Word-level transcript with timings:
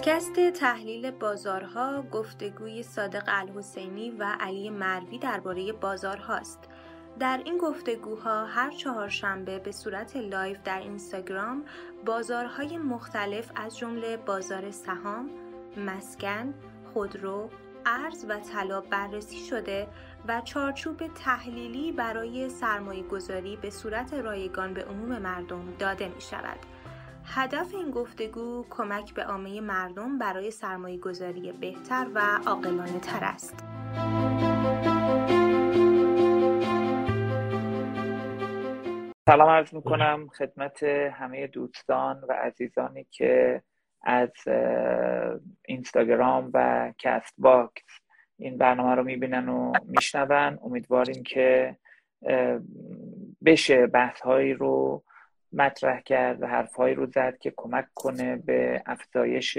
پادکست 0.00 0.40
تحلیل 0.40 1.10
بازارها 1.10 2.02
گفتگوی 2.02 2.82
صادق 2.82 3.22
الحسینی 3.26 4.10
و 4.10 4.36
علی 4.40 4.70
مروی 4.70 5.18
درباره 5.18 5.72
بازارهاست. 5.72 6.58
در 7.18 7.40
این 7.44 7.58
گفتگوها 7.58 8.46
هر 8.46 8.70
چهارشنبه 8.70 9.58
به 9.58 9.72
صورت 9.72 10.16
live 10.16 10.56
در 10.64 10.80
اینستاگرام 10.80 11.64
بازارهای 12.06 12.78
مختلف 12.78 13.50
از 13.56 13.78
جمله 13.78 14.16
بازار 14.16 14.70
سهام، 14.70 15.30
مسکن، 15.76 16.54
خودرو، 16.94 17.50
ارز 17.86 18.24
و 18.28 18.40
طلا 18.40 18.80
بررسی 18.80 19.38
شده 19.38 19.88
و 20.28 20.40
چارچوب 20.40 21.06
تحلیلی 21.06 21.92
برای 21.92 22.48
سرمایه 22.48 23.02
گذاری 23.02 23.56
به 23.56 23.70
صورت 23.70 24.14
رایگان 24.14 24.74
به 24.74 24.84
عموم 24.84 25.18
مردم 25.18 25.74
داده 25.78 26.08
می 26.08 26.20
شود. 26.20 26.69
هدف 27.34 27.74
این 27.74 27.90
گفتگو 27.90 28.64
کمک 28.70 29.14
به 29.14 29.24
عامه 29.24 29.60
مردم 29.60 30.18
برای 30.18 30.50
سرمایه 30.50 30.98
گذاری 30.98 31.52
بهتر 31.52 32.06
و 32.14 32.20
عاقلانه 32.46 33.00
تر 33.00 33.20
است. 33.22 33.64
سلام 39.26 39.48
عرض 39.48 39.74
می‌کنم 39.74 40.28
خدمت 40.28 40.82
همه 41.12 41.46
دوستان 41.46 42.24
و 42.28 42.32
عزیزانی 42.32 43.06
که 43.10 43.62
از 44.02 44.32
اینستاگرام 45.64 46.50
و 46.54 46.92
Castbox 46.98 48.00
این 48.38 48.58
برنامه 48.58 48.94
رو 48.94 49.02
می‌بینن 49.04 49.48
و 49.48 49.72
میشنون 49.84 50.58
امیدواریم 50.62 51.22
که 51.22 51.76
بشه 53.44 53.86
بحث 53.86 54.20
هایی 54.20 54.54
رو 54.54 55.04
مطرح 55.52 56.00
کرد 56.00 56.42
و 56.42 56.46
حرفهایی 56.46 56.94
رو 56.94 57.06
زد 57.06 57.38
که 57.38 57.52
کمک 57.56 57.86
کنه 57.94 58.36
به 58.36 58.82
افزایش 58.86 59.58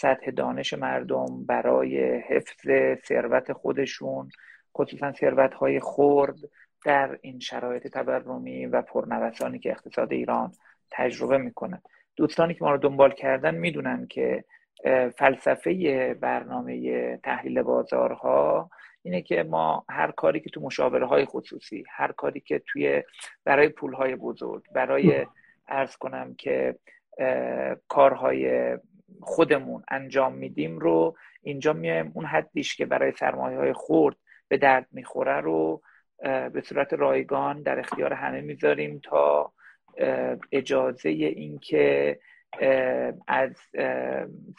سطح 0.00 0.30
دانش 0.30 0.74
مردم 0.74 1.44
برای 1.46 2.18
حفظ 2.18 2.68
ثروت 3.08 3.52
خودشون 3.52 4.28
خصوصا 4.76 5.12
ثروت 5.12 5.54
های 5.54 5.80
خرد 5.80 6.36
در 6.84 7.18
این 7.20 7.38
شرایط 7.38 7.86
تورمی 7.86 8.66
و 8.66 8.82
پرنوسانی 8.82 9.58
که 9.58 9.70
اقتصاد 9.70 10.12
ایران 10.12 10.52
تجربه 10.90 11.38
می‌کنه. 11.38 11.82
دوستانی 12.16 12.54
که 12.54 12.64
ما 12.64 12.70
رو 12.70 12.78
دنبال 12.78 13.12
کردن 13.12 13.54
می‌دونن 13.54 14.06
که 14.06 14.44
فلسفه 15.16 16.14
برنامه 16.14 17.16
تحلیل 17.16 17.62
بازارها 17.62 18.70
اینه 19.02 19.22
که 19.22 19.42
ما 19.42 19.84
هر 19.90 20.10
کاری 20.10 20.40
که 20.40 20.50
تو 20.50 20.60
مشاوره 20.60 21.06
های 21.06 21.24
خصوصی 21.24 21.84
هر 21.90 22.12
کاری 22.12 22.40
که 22.40 22.62
توی 22.66 23.02
برای 23.44 23.68
پول 23.68 23.92
های 23.92 24.16
بزرگ 24.16 24.62
برای 24.74 25.26
ارز 25.68 25.96
کنم 25.96 26.34
که 26.34 26.78
کارهای 27.88 28.78
خودمون 29.20 29.82
انجام 29.88 30.34
میدیم 30.34 30.78
رو 30.78 31.16
اینجا 31.42 31.72
میایم. 31.72 32.12
اون 32.14 32.24
حدیش 32.24 32.76
که 32.76 32.86
برای 32.86 33.12
سرمایه 33.12 33.58
های 33.58 33.72
خورد 33.72 34.16
به 34.48 34.56
درد 34.56 34.86
می‌خوره 34.92 35.40
رو 35.40 35.82
به 36.52 36.62
صورت 36.64 36.92
رایگان 36.92 37.62
در 37.62 37.78
اختیار 37.78 38.12
همه 38.12 38.40
می‌ذاریم 38.40 39.00
تا 39.04 39.52
اجازه 40.52 41.08
اینکه 41.08 42.18
از 43.26 43.56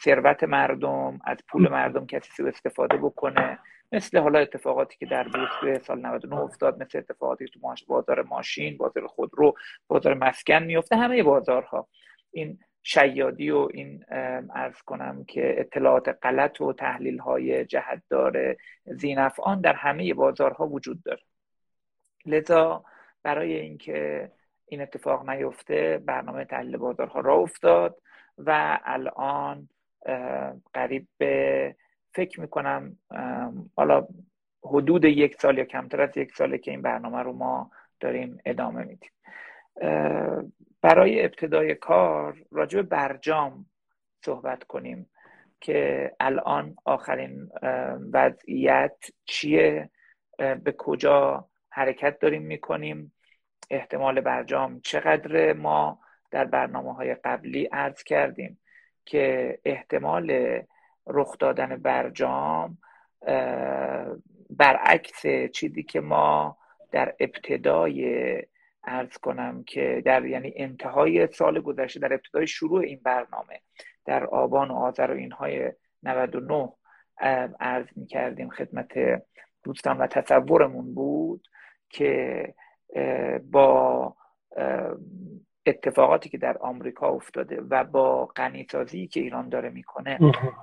ثروت 0.04 0.44
مردم 0.44 1.20
از 1.24 1.38
پول 1.48 1.68
مردم 1.68 2.06
کسی 2.06 2.30
سو 2.36 2.46
استفاده 2.46 2.96
بکنه. 2.96 3.58
مثل 3.92 4.18
حالا 4.18 4.38
اتفاقاتی 4.38 4.96
که 4.98 5.06
در 5.06 5.28
بورس 5.28 5.84
سال 5.86 6.06
99 6.06 6.40
افتاد 6.40 6.82
مثل 6.82 6.98
اتفاقاتی 6.98 7.46
که 7.46 7.50
تو 7.50 7.60
بازار 7.86 8.22
ماشین 8.22 8.76
بازار 8.76 9.06
خودرو 9.06 9.54
بازار 9.86 10.14
مسکن 10.14 10.62
میفته 10.62 10.96
همه 10.96 11.22
بازارها. 11.22 11.88
این 12.30 12.58
شیادی 12.82 13.50
و 13.50 13.68
این 13.72 14.04
ارز 14.54 14.82
کنم 14.86 15.24
که 15.24 15.60
اطلاعات 15.60 16.18
غلط 16.22 16.60
و 16.60 16.72
تحلیل 16.72 17.18
های 17.18 17.64
جهتدار 17.64 18.56
زینفعان 18.84 19.60
در 19.60 19.74
همه 19.74 20.14
بازارها 20.14 20.66
وجود 20.66 21.02
داره. 21.02 21.22
لذا 22.26 22.84
برای 23.22 23.60
اینکه 23.60 24.30
این 24.72 24.80
اتفاق 24.80 25.30
نیفته 25.30 26.02
برنامه 26.06 26.44
تحلیل 26.44 26.76
بازارها 26.76 27.20
را 27.20 27.34
افتاد 27.34 27.98
و 28.38 28.78
الان 28.84 29.68
قریب 30.74 31.08
به 31.18 31.76
فکر 32.14 32.40
می‌کنم 32.40 32.98
حالا 33.76 34.06
حدود 34.64 35.04
یک 35.04 35.34
سال 35.34 35.58
یا 35.58 35.64
کمتر 35.64 36.00
از 36.00 36.16
یک 36.16 36.34
ساله 36.34 36.58
که 36.58 36.70
این 36.70 36.82
برنامه 36.82 37.22
رو 37.22 37.32
ما 37.32 37.70
داریم 38.00 38.38
ادامه 38.44 38.84
میدیم. 38.84 39.10
برای 40.82 41.24
ابتدای 41.24 41.74
کار 41.74 42.44
راجع 42.50 42.82
برجام 42.82 43.66
صحبت 44.24 44.64
کنیم 44.64 45.10
که 45.60 46.10
الان 46.20 46.76
آخرین 46.84 47.50
وضعیت 48.12 48.96
چیه 49.24 49.90
به 50.38 50.74
کجا 50.78 51.48
حرکت 51.70 52.18
داریم 52.18 52.42
می‌کنیم. 52.42 53.12
احتمال 53.70 54.20
برجام 54.20 54.80
چقدر 54.80 55.52
ما 55.52 55.98
در 56.30 56.44
برنامه 56.44 56.94
های 56.94 57.14
قبلی 57.14 57.64
عرض 57.64 58.02
کردیم 58.02 58.58
که 59.04 59.58
احتمال 59.64 60.58
رخ 61.06 61.38
دادن 61.38 61.76
برجام 61.76 62.78
برعکس 64.50 65.22
چیزی 65.52 65.82
که 65.82 66.00
ما 66.00 66.58
در 66.92 67.14
ابتدای 67.20 68.42
ارز 68.84 69.16
کنم 69.16 69.64
که 69.64 70.02
در 70.04 70.26
یعنی 70.26 70.52
انتهای 70.56 71.26
سال 71.26 71.60
گذشته 71.60 72.00
در 72.00 72.12
ابتدای 72.12 72.46
شروع 72.46 72.80
این 72.80 73.00
برنامه 73.04 73.60
در 74.04 74.24
آبان 74.24 74.70
و 74.70 74.74
آذر 74.74 75.10
و 75.10 75.14
اینهای 75.14 75.72
99 76.02 76.72
عرض 77.60 77.86
می 77.96 78.06
کردیم 78.06 78.50
خدمت 78.50 78.92
دوستان 79.64 79.98
و 79.98 80.06
تصورمون 80.06 80.94
بود 80.94 81.48
که 81.88 82.54
با 83.50 84.16
اتفاقاتی 85.66 86.28
که 86.28 86.38
در 86.38 86.58
آمریکا 86.58 87.08
افتاده 87.08 87.60
و 87.60 87.84
با 87.84 88.26
غنیسازی 88.26 89.06
که 89.06 89.20
ایران 89.20 89.48
داره 89.48 89.70
می‌کنه 89.70 90.18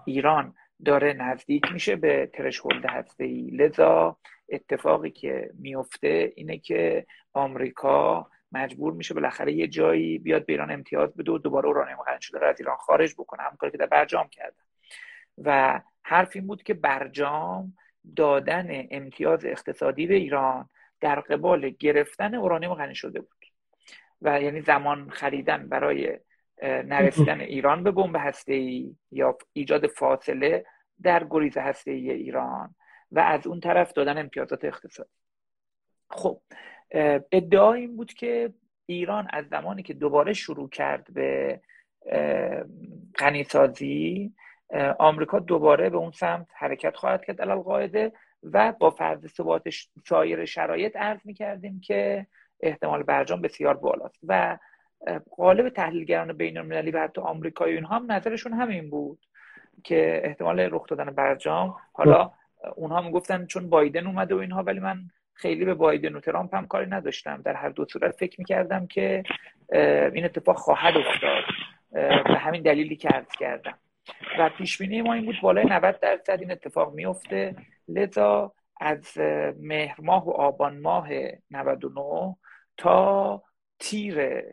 ایران 0.05 0.55
داره 0.85 1.13
نزدیک 1.13 1.71
میشه 1.71 1.95
به 1.95 2.29
ترشهولد 2.33 2.85
هسته 2.85 3.23
ای 3.23 3.49
لذا 3.49 4.17
اتفاقی 4.49 5.11
که 5.11 5.49
میفته 5.59 6.33
اینه 6.35 6.57
که 6.57 7.05
آمریکا 7.33 8.27
مجبور 8.51 8.93
میشه 8.93 9.13
بالاخره 9.13 9.53
یه 9.53 9.67
جایی 9.67 10.17
بیاد 10.17 10.45
به 10.45 10.53
ایران 10.53 10.71
امتیاز 10.71 11.15
بده 11.15 11.31
و 11.31 11.37
دوباره 11.37 11.67
اورانیوم 11.67 12.03
قند 12.05 12.21
شده 12.21 12.39
رو 12.39 12.47
از 12.47 12.59
ایران 12.59 12.75
خارج 12.75 13.13
بکنه. 13.13 13.41
همون 13.41 13.57
کاری 13.57 13.71
که 13.71 13.77
در 13.77 13.85
برجام 13.85 14.27
کرده. 14.27 14.57
و 15.37 15.81
حرف 16.03 16.31
این 16.35 16.47
بود 16.47 16.63
که 16.63 16.73
برجام 16.73 17.73
دادن 18.15 18.87
امتیاز 18.91 19.45
اقتصادی 19.45 20.07
به 20.07 20.15
ایران 20.15 20.69
در 21.01 21.19
قبال 21.19 21.69
گرفتن 21.69 22.35
اورانیوم 22.35 22.73
غنی 22.73 22.95
شده 22.95 23.19
بود. 23.19 23.45
و 24.21 24.41
یعنی 24.41 24.61
زمان 24.61 25.09
خریدن 25.09 25.69
برای 25.69 26.19
نرسیدن 26.63 27.41
ایران 27.41 27.83
به 27.83 27.91
بمب 27.91 28.15
هسته 28.19 28.53
ای 28.53 28.95
یا 29.11 29.37
ایجاد 29.53 29.87
فاصله 29.87 30.65
در 31.01 31.27
گریز 31.29 31.57
هسته 31.57 31.91
ای 31.91 32.11
ایران 32.11 32.75
و 33.11 33.19
از 33.19 33.47
اون 33.47 33.59
طرف 33.59 33.93
دادن 33.93 34.17
امتیازات 34.17 34.65
اقتصادی. 34.65 35.09
خب 36.09 36.41
ادعا 37.31 37.73
این 37.73 37.95
بود 37.95 38.13
که 38.13 38.53
ایران 38.85 39.27
از 39.33 39.47
زمانی 39.47 39.83
که 39.83 39.93
دوباره 39.93 40.33
شروع 40.33 40.69
کرد 40.69 41.13
به 41.13 41.61
غنیسازی 43.19 44.33
آمریکا 44.99 45.39
دوباره 45.39 45.89
به 45.89 45.97
اون 45.97 46.11
سمت 46.11 46.47
حرکت 46.53 46.95
خواهد 46.95 47.25
کرد. 47.25 47.41
علال 47.41 47.59
قاعده 47.59 48.11
و 48.43 48.73
با 48.79 48.89
فرض 48.89 49.27
ثبات 49.27 49.69
سایر 50.05 50.45
شرایط 50.45 50.97
عرض 50.97 51.19
می 51.25 51.33
کردیم 51.33 51.79
که 51.79 52.27
احتمال 52.59 53.03
برجام 53.03 53.41
بسیار 53.41 53.73
بالاست. 53.73 54.19
و 54.27 54.57
قالب 55.37 55.69
تحلیلگران 55.69 56.33
بین 56.33 56.57
المللی 56.57 56.91
و 56.91 56.99
حتی 56.99 57.21
آمریکایی 57.21 57.75
اینها 57.75 57.95
هم 57.95 58.11
نظرشون 58.11 58.53
همین 58.53 58.89
بود 58.89 59.25
که 59.83 60.21
احتمال 60.23 60.59
رخ 60.59 60.87
دادن 60.87 61.05
برجام. 61.05 61.75
حالا 61.93 62.31
اونها 62.75 63.01
می‌گفتن 63.01 63.45
چون 63.45 63.69
بایدن 63.69 64.07
اومده 64.07 64.35
و 64.35 64.37
اینها 64.37 64.63
ولی 64.63 64.79
من 64.79 65.01
خیلی 65.33 65.65
به 65.65 65.73
بایدن 65.73 66.15
و 66.15 66.19
ترامپ 66.19 66.55
هم 66.55 66.67
کاری 66.67 66.89
نداشتم. 66.89 67.41
در 67.41 67.53
هر 67.53 67.69
دو 67.69 67.85
صورت 67.85 68.15
فکر 68.15 68.35
می‌کردم 68.39 68.87
که 68.87 69.23
این 70.13 70.25
اتفاق 70.25 70.57
خواهد 70.57 70.93
افتاد. 70.97 71.43
به 72.25 72.37
همین 72.37 72.61
دلیلی 72.61 72.95
که 72.95 73.09
عرض 73.09 73.31
کردم. 73.39 73.77
و 74.39 74.49
پیش 74.49 74.81
ما 74.81 75.13
این 75.13 75.25
بود 75.25 75.35
بالای 75.41 75.65
90 75.65 75.99
درصد 75.99 76.37
این 76.39 76.51
اتفاق 76.51 76.93
میفته. 76.93 77.55
لذا 77.87 78.53
از 78.79 79.17
مهر 79.59 80.01
ماه 80.01 80.25
و 80.27 80.31
آبان 80.31 80.79
ماه 80.79 81.09
99 81.51 82.35
تا 82.77 83.43
تیر 83.79 84.43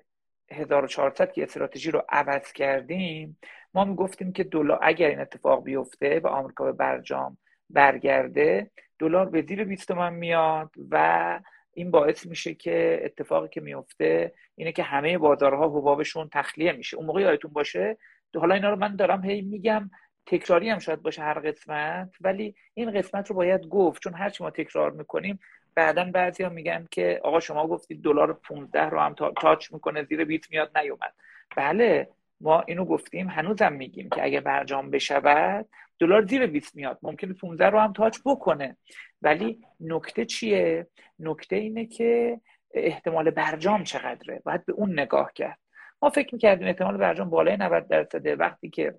1400 0.50 1.32
که 1.32 1.42
استراتژی 1.42 1.90
رو 1.90 2.02
عوض 2.08 2.52
کردیم 2.52 3.38
ما 3.74 3.84
می‌گفتیم 3.84 4.32
که 4.32 4.44
دلار 4.44 4.78
اگر 4.82 5.08
این 5.08 5.20
اتفاق 5.20 5.64
بیفته 5.64 6.20
و 6.20 6.26
آمریکا 6.26 6.64
به 6.64 6.72
برجام 6.72 7.38
برگرده 7.70 8.70
دلار 8.98 9.30
به 9.30 9.42
زیر 9.42 9.64
20 9.64 9.88
تومن 9.88 10.14
میاد 10.14 10.70
و 10.90 11.40
این 11.72 11.90
باعث 11.90 12.26
میشه 12.26 12.54
که 12.54 13.00
اتفاقی 13.04 13.48
که 13.48 13.60
میفته 13.60 14.34
اینه 14.54 14.72
که 14.72 14.82
همه 14.82 15.18
بازارها 15.18 15.68
حبابشون 15.68 16.28
تخلیه 16.32 16.72
میشه. 16.72 16.96
اون 16.96 17.06
موقع 17.06 17.20
یادتون 17.20 17.52
باشه 17.52 17.96
حالا 18.40 18.54
اینا 18.54 18.70
رو 18.70 18.76
من 18.76 18.96
دارم 18.96 19.24
هی 19.24 19.42
میگم 19.42 19.90
تکراری 20.26 20.70
هم 20.70 20.78
شاید 20.78 21.02
باشه 21.02 21.22
هر 21.22 21.38
قسمت 21.38 22.10
ولی 22.20 22.54
این 22.74 22.90
قسمت 22.90 23.28
رو 23.28 23.36
باید 23.36 23.66
گفت 23.66 24.02
چون 24.02 24.14
هرچی 24.14 24.44
ما 24.44 24.50
تکرار 24.50 24.90
می‌کنیم 24.90 25.38
بعدا 25.74 26.04
بعضی 26.04 26.42
ها 26.42 26.48
میگن 26.48 26.86
که 26.90 27.20
آقا 27.24 27.40
شما 27.40 27.66
گفتید 27.66 28.02
دلار 28.02 28.32
15 28.32 28.82
رو 28.82 29.00
هم 29.00 29.14
تاچ 29.14 29.72
می‌کنه 29.72 30.04
زیر 30.04 30.24
بیت 30.24 30.50
میاد 30.50 30.78
نیومد. 30.78 31.14
بله 31.56 32.08
ما 32.40 32.60
اینو 32.60 32.84
گفتیم 32.84 33.28
هنوزم 33.28 33.72
میگیم 33.72 34.08
که 34.08 34.24
اگه 34.24 34.40
برجام 34.40 34.90
بشود 34.90 35.68
دلار 35.98 36.26
زیر 36.26 36.46
20 36.46 36.76
میاد 36.76 36.98
ممکنه 37.02 37.34
15 37.34 37.66
رو 37.66 37.78
هم 37.78 37.92
تاچ 37.92 38.18
بکنه. 38.24 38.76
ولی 39.22 39.60
نکته 39.80 40.24
چیه؟ 40.24 40.86
نکته 41.18 41.56
اینه 41.56 41.86
که 41.86 42.40
احتمال 42.74 43.30
برجام 43.30 43.84
چقدره؟ 43.84 44.42
باید 44.44 44.64
به 44.64 44.72
اون 44.72 45.00
نگاه 45.00 45.32
کرد. 45.34 45.58
ما 46.02 46.10
فکر 46.10 46.34
می‌کردیم 46.34 46.66
احتمال 46.66 46.96
برجام 46.96 47.30
بالای 47.30 47.56
90 47.56 47.88
درصده. 47.88 48.36
وقتی 48.36 48.70
که 48.70 48.94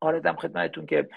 آردم 0.00 0.36
خدمتتون 0.36 0.86
که 0.86 1.08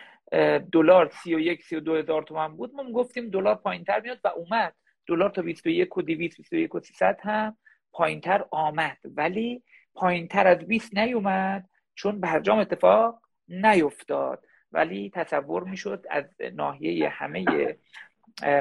دلار 0.71 1.09
31 1.09 1.63
32 1.63 1.95
هزار 1.95 2.23
تومان 2.23 2.57
بود 2.57 2.73
ما 2.73 2.91
گفتیم 2.91 3.29
دلار 3.29 3.55
پایینتر 3.55 3.99
میاد 3.99 4.19
و 4.23 4.27
اومد. 4.27 4.75
دلار 5.07 5.29
تا 5.29 5.41
21 5.41 5.97
و 5.97 6.01
200 6.01 6.37
21 6.37 6.75
و 6.75 6.79
300 6.79 7.19
هم 7.21 7.57
پایینتر 7.91 8.45
آمد. 8.51 8.97
ولی 9.05 9.63
پایینتر 9.95 10.47
از 10.47 10.57
20 10.57 10.97
نیومد 10.97 11.69
چون 11.95 12.19
برجام 12.19 12.59
اتفاق 12.59 13.21
نیفتاد. 13.47 14.45
ولی 14.71 15.09
تصور 15.09 15.63
می‌شد 15.63 16.05
از 16.09 16.25
ناحیه 16.53 17.09
همه 17.09 17.45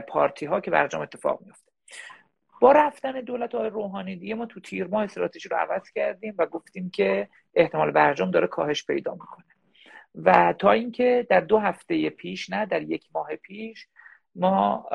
پارتی 0.09 0.47
ها 0.47 0.61
که 0.61 0.71
برجام 0.71 1.03
اتفاق 1.03 1.41
میفته 1.41 1.66
با 2.61 2.73
رفتن 2.73 3.13
دولت 3.13 3.55
های 3.55 3.71
روحانی 3.71 4.17
دیگه 4.17 4.35
ما 4.35 4.47
تو 4.47 4.61
تیر 4.61 4.87
ماه 4.87 5.05
استراتژی 5.05 5.49
رو 5.49 5.57
عوض 5.57 5.91
کردیم 5.91 6.35
و 6.39 6.47
گفتیم 6.47 6.91
که 6.91 7.29
احتمال 7.55 7.91
برجام 7.91 8.31
داره 8.31 8.47
کاهش 8.47 8.87
پیدا 8.87 9.13
می‌کنه. 9.13 9.45
و 10.15 10.55
تا 10.59 10.73
اینکه 10.73 11.27
در 11.31 11.41
دو 11.41 11.59
هفته 11.59 12.11
پیش 12.11 12.51
نه 12.51 12.67
در 12.67 12.83
یک 12.83 13.09
ماه 13.15 13.37
پیش 13.37 13.89
ما 14.35 14.87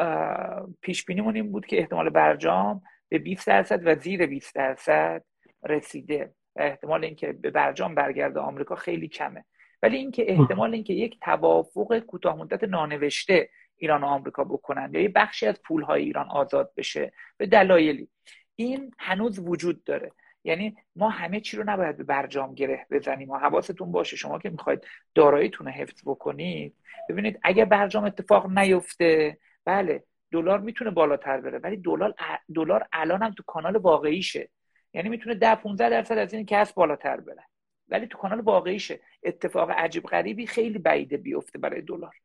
پیش 0.82 1.10
این 1.10 1.52
بود 1.52 1.66
که 1.66 1.80
احتمال 1.80 2.10
برجام 2.10 2.82
به 3.10 3.18
20 3.18 3.48
درصد 3.48 3.88
و 3.88 3.96
زیر 3.96 4.26
20 4.26 4.56
درصد 4.56 5.24
رسیده 5.64 6.32
و 6.56 6.62
احتمال 6.62 7.06
اینکه 7.06 7.34
به 7.34 7.52
برجام 7.52 7.96
برگرده 7.96 8.40
آمریکا 8.40 8.76
خیلی 8.76 9.08
کمه. 9.08 9.46
ولی 9.82 9.98
اینکه 9.98 10.32
احتمال 10.32 10.74
اینکه 10.74 10.94
یک 10.94 11.20
توافق 11.22 12.00
کوتاه 12.00 12.38
مدت 12.38 12.64
نانوشته 12.64 13.50
ایران 13.82 14.04
و 14.04 14.06
آمریکا 14.06 14.44
بکنن 14.44 14.90
یا 14.94 15.02
یه 15.02 15.10
بخشی 15.10 15.48
از 15.48 15.62
پولهای 15.62 16.04
ایران 16.04 16.30
آزاد 16.30 16.72
بشه 16.78 17.14
به 17.38 17.46
دلایلی. 17.46 18.10
این 18.56 18.92
هنوز 19.00 19.40
وجود 19.40 19.84
داره. 19.84 20.12
یعنی 20.44 20.78
ما 20.96 21.10
همه 21.10 21.40
چی 21.40 21.58
رو 21.58 21.64
نباید 21.70 21.98
به 21.98 22.04
برجام 22.04 22.56
گره 22.56 22.88
بزنیم 22.92 23.30
و 23.30 23.38
حواستون 23.38 23.92
باشه. 23.92 24.16
شما 24.16 24.40
که 24.40 24.50
می‌خواید 24.50 24.86
داراییتون 25.16 25.68
رو 25.68 25.74
حفظ 25.74 26.02
بکنید 26.06 26.76
ببینید 27.10 27.40
اگه 27.44 27.66
برجام 27.66 28.04
اتفاق 28.04 28.50
نیفته 28.50 29.38
بله 29.66 30.04
دلار 30.32 30.60
می‌تونه 30.60 30.92
بالاتر 30.92 31.42
بره 31.42 31.58
ولی 31.60 31.78
دلار 31.78 32.14
دلار 32.56 32.88
الان 32.94 33.24
هم 33.24 33.32
تو 33.32 33.44
کانال 33.48 33.76
واقعیشه. 33.76 34.50
یعنی 34.94 35.10
می‌تونه 35.10 35.36
10 35.36 35.56
15 35.56 35.90
درصد 35.90 36.18
از 36.18 36.34
این 36.34 36.46
کسب 36.46 36.76
بالاتر 36.76 37.20
بره. 37.20 37.44
ولی 37.90 38.08
تو 38.08 38.18
کانال 38.18 38.42
واقعیشه. 38.42 39.00
اتفاق 39.24 39.72
عجیب 39.72 40.04
غریبی 40.04 40.48
خیلی 40.48 40.80
بعیده 40.80 41.18
بیفته 41.18 41.60
برای 41.60 41.82
دلار. 41.82 42.16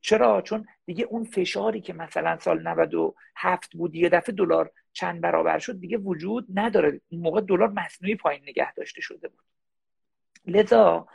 چرا؟ 0.00 0.42
چون 0.42 0.66
دیگه 0.86 1.04
اون 1.04 1.24
فشاری 1.24 1.80
که 1.80 1.92
مثلا 1.92 2.38
سال 2.38 2.68
97 2.68 3.76
بود 3.76 3.94
یه 3.94 4.08
دفعه 4.08 4.34
دلار 4.34 4.70
چند 4.92 5.20
برابر 5.20 5.58
شد 5.58 5.80
دیگه 5.80 5.96
وجود 5.96 6.46
نداره. 6.54 7.00
اون 7.08 7.22
موقع 7.22 7.40
دلار 7.40 7.68
مصنوعی 7.68 8.14
پایین 8.14 8.42
نگه 8.42 8.74
داشته 8.74 9.00
شده 9.00 9.28
بود. 9.28 9.44
لذا 10.46 11.06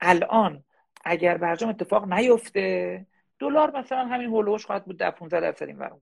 الان 0.00 0.64
اگر 1.04 1.38
برجام 1.38 1.70
اتفاق 1.70 2.12
نیفته 2.12 3.06
دلار 3.38 3.78
مثلا 3.78 4.06
همین 4.06 4.28
هولوش 4.28 4.66
خواهد 4.66 4.84
بود 4.84 4.98
در 4.98 5.10
15 5.10 5.40
درصد 5.40 5.66
این 5.66 5.78
ور 5.78 5.92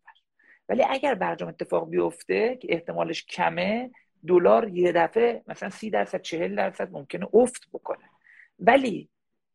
ولی 0.68 0.82
اگر 0.82 1.14
برجام 1.14 1.48
اتفاق 1.48 1.88
بیفته 1.90 2.56
که 2.56 2.68
احتمالش 2.70 3.24
کمه 3.24 3.90
دلار 4.26 4.68
یه 4.68 4.92
دفعه 4.92 5.42
مثلا 5.46 5.70
سی 5.70 5.90
درصد 5.90 6.22
چهل 6.22 6.56
درصد 6.56 6.92
ممکنه 6.92 7.28
افت 7.34 7.68
بکنه. 7.72 8.10
ولی 8.58 9.08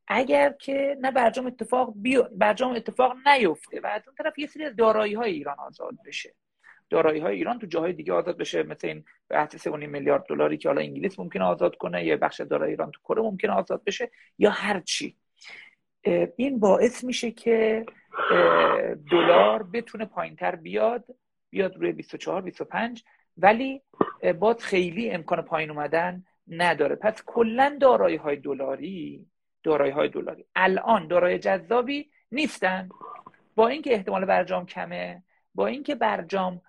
اگر 0.08 0.50
که 0.60 0.98
نه 1.02 1.12
برجام 1.12 1.46
اتفاق 1.46 1.94
بیو... 1.96 2.24
برجام 2.24 2.72
اتفاق 2.72 3.14
نیفته 3.28 3.82
و 3.82 3.88
از 3.88 4.02
اون 4.08 4.16
طرف 4.16 4.40
یه 4.40 4.48
سری 4.48 4.66
از 4.66 4.76
دارایی 4.76 5.14
های 5.14 5.32
ایران 5.32 5.60
آزاد 5.60 5.96
بشه. 6.06 6.34
دارایی 6.90 7.20
های 7.20 7.36
ایران 7.36 7.60
تو 7.60 7.68
جاهای 7.68 7.94
دیگه 7.94 8.14
آزاد 8.14 8.38
بشه 8.38 8.64
مثل 8.64 8.88
این 8.88 9.06
بحث 9.30 9.68
3.5 9.68 9.74
میلیارد 9.74 10.26
دلاری 10.30 10.58
که 10.58 10.70
حالا 10.70 10.82
انگلیس 10.82 11.20
ممکنه 11.20 11.44
آزاد 11.44 11.76
کنه 11.76 12.06
یا 12.06 12.18
بخش 12.18 12.42
دارایی 12.42 12.72
ایران 12.72 12.92
تو 12.92 13.00
کره 13.00 13.22
ممکنه 13.22 13.52
آزاد 13.52 13.84
بشه 13.84 14.12
یا 14.38 14.50
هر 14.50 14.80
چی. 14.80 15.16
این 16.36 16.60
باعث 16.60 17.04
میشه 17.04 17.32
که 17.32 17.86
دلار 19.12 19.64
بتونه 19.64 20.06
پایینتر 20.06 20.56
بیاد 20.56 21.06
بیاد 21.50 21.76
روی 21.76 21.92
24 21.92 22.42
25 22.42 23.04
ولی 23.38 23.82
باز 24.40 24.58
خیلی 24.58 25.10
امکان 25.10 25.42
پایین 25.42 25.72
اومدن 25.72 26.26
نداره. 26.48 26.96
پس 26.96 27.24
کلا 27.26 27.78
دارایی 27.82 28.16
های 28.16 28.36
دلاری 28.36 29.26
دارایی 29.68 29.92
های 29.92 30.10
دلاری 30.10 30.46
الان 30.56 31.08
دارای 31.08 31.40
جذابی 31.40 32.10
نیستن. 32.32 32.90
با 33.56 33.68
اینکه 33.68 33.94
احتمال 33.94 34.26
برجام 34.26 34.66
کمه 34.66 35.24
با 35.56 35.68
اینکه 35.68 35.96
برجام 35.96 36.62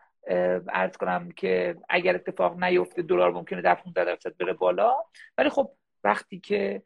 ارز 0.69 0.97
کنم 0.97 1.31
که 1.31 1.77
اگر 1.89 2.15
اتفاق 2.15 2.65
نیفته 2.65 3.03
دلار 3.03 3.33
ممکنه 3.33 3.63
در 3.63 3.75
15 3.75 4.05
درصد 4.05 4.37
بره 4.37 4.53
بالا. 4.53 4.95
ولی 5.39 5.49
خب 5.49 5.71
وقتی 6.05 6.41
که 6.41 6.83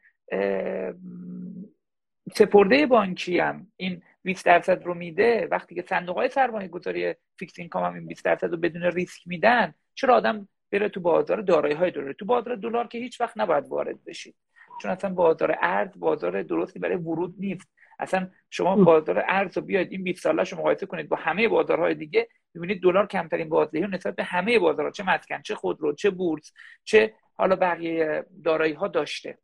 سپرده 2.35 2.85
بانکی 2.85 3.39
هم 3.39 3.67
این 3.77 4.01
20 4.23 4.45
درصد 4.45 4.83
رو 4.83 4.93
میده 4.93 5.47
وقتی 5.51 5.75
که 5.75 5.81
صندوق 5.89 6.17
های 6.17 6.29
سرمایه 6.29 6.67
گذاری 6.67 7.15
fixed 7.39 7.59
income 7.59 7.83
هم 7.83 7.93
این 7.93 8.07
20 8.07 8.25
درصد 8.25 8.51
رو 8.51 8.57
بدون 8.57 8.83
ریسک 8.83 9.27
میدن 9.27 9.73
چرا 9.95 10.15
آدم 10.15 10.47
بره 10.71 10.89
تو 10.89 10.99
بازار 10.99 11.41
دارایی 11.41 11.75
های 11.75 11.91
دلار 11.91 12.13
تو 12.13 12.25
بازار 12.25 12.55
دلار 12.55 12.87
که 12.87 12.97
هیچ 12.97 13.21
وقت 13.21 13.37
نباید 13.37 13.67
وارد 13.67 14.03
بشید 14.03 14.35
چون 14.81 14.91
اصلا 14.91 15.13
بازار 15.13 15.57
ارز 15.61 15.99
بازار 15.99 16.43
درستی 16.43 16.79
برای 16.79 16.95
ورود 16.95 17.35
نیست. 17.37 17.67
اصلا 17.99 18.29
شما 18.49 18.75
بازار 18.75 19.23
ارز 19.27 19.57
رو 19.57 19.63
بیاید 19.63 19.91
این 19.91 20.03
20 20.03 20.23
ساله 20.23 20.43
رو 20.43 20.57
مقایسه 20.57 20.85
کنید 20.85 21.09
با 21.09 21.15
همه 21.15 21.47
بازارهای 21.47 21.95
دیگه 21.95 22.27
ببینید 22.55 22.81
دلار 22.81 23.07
کمترین 23.07 23.49
بازدهی 23.49 23.87
نسبت 23.87 24.15
به 24.15 24.23
همه 24.23 24.59
بازارها 24.59 24.91
چه 24.91 25.03
مسکن 25.03 25.41
چه 25.41 25.55
خودرو 25.55 25.93
چه 25.93 26.09
بورس 26.09 26.53
چه 26.83 27.13
حالا 27.35 27.55
بقیه 27.55 28.25
دارایی 28.43 28.73
ها 28.73 28.87
داشته. 28.87 29.37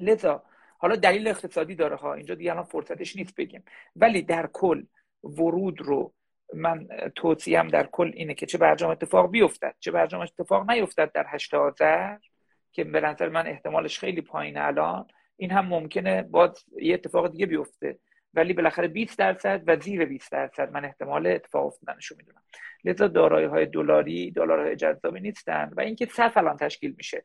لذا 0.00 0.42
حالا 0.78 0.96
دلیل 0.96 1.28
اقتصادی 1.28 1.74
داره 1.74 1.96
ها 1.96 2.14
اینجا 2.14 2.34
دیگه 2.34 2.50
الان 2.52 2.64
فرصتش 2.64 3.16
نیست 3.16 3.34
بگیم. 3.34 3.64
ولی 3.96 4.22
در 4.22 4.48
کل 4.52 4.84
ورود 5.24 5.80
رو 5.80 6.12
من 6.54 6.88
توصیم 7.14 7.68
در 7.68 7.86
کل 7.86 8.10
اینه 8.14 8.34
که 8.34 8.46
چه 8.46 8.58
برجام 8.58 8.90
اتفاق 8.90 9.30
بیفتد 9.30 9.74
چه 9.80 9.90
برجام 9.90 10.20
اتفاق 10.20 10.70
نیفتد 10.70 11.12
در 11.12 11.26
هشت 11.28 11.54
آذر 11.54 12.16
که 12.72 12.84
به 12.84 13.00
نظر 13.00 13.28
من 13.28 13.46
احتمالش 13.46 13.98
خیلی 13.98 14.20
پایین 14.20 14.58
الان 14.58 15.06
این 15.36 15.50
هم 15.50 15.66
ممکنه 15.66 16.22
باز 16.22 16.64
یه 16.82 16.94
اتفاق 16.94 17.32
دیگه 17.32 17.46
بیفته. 17.46 17.98
ولی 18.34 18.52
بالاخره 18.52 18.88
20 18.88 19.18
درصد 19.18 19.62
و 19.66 19.76
زیر 19.76 20.04
20 20.04 20.32
درصد 20.32 20.72
من 20.72 20.84
احتمال 20.84 21.26
اتفاق 21.26 21.66
افتادنشو 21.66 22.14
می‌دونم. 22.18 22.42
لذا 22.84 23.08
دارایی 23.08 23.46
های 23.46 23.66
دلاری 23.66 24.30
دلارهای 24.30 24.76
جذابی 24.76 25.20
نیستن 25.20 25.70
و 25.76 25.80
اینکه 25.80 26.06
صف 26.06 26.36
الان 26.36 26.56
تشکیل 26.56 26.94
میشه 26.96 27.24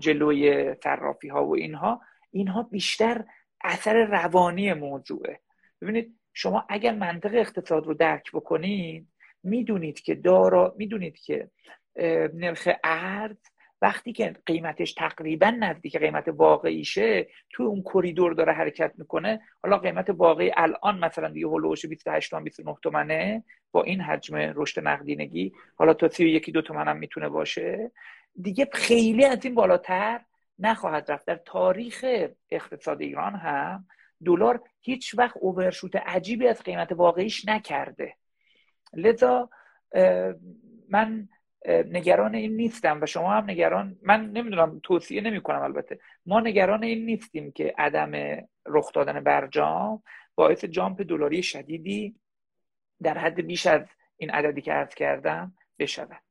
جلوی 0.00 0.74
صرافی 0.74 1.28
ها 1.28 1.46
و 1.46 1.56
اینها 1.56 2.00
اینها 2.30 2.62
بیشتر 2.62 3.24
اثر 3.64 4.04
روانی 4.04 4.72
موضوعه. 4.72 5.40
ببینید 5.82 6.18
شما 6.32 6.66
اگر 6.68 6.94
منطق 6.94 7.34
اقتصاد 7.34 7.86
رو 7.86 7.94
درک 7.94 8.32
بکنید 8.32 9.08
می‌دونید 9.42 10.00
که 10.00 10.14
دارا 10.14 10.74
می‌دونید 10.78 11.18
که 11.18 11.50
نرخ 12.34 12.68
ارز 12.84 13.36
وقتی 13.82 14.12
که 14.12 14.36
قیمتش 14.46 14.92
تقریبا 14.92 15.50
نزدیک 15.50 15.96
قیمت 15.96 16.28
واقعیشه 16.28 17.28
تو 17.50 17.62
اون 17.62 17.82
کریدور 17.82 18.32
داره 18.32 18.52
حرکت 18.52 18.92
می‌کنه 18.98 19.40
حالا 19.62 19.78
قیمت 19.78 20.10
واقعی 20.10 20.52
الان 20.56 20.98
مثلا 20.98 21.28
دیگه 21.28 21.46
هولوش 21.46 21.86
28 21.86 22.30
تومن 22.30 22.44
29 22.44 22.76
تومنه 22.82 23.44
با 23.72 23.82
این 23.82 24.00
حجم 24.00 24.36
رشد 24.36 24.88
نقدینگی. 24.88 25.52
حالا 25.74 25.94
تا 25.94 26.08
31 26.08 26.50
دو 26.50 26.62
تومن 26.62 26.88
هم 26.88 26.96
می‌تونه 26.96 27.28
باشه. 27.28 27.90
دیگه 28.42 28.68
خیلی 28.72 29.24
از 29.24 29.44
این 29.44 29.54
بالاتر 29.54 30.20
نخواهد 30.58 31.10
رفت. 31.10 31.26
در 31.26 31.40
تاریخ 31.44 32.04
اقتصاد 32.50 33.00
ایران 33.00 33.34
هم 33.34 33.86
دلار 34.24 34.62
هیچ 34.80 35.14
وقت 35.18 35.36
اوورشوت 35.36 35.96
عجیبی 35.96 36.48
از 36.48 36.62
قیمت 36.62 36.92
واقعیش 36.92 37.48
نکرده. 37.48 38.14
لذا 38.94 39.50
من 40.88 41.28
نگران 41.68 42.34
این 42.34 42.56
نیستم 42.56 42.98
و 43.02 43.06
شما 43.06 43.30
هم 43.32 43.44
نگران 43.44 43.96
من 44.02 44.30
نمی‌دونم 44.30 44.80
توصیه 44.82 45.20
نمی 45.20 45.40
کنم 45.40 45.62
البته. 45.62 45.98
ما 46.26 46.40
نگران 46.40 46.84
این 46.84 47.04
نیستیم 47.06 47.52
که 47.52 47.74
عدم 47.78 48.12
رخ 48.66 48.92
دادن 48.92 49.20
برجام 49.20 50.02
باعث 50.34 50.64
jump 50.64 51.02
دلاری 51.02 51.42
شدیدی 51.42 52.14
در 53.02 53.18
حد 53.18 53.40
بیش 53.40 53.66
از 53.66 53.82
این 54.16 54.30
عددی 54.30 54.60
که 54.60 54.72
عرض 54.72 54.94
کردم 54.94 55.52
بشود. 55.78 56.22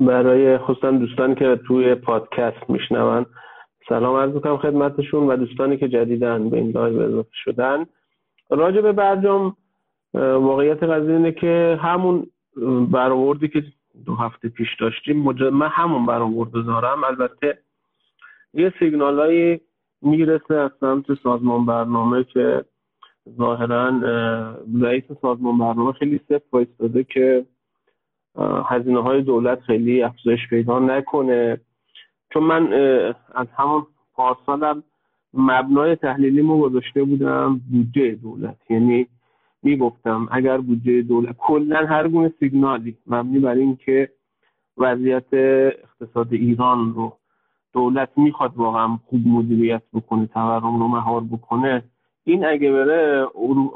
برای 0.00 0.58
خصوصا 0.58 0.90
دوستانی 0.90 1.34
که 1.34 1.60
توی 1.66 1.94
پادکست 1.94 2.70
میشنون 2.70 3.26
سلام 3.88 4.16
عرض 4.16 4.34
می‌کنم 4.34 4.58
خدمتشون 4.58 5.26
و 5.26 5.36
دوستانی 5.36 5.76
که 5.76 5.88
جدیدا 5.88 6.50
به 6.50 6.56
این 6.56 6.70
live 6.70 7.00
اضافه 7.00 7.30
شدن. 7.32 7.86
راجع 8.50 8.80
به 8.80 8.92
برجام 8.92 9.56
واقعیت 10.16 10.82
قضیه 10.82 11.16
اینه 11.16 11.32
که 11.32 11.78
همون 11.82 12.26
برآوردی 12.92 13.48
که 13.48 13.64
دو 14.06 14.14
هفته 14.14 14.48
پیش 14.48 14.68
داشتیم 14.80 15.16
من 15.50 15.68
همون 15.68 16.06
برآورد 16.06 16.52
دارم. 16.52 17.04
البته 17.04 17.58
یه 18.54 18.72
سیگنالایی 18.78 19.60
می‌رسه 20.02 20.54
از 20.54 20.70
سمت 20.80 21.14
سازمان 21.14 21.66
برنامه 21.66 22.24
که 22.24 22.64
ظاهرا 23.38 23.88
رئیس 24.80 25.04
سازمان 25.22 25.58
برنامه 25.58 25.92
خیلی 25.92 26.20
صفت 26.28 26.44
وایستاده 26.52 27.04
که 27.04 27.46
هزینه 28.64 29.02
های 29.02 29.22
دولت 29.22 29.60
خیلی 29.60 30.02
افزایش 30.02 30.48
پیدا 30.50 30.78
نکنه. 30.78 31.60
چون 32.32 32.42
من 32.42 32.72
از 33.34 33.46
همون 33.56 33.86
پارسالم 34.14 34.82
مبنای 35.34 35.96
تحلیلی 35.96 36.42
مو 36.42 36.60
گذاشته 36.60 37.04
بودم 37.04 37.60
بودجه 37.72 38.14
دولت. 38.14 38.56
یعنی 38.70 39.06
می‌گفتم 39.66 40.28
اگر 40.30 40.58
بودجه 40.58 41.02
دولت 41.02 41.36
کلا 41.38 41.86
هر 41.86 42.08
گونه 42.08 42.32
سیگنالی 42.40 42.96
مبنی 43.06 43.38
بر 43.38 43.54
اینکه 43.54 44.10
وضعیت 44.78 45.34
اقتصاد 45.84 46.32
ایران 46.32 46.94
رو 46.94 47.12
دولت 47.72 48.08
می‌خواد 48.16 48.52
واقعا 48.56 48.98
خوب 49.06 49.26
مدیریت 49.26 49.82
بکنه 49.94 50.26
تورم 50.26 50.78
رو 50.80 50.88
مهار 50.88 51.20
بکنه 51.20 51.82
این 52.24 52.44
اگه 52.46 52.72
بره 52.72 53.26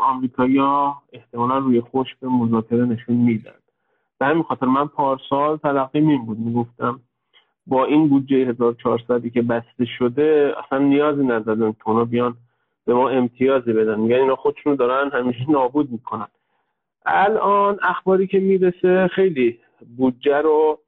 آمریکایی‌ها 0.00 1.02
احتمالا 1.12 1.58
روی 1.58 1.80
خوش 1.80 2.08
به 2.20 2.28
مذاکره 2.28 2.84
نشون 2.84 3.16
میدن. 3.16 3.60
به 4.18 4.26
همین 4.26 4.42
خاطر 4.42 4.66
من 4.66 4.86
پارسال 4.86 5.56
تلقی 5.56 5.98
این 5.98 6.24
بود. 6.26 6.38
می‌گفتم 6.38 7.00
با 7.66 7.84
این 7.84 8.08
بودجه 8.08 8.36
1400 8.36 9.26
که 9.26 9.42
بسته 9.42 9.84
شده 9.98 10.54
اصلا 10.64 10.78
نیازی 10.78 11.24
ندارن 11.24 11.72
که 11.72 12.04
بیان 12.10 12.36
به 12.86 12.94
ما 12.94 13.08
امتیازی 13.08 13.72
بدن. 13.72 14.00
میگن 14.00 14.16
اینا 14.16 14.36
خودشون 14.36 14.74
دارن 14.74 15.10
همیشه 15.10 15.50
نابود 15.50 15.90
می‌کنن. 15.90 16.28
الان 17.06 17.78
اخباری 17.82 18.26
که 18.26 18.40
می‌رسه 18.40 19.08
خیلی 19.08 19.58
بودجه 19.96 20.36
رو 20.36 20.78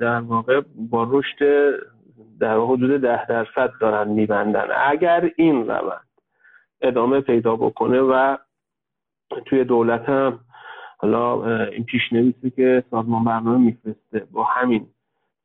در 0.00 0.20
واقع 0.20 0.60
با 0.76 1.08
رشد 1.10 1.70
در 2.40 2.58
حدود 2.58 3.00
ده 3.00 3.26
درصد 3.26 3.72
دارن 3.80 4.08
میبندن. 4.08 4.68
اگر 4.86 5.30
این 5.36 5.68
روند 5.68 6.08
ادامه 6.80 7.20
پیدا 7.20 7.56
بکنه 7.56 8.00
و 8.00 8.36
توی 9.46 9.64
دولت 9.64 10.08
هم 10.08 10.40
حالا 10.98 11.44
این 11.64 11.84
پیشنویسی 11.84 12.50
که 12.50 12.84
سازمان 12.90 13.24
برنامه 13.24 13.58
میفرسته 13.58 14.26
با 14.32 14.44
همین 14.44 14.86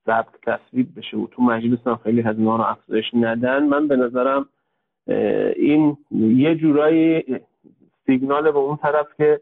ضبط 0.06 0.36
تصویب 0.44 0.88
بشه 0.98 1.18
و 1.18 1.28
تو 1.28 1.44
مجلس 1.44 1.88
هم 1.88 2.00
خیلی 2.04 2.22
هزینه 2.22 2.58
رو 2.58 2.64
افزایش 2.64 3.06
ندن 3.14 3.64
من 3.64 3.88
به 3.88 3.96
نظرم 3.96 4.46
این 5.56 5.98
یه 6.12 6.56
جورایی 6.56 7.24
سیگنال 8.06 8.52
به 8.52 8.58
اون 8.58 8.78
طرف 8.78 9.08
که 9.18 9.42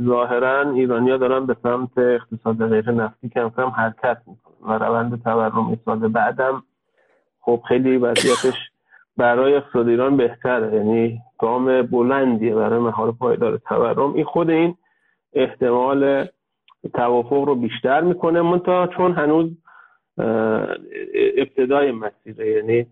ظاهرا 0.00 0.70
ایرانیا 0.70 1.16
دارن 1.16 1.46
به 1.46 1.56
سمت 1.62 1.98
اقتصاد 1.98 2.68
غیر 2.68 2.90
نفتی 2.90 3.28
کم 3.28 3.50
کم 3.56 3.68
حرکت 3.68 4.18
می‌کنن 4.26 4.74
و 4.74 4.78
روند 4.84 5.22
تورم 5.22 5.78
سال 5.84 6.08
بعدم 6.08 6.62
خب 7.40 7.60
خیلی 7.68 7.96
وضعیتش 7.96 8.58
برای 9.16 9.54
اقتصاد 9.54 9.88
ایران 9.88 10.16
بهتره. 10.16 10.76
یعنی 10.76 11.20
گام 11.38 11.82
بلندیه 11.82 12.54
برای 12.54 12.78
مهار 12.78 13.12
پایدار 13.12 13.56
تورم. 13.56 14.14
این 14.14 14.24
خود 14.24 14.50
این 14.50 14.76
احتمال 15.32 16.26
توافق 16.94 17.44
رو 17.44 17.54
بیشتر 17.54 18.00
می‌کنه 18.00 18.42
منتها 18.42 18.86
چون 18.86 19.12
هنوز 19.12 19.50
ابتدای 21.36 21.92
مسیره. 21.92 22.50
یعنی 22.50 22.86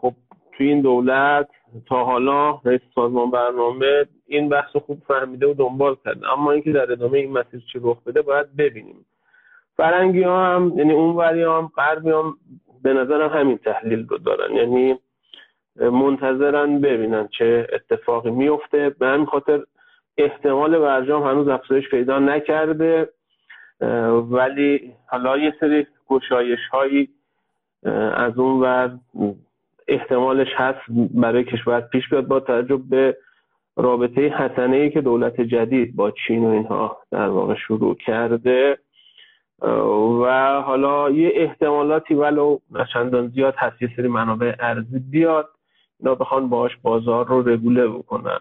خب 0.00 0.12
توی 0.56 0.68
این 0.68 0.80
دولت 0.80 1.48
تا 1.86 2.04
حالا 2.04 2.60
رئیس 2.64 2.80
سازمان 2.94 3.30
برنامه 3.30 4.06
این 4.26 4.48
بحث 4.48 4.76
خوب 4.76 5.02
فهمیده 5.08 5.46
و 5.46 5.54
دنبال 5.54 5.96
کرده. 6.04 6.32
اما 6.32 6.52
اینکه 6.52 6.72
در 6.72 6.92
ادامه 6.92 7.18
این 7.18 7.32
مسیر 7.32 7.62
چی 7.72 7.78
رخ 7.82 8.02
بده 8.02 8.22
باید 8.22 8.56
ببینیم. 8.56 9.06
فرنگی 9.76 10.22
ها 10.22 10.54
هم 10.54 10.72
یعنی 10.76 10.92
اون 10.92 11.16
وری 11.16 11.42
هم 11.42 11.70
غربی 11.76 12.10
هم 12.10 12.36
به 12.82 12.92
نظرم 12.92 13.30
همین 13.30 13.58
تحلیل 13.58 14.06
رو 14.08 14.18
دارن. 14.18 14.54
یعنی 14.54 14.98
منتظرن 15.76 16.80
ببینن 16.80 17.28
چه 17.38 17.66
اتفاقی 17.72 18.30
میفته. 18.30 18.90
به 18.90 19.06
همین 19.06 19.26
خاطر 19.26 19.64
احتمال 20.18 20.78
برجام 20.78 21.22
هنوز 21.22 21.48
افزایش 21.48 21.88
پیدا 21.88 22.18
نکرده. 22.18 23.08
ولی 24.30 24.92
حالا 25.06 25.36
یه 25.36 25.54
سری 25.60 25.86
گشایش 26.08 26.68
هایی 26.72 27.08
از 28.16 28.38
اون 28.38 28.60
ور 28.60 28.98
احتمالش 29.88 30.48
هست 30.56 30.80
برای 31.14 31.44
کشور 31.44 31.80
پیش 31.80 32.08
بیاد 32.08 32.26
با 32.26 32.40
توجه 32.40 32.80
به 32.90 33.16
رابطه 33.76 34.20
حسنه 34.20 34.76
ای 34.76 34.90
که 34.90 35.00
دولت 35.00 35.40
جدید 35.40 35.96
با 35.96 36.10
چین 36.10 36.44
و 36.44 36.48
اینها 36.48 36.98
در 37.10 37.28
واقع 37.28 37.54
شروع 37.54 37.94
کرده. 37.94 38.78
و 40.22 40.60
حالا 40.66 41.10
یه 41.10 41.32
احتمالاتی 41.34 42.14
ولو 42.14 42.58
چندان 42.92 43.28
زیاد 43.28 43.54
هست 43.56 43.82
یه 43.82 43.90
سری 43.96 44.08
منابع 44.08 44.54
ارزی 44.58 44.98
بیاد 44.98 45.48
اینا 46.00 46.14
بخوان 46.14 46.48
باش 46.48 46.76
بازار 46.82 47.26
رو 47.26 47.48
رگوله 47.48 47.88
بکنن. 47.88 48.38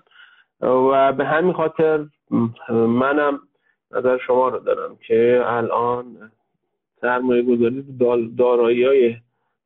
و 0.61 1.13
به 1.13 1.25
همین 1.25 1.53
خاطر 1.53 2.05
منم 2.69 3.39
نظر 3.91 4.17
شما 4.17 4.47
رو 4.47 4.59
دارم 4.59 4.97
که 5.07 5.43
الان 5.45 6.31
سرمایه 7.01 7.41
گذاری 7.41 7.85
دارایی 8.37 8.83
های 8.83 9.15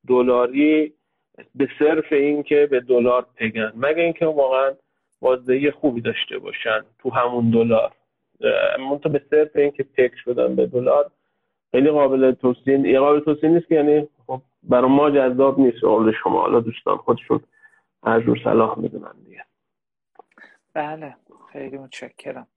دلاری 0.08 0.94
به 1.56 1.68
صرف 1.80 2.14
این 2.14 2.44
که 2.44 2.68
به 2.72 2.80
دلار 2.80 3.26
پگن 3.36 3.72
مگه 3.76 4.04
اینکه 4.04 4.26
واقعا 4.26 4.72
بازدهی 5.22 5.72
خوبی 5.72 6.02
داشته 6.02 6.40
باشن 6.40 6.82
تو 7.00 7.10
همون 7.10 7.50
دلار. 7.52 7.92
منتها 8.80 9.10
به 9.10 9.22
صرف 9.30 9.56
اینکه 9.56 9.84
پک 9.84 10.12
شدن 10.24 10.56
به 10.56 10.66
دلار 10.66 11.12
خیلی 11.72 11.90
قابل 11.90 12.32
توصیه 12.32 13.00
قابل 13.00 13.20
توصیه 13.20 13.50
نیست 13.50 13.68
که 13.68 13.76
یعنی 13.76 14.08
خب 14.28 14.42
برای 14.64 14.90
ما 14.90 15.10
جذاب 15.12 15.60
نیست 15.60 15.84
قابل 15.84 16.12
شما. 16.24 16.42
حالا 16.42 16.60
دوستان 16.60 16.98
خودشون 16.98 17.40
هر 18.04 18.22
جور 18.22 18.40
صلاح 18.44 18.80
می‌دونن 18.80 19.14
دیگه. 19.26 19.44
بله 20.74 21.16
خیلی 21.54 21.78
متشکرم. 21.78 22.48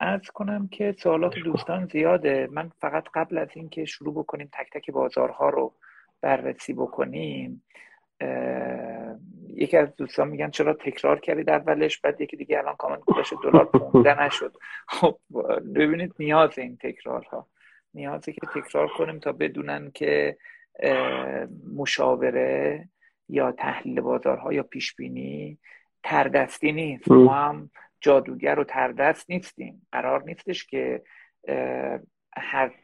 ارز 0.00 0.30
کنم 0.30 0.68
که 0.68 0.94
سوالات 0.98 1.34
دوستان 1.34 1.86
زیاده. 1.86 2.48
من 2.52 2.70
فقط 2.80 3.04
قبل 3.14 3.38
از 3.38 3.48
اینکه 3.54 3.84
شروع 3.84 4.14
بکنیم 4.14 4.48
تک 4.52 4.70
تک 4.72 4.90
بازارها 4.90 5.48
رو 5.48 5.72
بررسی 6.26 6.72
بکنیم. 6.72 7.62
یکی 9.48 9.76
از 9.76 9.96
دوستان 9.96 10.28
میگن 10.28 10.50
چرا 10.50 10.74
تکرار 10.74 11.20
کردید 11.20 11.50
اولش 11.50 11.98
بعد 11.98 12.20
یکی 12.20 12.36
دیگه 12.36 12.58
الان 12.58 12.76
کامنت 12.76 13.04
گذاشته 13.04 13.36
دلار 13.44 13.64
15 13.64 14.22
نشد. 14.22 14.56
خب 14.88 15.18
ببینید 15.74 16.14
نیاز 16.18 16.58
این 16.58 16.76
تکرارها. 16.76 17.48
نیازه 17.94 18.32
که 18.32 18.40
تکرار 18.54 18.88
کنیم 18.88 19.18
تا 19.18 19.32
بدونن 19.32 19.90
که 19.90 20.36
مشاوره 21.76 22.88
یا 23.28 23.52
تحلیل 23.52 24.00
بازارها 24.00 24.52
یا 24.52 24.62
پیش 24.62 24.94
بینی 24.94 25.58
تردستی 26.02 26.72
نیست. 26.72 27.10
ما 27.10 27.34
هم 27.34 27.70
جادوگر 28.00 28.58
و 28.58 28.64
تردست 28.64 29.30
نیستیم. 29.30 29.86
قرار 29.92 30.22
نیستش 30.22 30.66
که 30.66 31.02
هر 32.36 32.74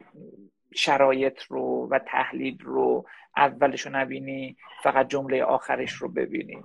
شرایط 0.75 1.43
رو 1.43 1.87
و 1.91 1.99
تحلیل 1.99 2.57
رو 2.61 3.05
اولش 3.37 3.81
رو 3.81 3.95
نبینی 3.95 4.57
فقط 4.83 5.07
جمله 5.07 5.43
آخرش 5.43 5.93
رو 5.93 6.09
ببینی. 6.09 6.63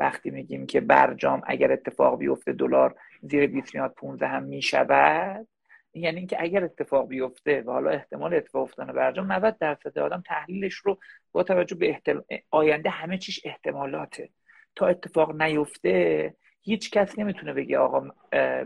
وقتی 0.00 0.30
میگیم 0.30 0.66
که 0.66 0.80
برجام 0.80 1.42
اگر 1.46 1.72
اتفاق 1.72 2.18
بیفته 2.18 2.52
دلار 2.52 2.94
زیر 3.22 3.46
20 3.46 3.74
میاد 3.74 3.94
15 3.94 4.26
هم 4.26 4.42
می‌شود 4.42 5.46
یعنی 5.94 6.18
اینکه 6.18 6.42
اگر 6.42 6.64
اتفاق 6.64 7.08
بیفته 7.08 7.62
و 7.62 7.70
حالا 7.70 7.90
احتمال 7.90 8.34
اتفاق 8.34 8.62
افتادن 8.62 8.92
برجام 8.92 9.32
90 9.32 9.58
درصد 9.58 9.98
آدم 9.98 10.22
تحلیلش 10.26 10.74
رو 10.74 10.98
با 11.32 11.42
توجه 11.42 11.76
به 11.76 11.88
احتل... 11.88 12.20
آینده 12.50 12.90
همه 12.90 13.18
چیش 13.18 13.40
احتمالاته. 13.44 14.28
تا 14.76 14.86
اتفاق 14.86 15.42
نیفته 15.42 16.34
هیچ 16.62 16.90
کس 16.90 17.18
نمی‌تونه 17.18 17.52
بگه 17.52 17.78
آقا 17.78 18.08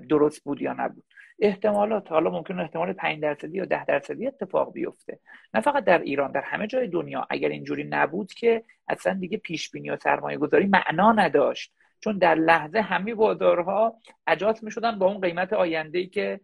درست 0.09 0.45
بود 0.45 0.63
یا 0.63 0.73
نبود. 0.73 1.05
احتمالات. 1.39 2.13
حالا 2.13 2.31
ممکن 2.31 2.61
احتمال 2.61 2.93
5 2.93 3.21
درصدی 3.23 3.57
یا 3.57 3.65
10 3.65 3.85
درصدی 3.85 4.27
اتفاق 4.27 4.73
بیفته. 4.73 5.19
نه 5.55 5.61
فقط 5.61 5.85
در 5.85 5.99
ایران 5.99 6.33
در 6.33 6.41
همه 6.41 6.67
جای 6.67 6.89
دنیا. 6.89 7.27
اگر 7.31 7.49
اینجوری 7.49 7.85
نبود 7.85 8.33
که 8.33 8.65
اصلا 8.89 9.15
دیگه 9.15 9.39
پیش 9.39 9.71
بینی 9.71 9.91
و 9.91 9.97
سرمایه 9.97 10.39
گذاری 10.39 10.67
معنا 10.67 11.13
نداشت. 11.13 11.73
چون 12.01 12.19
در 12.19 12.35
لحظه 12.35 12.81
همه 12.81 13.15
بازارها 13.15 13.97
اجاز 14.27 14.65
می 14.65 14.71
شدن 14.71 14.99
با 14.99 15.07
اون 15.07 15.21
قیمت 15.21 15.53
آینده 15.53 15.99
ای 15.99 16.07
که 16.07 16.41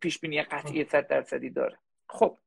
پیش 0.00 0.20
بینی 0.20 0.42
قطعی 0.42 0.84
100 0.84 1.06
درصدی 1.06 1.50
داره. 1.50 1.76
خب 2.08 2.38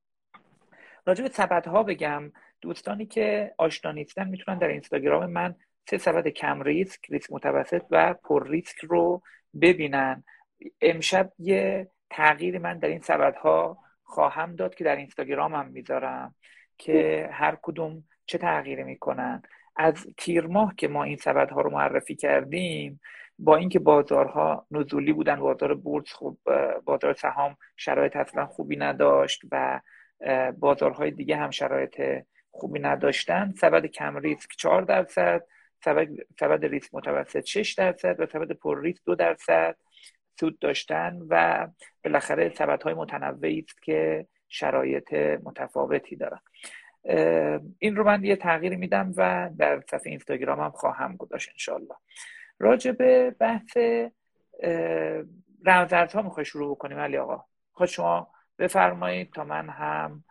راجع 1.06 1.24
به 1.24 1.30
سبدها 1.30 1.84
بگم. 1.84 2.32
دوستانی 2.62 3.06
که 3.06 3.54
آشنا 3.58 3.92
نیستن 3.92 4.28
می‌تونن 4.28 4.58
در 4.58 4.68
اینستاگرام 4.68 5.26
من 5.26 5.56
سه 5.90 5.98
سبد 5.98 6.28
کم 6.28 6.62
ریسک 6.62 7.06
ریسک 7.10 7.32
متوسط 7.32 7.84
و 7.92 8.14
پر 8.14 8.50
ریسک 8.50 8.78
رو 8.78 9.22
ببینن. 9.62 10.24
امشب 10.82 11.32
یه 11.40 11.92
تغییر 12.10 12.60
من 12.60 12.80
در 12.80 12.88
این 12.88 13.02
سبدها 13.02 13.78
خواهم 14.04 14.56
داد 14.56 14.76
که 14.76 14.84
در 14.84 14.96
اینستاگرامم 14.96 15.68
می‌ذارم 15.68 16.36
که 16.78 17.30
هر 17.32 17.58
کدوم 17.62 18.04
چه 18.26 18.38
تغییری 18.38 18.84
می‌کنن. 18.84 19.42
از 19.76 20.08
تیر 20.18 20.48
ماه 20.48 20.76
که 20.78 20.88
ما 20.88 21.04
این 21.04 21.18
سبدها 21.18 21.62
رو 21.62 21.70
معرفی 21.70 22.16
کردیم 22.16 23.02
با 23.40 23.56
اینکه 23.56 23.80
بازارها 23.80 24.68
نزولی 24.72 25.14
بودن 25.14 25.36
بازار 25.36 25.74
بورس 25.74 26.12
خوب 26.14 26.40
بازار 26.86 27.14
سهام 27.14 27.58
شرایط 27.78 28.16
اصلا 28.16 28.46
خوبی 28.46 28.76
نداشت 28.76 29.42
و 29.52 29.82
بازارهای 30.58 31.12
دیگه 31.12 31.36
هم 31.36 31.50
شرایط 31.50 32.26
خوبی 32.52 32.80
نداشتن. 32.80 33.54
سبد 33.58 33.86
کم 33.86 34.18
ریسک 34.18 34.50
4 34.58 34.82
درصد 34.82 35.44
سبد, 35.84 36.08
سبد 36.40 36.66
ریسک 36.66 36.90
متوسط 36.94 37.46
6 37.46 37.74
درصد 37.74 38.20
و 38.20 38.26
سبد 38.26 38.52
پر 38.52 38.82
ریسک 38.82 39.04
2 39.06 39.16
درصد. 39.16 39.76
سود 40.40 40.60
داشتن 40.60 41.20
و 41.30 41.68
بالاخره 42.04 42.50
سبدهای 42.50 42.94
متنوعی 42.94 43.66
است 43.68 43.82
که 43.82 44.28
شرایط 44.48 45.14
متفاوتی 45.44 46.16
دارن. 46.16 46.40
این 47.80 47.96
رو 47.96 48.04
من 48.04 48.24
یه 48.24 48.36
تغییر 48.36 48.76
میدم 48.76 49.14
و 49.18 49.50
در 49.58 49.82
صفحه 49.82 50.10
اینستاگرام 50.10 50.60
هم 50.60 50.72
خواهم 50.72 51.16
گذاشت 51.16 51.50
انشالله 51.50 51.96
راجع 52.60 52.92
به 52.92 53.36
بحث 53.40 53.78
ها 56.16 56.22
می‌خوای 56.22 56.46
شروع 56.46 56.76
بکنیم 56.76 57.00
علی 57.00 57.18
آقا؟ 57.18 57.46
خواهد 57.72 57.90
شما 57.90 58.28
بفرمایید 58.60 59.34
تا 59.34 59.44
من 59.44 59.70
هم 59.70 60.24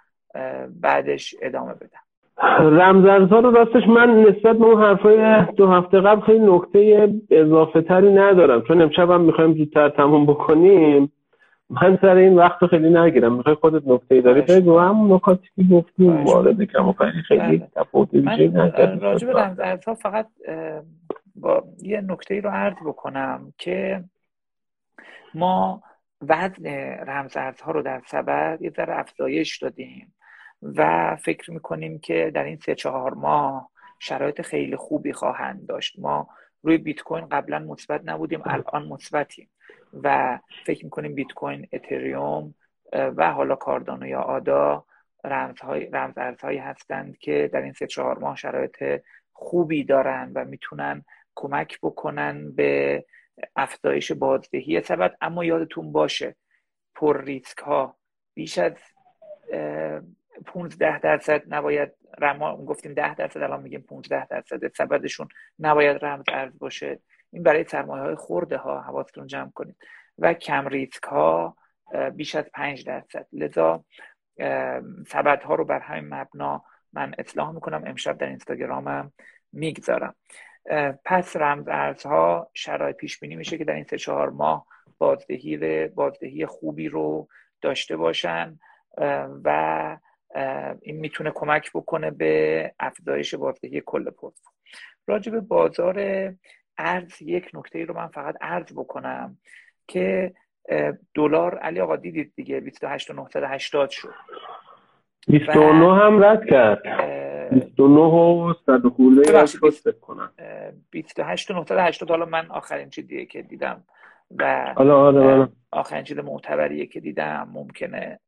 بعدش 0.68 1.34
ادامه 1.42 1.74
بدم. 1.74 2.00
ها 2.36 3.38
رو 3.40 3.50
راستش 3.50 3.88
من 3.88 4.20
نسبت 4.20 4.56
به 4.56 4.64
اون 4.64 4.82
حرفای 4.82 5.44
دو 5.56 5.66
هفته 5.66 6.00
قبل 6.00 6.20
خیلی 6.20 6.46
نکته 6.46 7.14
اضافه 7.30 7.82
تری 7.82 8.12
ندارم. 8.12 8.62
چون 8.62 8.82
امشب 8.82 9.10
هم 9.10 9.20
می‌خوایم 9.20 9.54
زودتر 9.54 9.88
تموم 9.88 10.26
بکنیم. 10.26 11.12
من 11.70 11.98
سر 12.02 12.16
این 12.16 12.34
وقت 12.34 12.66
خیلی 12.66 12.90
نگیرم. 12.90 13.32
می‌خوای 13.36 13.54
خودت 13.54 13.88
نکته 13.88 14.20
داری؟ 14.20 14.40
بگو. 14.40 14.78
هم 14.78 15.14
نکاتی 15.14 15.48
که 15.56 15.62
گفتیم 15.72 16.24
وارد 16.24 16.62
کم 16.62 16.92
خیلی 17.28 17.40
بله. 17.40 17.68
تفاوتی 17.74 18.20
من 18.20 19.00
راجع 19.00 19.26
به 19.26 19.94
فقط 19.94 20.26
با 21.36 21.64
یه 21.82 22.00
نکته 22.00 22.34
ای 22.34 22.40
رو 22.40 22.50
عرض 22.50 22.76
بکنم 22.86 23.52
که 23.58 24.04
ما 25.34 25.82
وزن 26.22 26.66
رمزارزها 27.06 27.72
رو 27.72 27.82
در 27.82 28.00
سبد 28.06 28.58
یه 28.62 28.70
ذره 28.70 28.98
افزایش 28.98 29.58
دادیم. 29.58 30.12
و 30.64 31.16
فکر 31.16 31.50
می‌کنیم 31.50 31.98
که 31.98 32.30
در 32.34 32.44
این 32.44 32.56
سه 32.56 32.74
چهار 32.74 33.14
ماه 33.14 33.70
شرایط 33.98 34.42
خیلی 34.42 34.76
خوبی 34.76 35.12
خواهند 35.12 35.66
داشت. 35.66 35.98
ما 35.98 36.28
روی 36.62 36.78
بیت 36.78 37.02
کوین 37.02 37.26
قبلا 37.26 37.58
مثبت 37.58 38.00
نبودیم 38.04 38.42
الان 38.44 38.88
مثبتیم 38.88 39.50
و 40.02 40.38
فکر 40.64 40.84
می‌کنیم 40.84 41.14
بیت 41.14 41.32
کوین 41.32 41.68
اتریوم 41.72 42.54
و 42.92 43.32
حالا 43.32 43.54
کاردانو 43.54 44.06
یا 44.06 44.20
آدا 44.20 44.84
رمزهای 45.24 45.86
رمز 45.86 46.18
ارزهایی 46.18 46.58
هستند 46.58 47.18
که 47.18 47.50
در 47.52 47.62
این 47.62 47.72
سه 47.72 47.86
چهار 47.86 48.18
ماه 48.18 48.36
شرایط 48.36 49.02
خوبی 49.32 49.84
دارن 49.84 50.32
و 50.34 50.44
می‌تونن 50.44 51.04
کمک 51.34 51.78
بکنن 51.82 52.52
به 52.52 53.04
افزایش 53.56 54.12
بازدهی 54.12 54.82
سبد. 54.82 55.16
اما 55.20 55.44
یادتون 55.44 55.92
باشه 55.92 56.36
پر 56.94 57.24
ریسک 57.24 57.58
ها 57.58 57.96
بیش 58.34 58.58
از 58.58 58.72
15 60.46 60.98
درصد 60.98 61.42
نباید 61.54 61.92
رما 62.18 62.56
گفتیم 62.56 62.94
10 62.94 63.14
درصد 63.14 63.42
الان 63.42 63.62
میگیم 63.62 63.80
15 63.80 64.26
درصد. 64.26 64.72
سبدشون 64.76 65.28
نباید 65.58 66.04
رمز 66.04 66.24
ارز 66.28 66.58
باشه. 66.58 66.98
این 67.32 67.42
برای 67.42 67.64
سرمایه 67.64 68.02
های 68.02 68.14
خورده 68.14 68.56
ها 68.56 68.80
حواستون 68.80 69.26
جمع 69.26 69.50
کنید. 69.50 69.76
و 70.18 70.34
کم 70.34 70.68
ریسک 70.68 71.02
ها 71.02 71.56
بیش 72.14 72.34
از 72.34 72.44
5 72.54 72.86
درصد. 72.86 73.26
لذا 73.32 73.84
سبد 75.06 75.42
ها 75.42 75.54
رو 75.54 75.64
بر 75.64 75.80
همین 75.80 76.14
مبنا 76.14 76.64
من 76.92 77.14
اصلاح 77.18 77.50
می‌کنم. 77.50 77.82
امشب 77.86 78.18
در 78.18 78.26
اینستاگرامم 78.26 79.12
می‌گذارم. 79.52 80.14
پس 81.04 81.36
رمز 81.36 81.68
ارزها 81.68 82.50
شرایط 82.54 82.96
پیش 82.96 83.18
بینی 83.18 83.36
میشه 83.36 83.58
که 83.58 83.64
در 83.64 83.74
این 83.74 83.84
سه 83.84 83.98
چهار 83.98 84.30
ماه 84.30 84.66
بازدهی 84.98 85.88
بازدهی 85.88 86.46
خوبی 86.46 86.88
رو 86.88 87.28
داشته 87.60 87.96
باشن. 87.96 88.58
و 89.44 89.98
این 90.80 90.96
می‌تونه 90.96 91.32
کمک 91.34 91.70
بکنه 91.74 92.10
به 92.10 92.74
افزایش 92.80 93.34
بازدهی 93.34 93.82
کل 93.86 94.10
پورتفولیو. 94.10 94.54
راجع 95.06 95.32
به 95.32 95.40
بازار 95.40 95.98
ارز 96.78 97.22
یک 97.22 97.50
نکته 97.54 97.84
رو 97.84 97.96
من 97.96 98.08
فقط 98.08 98.34
ارز 98.40 98.72
بکنم 98.72 99.38
که 99.88 100.34
دلار 101.14 101.58
علی 101.58 101.80
آقا 101.80 101.96
دیدید 101.96 102.32
دیگه 102.36 102.60
28980 102.60 103.90
شد. 103.90 104.14
29 105.28 105.94
هم 105.94 106.24
رد 106.24 106.46
کرد. 106.46 106.82
29 107.50 107.94
و 107.94 108.54
100 108.66 108.86
خورده 108.86 109.46
فکر 109.70 109.92
کنم. 109.92 110.32
28 110.90 111.50
و 111.50 111.54
980 111.54 112.10
حالا 112.10 112.24
من 112.24 112.46
آخرین 112.50 112.90
چیزیه 112.90 113.26
که 113.26 113.42
دیدم 113.42 113.84
و 114.38 114.72
حالا 114.76 114.98
آره. 114.98 115.48
آخرین 115.70 116.04
چیز 116.04 116.18
معتبریه 116.18 116.86
که 116.86 117.00
دیدم 117.00 117.48
ممکنه 117.52 118.20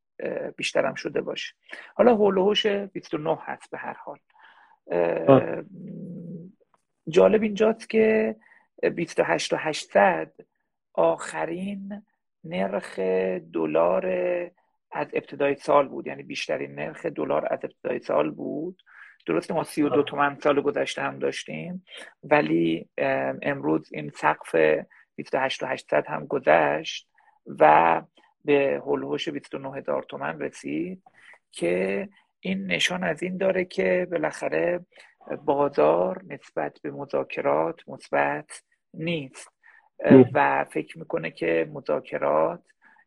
بیشترم 0.57 0.94
شده 0.94 1.20
باشه. 1.20 1.55
حالا 1.94 2.14
هول 2.14 2.38
هوش 2.38 2.66
29 2.66 3.38
هست 3.40 3.70
به 3.70 3.79
هر 3.79 3.96
حال. 4.05 4.18
جالب 7.09 7.42
اینجاست 7.42 7.90
که 7.90 8.37
28 8.94 9.52
و 9.52 9.57
800 9.57 10.33
آخرین 10.94 12.02
نرخ 12.44 12.98
دلار 13.52 14.07
از 14.92 15.07
ابتدای 15.12 15.55
سال 15.55 15.88
بود. 15.88 16.07
یعنی 16.07 16.22
بیشترین 16.22 16.74
نرخ 16.74 17.07
دلار 17.07 17.52
از 17.52 17.59
ابتدای 17.64 17.98
سال 17.98 18.31
بود. 18.31 18.83
درست 19.26 19.50
ما 19.50 19.64
32 19.64 20.02
تومن 20.02 20.35
سال 20.35 20.61
گذشته 20.61 21.02
هم 21.02 21.18
داشتیم. 21.18 21.85
ولی 22.22 22.88
امروز 23.42 23.92
این 23.92 24.11
سقف 24.11 24.57
28 25.16 25.62
و 25.62 25.66
800 25.66 26.07
هم 26.07 26.26
گذشت 26.26 27.09
و 27.46 28.02
به 28.46 28.82
هلوش 28.87 29.28
29 29.28 29.76
هزار 29.76 30.02
تومن 30.02 30.40
رسید 30.40 31.02
که 31.52 32.09
این 32.40 32.66
نشان 32.66 33.04
از 33.04 33.22
این 33.22 33.37
داره 33.37 33.64
که 33.64 34.09
بالاخره 34.11 34.87
بازار 35.44 36.22
نسبت 36.28 36.78
به 36.82 36.90
مذاکرات 36.90 37.88
مثبت 37.88 38.62
نیست. 38.94 39.48
و 40.32 40.64
فکر 40.64 40.98
می‌کنه 40.98 41.30
که 41.30 41.70
مذاکرات 41.72 42.62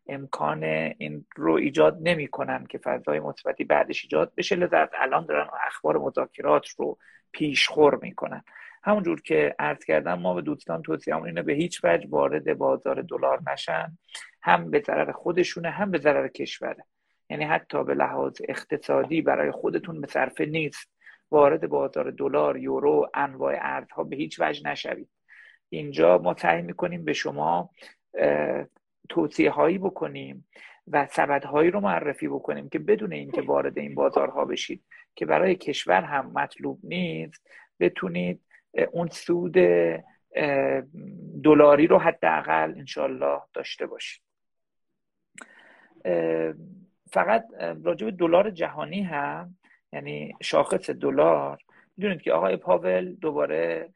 امکان 0.07 0.63
این 0.63 1.25
رو 1.35 1.53
ایجاد 1.53 1.97
نمی‌کنن 2.01 2.65
که 2.65 2.77
فضای 2.77 3.19
مثبتی 3.19 3.63
بعدش 3.63 4.03
ایجاد 4.03 4.33
بشه. 4.37 4.55
لذا 4.55 4.87
الان 4.93 5.25
دارن 5.25 5.47
اخبار 5.67 5.97
مذاکرات 5.97 6.67
رو 6.67 6.97
پیشخور 7.31 7.99
می‌کنن. 8.01 8.43
همونجور 8.83 9.21
که 9.21 9.55
عرض 9.59 9.85
کردم 9.85 10.19
ما 10.19 10.33
به 10.33 10.41
دوستان 10.41 10.81
توصیه 10.81 11.23
اینه 11.23 11.41
به 11.41 11.53
هیچ 11.53 11.81
وجه 11.83 12.07
وارد 12.09 12.57
بازار 12.57 13.01
دلار 13.01 13.41
نشن. 13.51 13.97
هم 14.41 14.71
به 14.71 14.83
ضرر 14.87 15.11
خودشونه 15.11 15.69
هم 15.69 15.91
به 15.91 15.97
ضرر 15.97 16.27
کشوره. 16.27 16.83
یعنی 17.29 17.43
حتی 17.43 17.83
به 17.83 17.93
لحاظ 17.93 18.41
اقتصادی 18.49 19.21
برای 19.21 19.51
خودتون 19.51 20.01
به 20.01 20.07
صرفه 20.07 20.45
نیست. 20.45 20.91
وارد 21.31 21.69
بازار 21.69 22.11
دلار 22.11 22.57
یورو 22.57 23.09
انواع 23.13 23.57
ارزها 23.61 24.03
به 24.03 24.15
هیچ 24.15 24.41
وجه 24.41 24.67
نشوید. 24.67 25.09
اینجا 25.69 26.17
ما 26.17 26.33
تعیین 26.33 26.65
می‌کنیم 26.65 27.05
به 27.05 27.13
شما 27.13 27.69
توصیه 29.09 29.51
هایی 29.51 29.77
بکنیم 29.77 30.47
و 30.87 31.07
سبدهایی 31.11 31.71
رو 31.71 31.79
معرفی 31.79 32.27
بکنیم 32.27 32.69
که 32.69 32.79
بدون 32.79 33.13
اینکه 33.13 33.41
وارد 33.41 33.77
این 33.77 33.95
بازارها 33.95 34.45
بشید 34.45 34.83
که 35.15 35.25
برای 35.25 35.55
کشور 35.55 36.01
هم 36.01 36.31
مطلوب 36.35 36.79
نیست 36.83 37.47
بتونید 37.79 38.41
اون 38.91 39.07
سود 39.07 39.53
دلاری 41.43 41.87
رو 41.87 41.97
حداقل 41.97 42.73
انشالله 42.77 43.41
داشته 43.53 43.85
باشید 43.85 44.21
فقط 47.11 47.45
راجع 47.83 48.05
به 48.05 48.11
دلار 48.11 48.49
جهانی 48.49 49.01
هم 49.01 49.55
یعنی 49.93 50.35
شاخص 50.41 50.89
دلار 50.89 51.57
می‌دونید 51.97 52.21
که 52.21 52.33
آقای 52.33 52.57
پاول 52.57 53.13
دوباره 53.13 53.89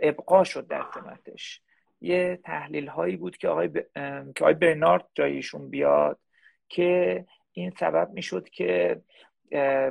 ابقا 0.00 0.44
شد 0.44 0.66
در 0.66 0.82
قیمتش 0.82 1.62
یه 2.00 2.40
تحلیل 2.44 2.88
هایی 2.88 3.16
بود 3.16 3.36
که 3.36 3.48
آقای, 3.48 3.68
ب... 3.68 3.80
که 4.34 4.44
آقای 4.44 4.54
برنارد 4.54 5.06
جایشون 5.14 5.70
بیاد 5.70 6.18
که 6.68 7.24
این 7.52 7.70
سبب 7.70 8.10
می‌شد 8.12 8.48
که 8.48 9.00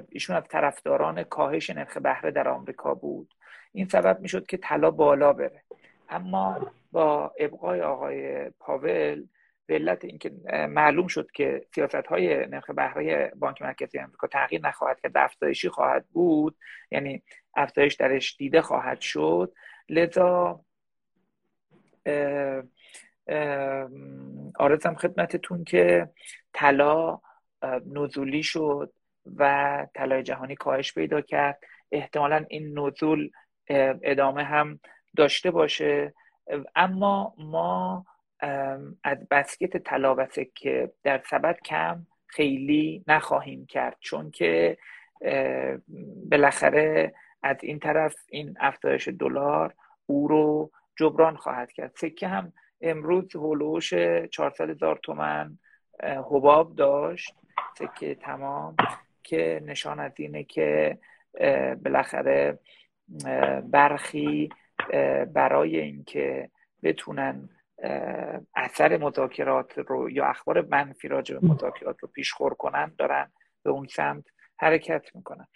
ایشون 0.10 0.36
از 0.36 0.44
طرفداران 0.44 1.24
کاهش 1.24 1.70
نرخ 1.70 1.98
بهره 1.98 2.32
در 2.32 2.48
آمریکا 2.48 2.94
بود. 2.94 3.34
این 3.78 3.88
سبب 3.88 4.20
می‌شد 4.20 4.46
که 4.46 4.58
طلا 4.58 4.92
بالا 4.92 5.34
بره. 5.34 5.64
اما 6.10 6.72
با 6.92 7.34
ابقای 7.40 7.82
آقای 7.82 8.50
پاول 8.50 9.28
به 9.66 9.76
علت 9.76 10.06
اینکه 10.06 10.32
معلوم 10.70 11.08
شد 11.08 11.32
که 11.32 11.66
سیاست 11.76 11.96
های 11.96 12.46
نرخ 12.46 12.70
بهره 12.70 13.32
بانک 13.36 13.62
مرکزی 13.62 14.00
آمریکا 14.00 14.28
تغییر 14.28 14.62
نخواهد 14.68 15.00
کرد 15.02 15.18
افزایشی 15.18 15.70
خواهد 15.70 16.06
بود 16.08 16.58
یعنی 16.92 17.24
افزایش 17.56 17.96
درش 17.96 18.36
دیده 18.38 18.62
خواهد 18.62 19.02
شد 19.02 19.54
لذا 19.90 20.62
آرزم 24.60 24.96
خدمتتون 24.96 25.64
که 25.64 26.10
طلا 26.54 27.20
نزولی 27.86 28.44
شد 28.44 28.94
و 29.36 29.88
طلای 29.94 30.24
جهانی 30.24 30.56
کاهش 30.56 30.94
پیدا 30.94 31.22
کرد. 31.22 31.60
احتمالا 31.92 32.46
این 32.50 32.80
نزول 32.80 33.30
ادامه 33.70 34.44
هم 34.44 34.80
داشته 35.18 35.52
باشه. 35.52 36.14
اما 36.76 37.34
ما 37.38 38.06
از 39.04 39.28
بسکت 39.32 39.78
طلا 39.78 40.16
و 40.16 40.26
سکه 40.26 40.92
در 41.04 41.22
سبد 41.30 41.60
کم 41.62 42.08
خیلی 42.28 43.04
نخواهیم 43.08 43.66
کرد 43.66 43.98
چون 44.00 44.32
که 44.32 44.78
بالاخره 46.32 47.14
از 47.44 47.58
این 47.62 47.80
طرف 47.80 48.16
این 48.30 48.58
افزایش 48.60 49.08
دلار 49.08 49.74
او 50.06 50.28
رو 50.28 50.72
جبران 50.96 51.36
خواهد 51.36 51.72
کرد. 51.72 51.92
سکه 51.96 52.28
هم 52.28 52.54
امروز 52.82 53.36
هلوش 53.36 53.94
400 54.32 54.70
هزار 54.70 55.00
تومن 55.04 55.58
حباب 56.04 56.76
داشت 56.76 57.36
سکه 57.78 58.16
تمام 58.16 58.76
که 59.24 59.62
نشان 59.66 60.00
از 60.00 60.12
اینه 60.16 60.44
که 60.44 60.98
بالاخره 61.84 62.60
برخی 63.72 64.50
برای 65.34 65.80
اینکه 65.80 66.50
بتونن 66.84 67.50
اثر 68.56 68.98
مذاکرات 68.98 69.78
رو 69.78 70.10
یا 70.10 70.26
اخبار 70.26 70.66
منفی 70.72 71.08
راجع 71.08 71.40
به 71.40 71.48
مذاکرات 71.48 71.96
رو 72.00 72.08
پیشخور 72.08 72.54
کنن 72.54 72.92
دارن 72.98 73.32
به 73.64 73.70
اون 73.70 73.88
سمت 73.88 74.24
حرکت 74.60 75.16
می‌کنن. 75.16 75.48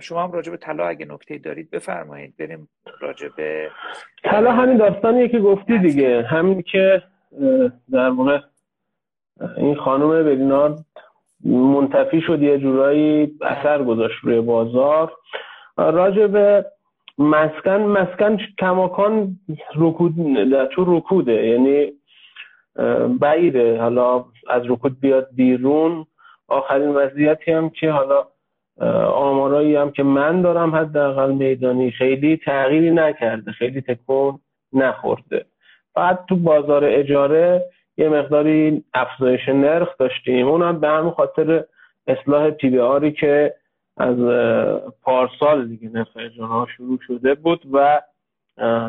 شما 0.00 0.22
هم 0.22 0.32
راجع 0.32 0.50
به 0.50 0.56
طلا 0.56 0.86
اگه 0.86 1.06
نکته 1.06 1.38
دارید 1.38 1.70
بفرمایید. 1.70 2.36
بریم 2.36 2.68
راجع 3.00 3.28
به 3.36 3.70
طلا 4.24 4.52
همین 4.52 4.76
داستانیه 4.76 5.28
که 5.28 5.38
گفتی 5.38 5.78
دیگه. 5.78 6.22
همین 6.22 6.62
که 6.62 7.02
در 7.92 8.08
واقع 8.08 8.40
این 9.56 9.76
خانم 9.76 10.08
برینارد 10.08 10.84
منتفی 11.44 12.20
شد 12.20 12.42
یه 12.42 12.58
جورایی 12.58 13.38
اثر 13.42 13.84
گذاشت 13.84 14.18
روی 14.22 14.40
بازار. 14.40 15.12
راجع 15.80 16.26
به 16.26 16.64
مسکن 17.18 17.80
مسکن 17.80 18.38
کماکان 18.58 19.36
رکود 19.76 20.14
تو 20.74 20.96
رکوده 20.96 21.46
یعنی 21.46 21.92
بعیده. 23.20 23.80
حالا 23.80 24.24
از 24.48 24.62
رکود 24.66 25.00
بیاد 25.00 25.28
بیرون. 25.32 26.06
آخرین 26.48 26.88
وضعیتی 26.88 27.52
هم 27.52 27.70
که 27.70 27.90
حالا 27.90 28.26
آمارایی 29.14 29.76
هم 29.76 29.90
که 29.90 30.02
من 30.02 30.42
دارم 30.42 30.76
حداقل 30.76 31.32
میدانی 31.32 31.90
خیلی 31.90 32.36
تغییری 32.36 32.90
نکرده 32.90 33.52
خیلی 33.52 33.80
تکون 33.80 34.38
نخورده. 34.72 35.44
بعد 35.94 36.24
تو 36.28 36.36
بازار 36.36 36.84
اجاره 36.84 37.64
یه 37.96 38.08
مقداری 38.08 38.84
افزایش 38.94 39.48
نرخ 39.48 39.96
داشتیم. 39.98 40.48
اونم 40.48 40.80
به 40.80 40.88
همون 40.88 41.10
خاطر 41.10 41.64
اصلاح 42.06 42.50
پی 42.50 43.12
که 43.12 43.54
از 44.00 44.16
پارسال 45.02 45.66
دیگه 45.66 45.88
نرخ 45.88 46.08
ها 46.40 46.66
شروع 46.76 46.98
شده 47.06 47.34
بود 47.34 47.60
و 47.72 48.00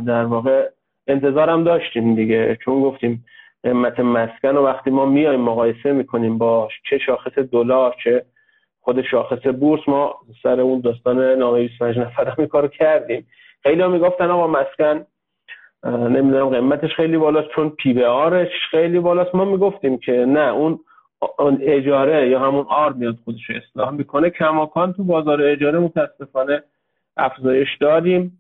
در 0.08 0.24
واقع 0.26 0.70
انتظارم 1.08 1.64
داشتیم 1.64 2.16
دیگه. 2.16 2.58
چون 2.66 2.82
گفتیم 2.82 3.26
قیمت 3.64 4.00
مسکن 4.00 4.58
و 4.58 4.66
وقتی 4.66 4.90
ما 4.90 5.06
میایم 5.06 5.42
مقایسه 5.42 5.92
می‌کنیم 5.92 6.38
با 6.38 6.70
چه 6.90 6.98
شاخص 6.98 7.38
دلار 7.38 7.96
چه 8.04 8.26
خود 8.82 9.02
شاخص 9.02 9.48
بورس 9.48 9.82
ما 9.88 10.16
سر 10.44 10.60
اون 10.60 10.82
داستان 10.82 11.20
نامه 11.20 11.62
25 11.62 11.98
نفر 11.98 12.30
هم 12.30 12.46
کارو 12.46 12.68
کردیم. 12.68 13.28
خیلی 13.64 13.82
هم 13.82 13.92
می‌گفتن 13.92 14.30
آقا 14.30 14.48
مسکن 14.48 15.06
نمی‌دونم 15.84 16.50
قیمتش 16.50 16.96
خیلی 16.96 17.18
بالاست 17.18 17.50
چون 17.56 17.70
پی 17.70 17.94
به 17.94 18.08
آرش 18.08 18.52
خیلی 18.72 19.00
بالاست. 19.00 19.36
ما 19.36 19.46
می‌گفتیم 19.46 19.98
که 19.98 20.12
نه 20.12 20.54
اون 20.54 20.80
اجاره 21.62 22.30
یا 22.30 22.40
همون 22.40 22.66
آر 22.70 22.94
میاد 22.94 23.18
خودش 23.24 23.50
رو 23.50 23.56
اصلاح 23.56 23.92
می‌کنه. 23.92 24.30
کماکان 24.30 24.94
تو 24.94 25.04
بازار 25.04 25.42
اجاره 25.42 25.80
متاسفانه 25.80 26.64
افزایش 27.18 27.78
داریم 27.80 28.38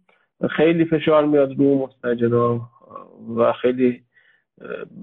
خیلی 0.49 0.85
فشار 0.85 1.25
میاد 1.25 1.57
رو 1.57 1.83
مستجرا 1.83 2.61
و 3.37 3.53
خیلی 3.53 4.01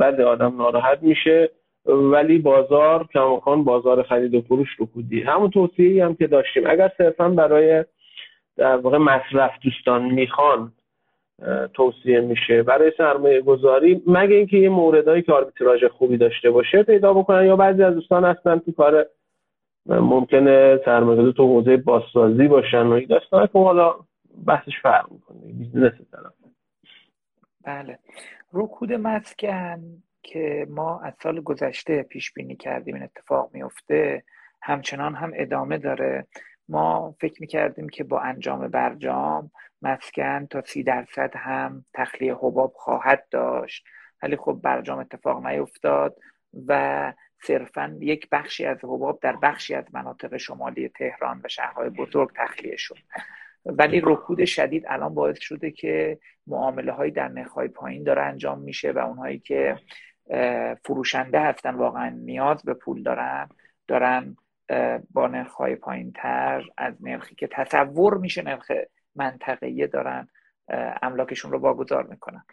بد 0.00 0.20
آدم 0.20 0.56
ناراحت 0.56 1.02
میشه. 1.02 1.50
ولی 1.86 2.38
بازار 2.38 3.06
کماکان 3.14 3.64
بازار 3.64 4.02
خرید 4.02 4.34
و 4.34 4.40
فروش 4.40 4.68
رکودی 4.80 5.22
همون 5.22 5.50
توصیه 5.50 6.04
هم 6.04 6.14
که 6.14 6.26
داشتیم. 6.26 6.62
اگر 6.66 6.92
صرفا 6.98 7.28
برای 7.28 7.84
در 8.56 8.76
واقع 8.76 8.98
مصرف 8.98 9.50
دوستان 9.62 10.04
می‌خوان 10.04 10.72
توصیه 11.74 12.20
میشه. 12.20 12.62
برای 12.62 12.92
سرمایه 12.98 13.40
گذاری 13.40 14.03
مگه 14.07 14.35
اینکه 14.35 14.57
یه 14.57 14.68
موردهایی 14.68 15.22
که 15.22 15.33
آربیتراژ 15.33 15.85
خوبی 15.85 16.16
داشته 16.16 16.51
باشه 16.51 16.83
پیدا 16.83 17.14
بکنن 17.14 17.46
یا 17.46 17.57
بعضی 17.57 17.83
از 17.83 17.94
دوستان 17.94 18.24
هستن 18.24 18.59
تو 18.59 18.72
کار 18.72 19.07
ممکنه 19.87 20.81
سرمایه 20.85 21.33
تو 21.33 21.46
حوزه 21.46 21.77
بازسازی 21.77 22.48
باشن 22.48 22.83
و 22.87 22.92
این 22.92 23.07
داستان 23.09 23.46
که 23.46 23.59
حالا 23.59 23.94
بحثش 24.46 24.81
فرق 24.83 25.12
می‌کنه 25.12 25.38
business 25.58 25.92
طرف. 26.12 26.33
بله. 27.64 27.98
رکود 28.53 28.92
مسکن 28.92 29.81
که 30.22 30.66
ما 30.70 31.01
از 31.01 31.12
سال 31.22 31.40
گذشته 31.40 32.03
پیش 32.03 32.33
بینی 32.33 32.57
کردیم 32.57 32.94
این 32.94 33.05
اتفاق 33.05 33.51
میفته 33.53 34.22
همچنان 34.62 35.14
هم 35.14 35.33
ادامه 35.35 35.79
داره. 35.79 36.27
ما 36.68 37.14
فکر 37.20 37.40
می‌کردیم 37.40 37.88
که 37.88 38.04
با 38.04 38.20
انجام 38.20 38.68
برجام 38.68 39.50
مسکن 39.83 40.46
تا 40.46 40.62
سی 40.64 40.83
درصد 40.83 41.37
هم 41.37 41.85
تخلیه 41.94 42.35
حباب 42.35 42.72
خواهد 42.76 43.26
داشت. 43.31 43.85
ولی 44.22 44.37
خب 44.37 44.61
برجام 44.62 44.98
اتفاق 44.98 45.46
نیفتاد 45.46 46.16
و 46.66 47.12
صرفا 47.42 47.96
یک 48.00 48.28
بخشی 48.33 48.64
از 48.64 48.78
حباب 48.85 49.20
در 49.22 49.37
بخشی 49.37 49.74
از 49.74 49.85
مناطق 49.92 50.37
شمالی 50.37 50.88
تهران 50.88 51.40
و 51.44 51.48
شهرهای 51.48 51.90
بزرگ 51.90 52.31
تخلیه 52.37 52.76
شد. 52.76 52.98
ولی 53.66 54.00
رکود 54.04 54.44
شدید 54.44 54.85
الان 54.88 55.14
باعث 55.14 55.38
شده 55.40 55.70
که 55.70 56.18
معامله 56.46 56.92
های 56.92 57.11
در 57.11 57.28
نرخ 57.28 57.59
پایین 57.59 58.02
داره 58.02 58.22
انجام 58.22 58.61
میشه 58.61 58.92
و 58.92 58.98
اونهایی 58.98 59.38
که 59.38 59.78
فروشنده 60.85 61.40
هستن 61.40 61.74
واقعا 61.74 62.09
نیاز 62.09 62.62
به 62.62 62.74
پول 62.74 63.02
دارن 63.02 63.48
دارن 63.88 64.37
با 65.11 65.26
نرخ 65.26 65.52
های 65.52 65.76
پایین 65.76 66.12
تر 66.12 66.64
از 66.76 66.94
نرخی 67.00 67.35
که 67.35 67.46
تصور 67.46 68.18
میشه 68.18 68.42
نرخ 68.42 68.70
منطقه‌ای 69.14 69.87
دارن 69.87 70.28
املاکشون 71.02 71.52
رو 71.52 71.59
واگذار 71.59 72.07
می‌کنن. 72.07 72.44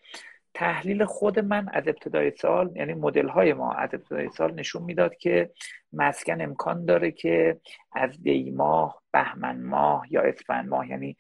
تحلیل 0.54 1.06
خود 1.06 1.40
من 1.40 1.70
از 1.74 1.88
ابتدای 1.88 2.32
سال 2.32 2.72
یعنی 2.76 2.94
مدل 2.94 3.28
های 3.28 3.54
ما 3.54 3.74
از 3.74 3.90
ابتدای 3.94 4.30
سال 4.30 4.54
نشون 4.54 4.84
می‌داد 4.84 5.16
که 5.16 5.52
مسکن 5.94 6.42
امکان 6.42 6.86
داره 6.86 7.12
که 7.12 7.60
از 7.92 8.24
دی 8.24 8.52
ماه 8.52 9.02
بهمن 9.12 9.64
ماه 9.64 10.06
یا 10.10 10.22
اسفند 10.22 10.70
ماه 10.70 10.90
یعنی 10.90 11.18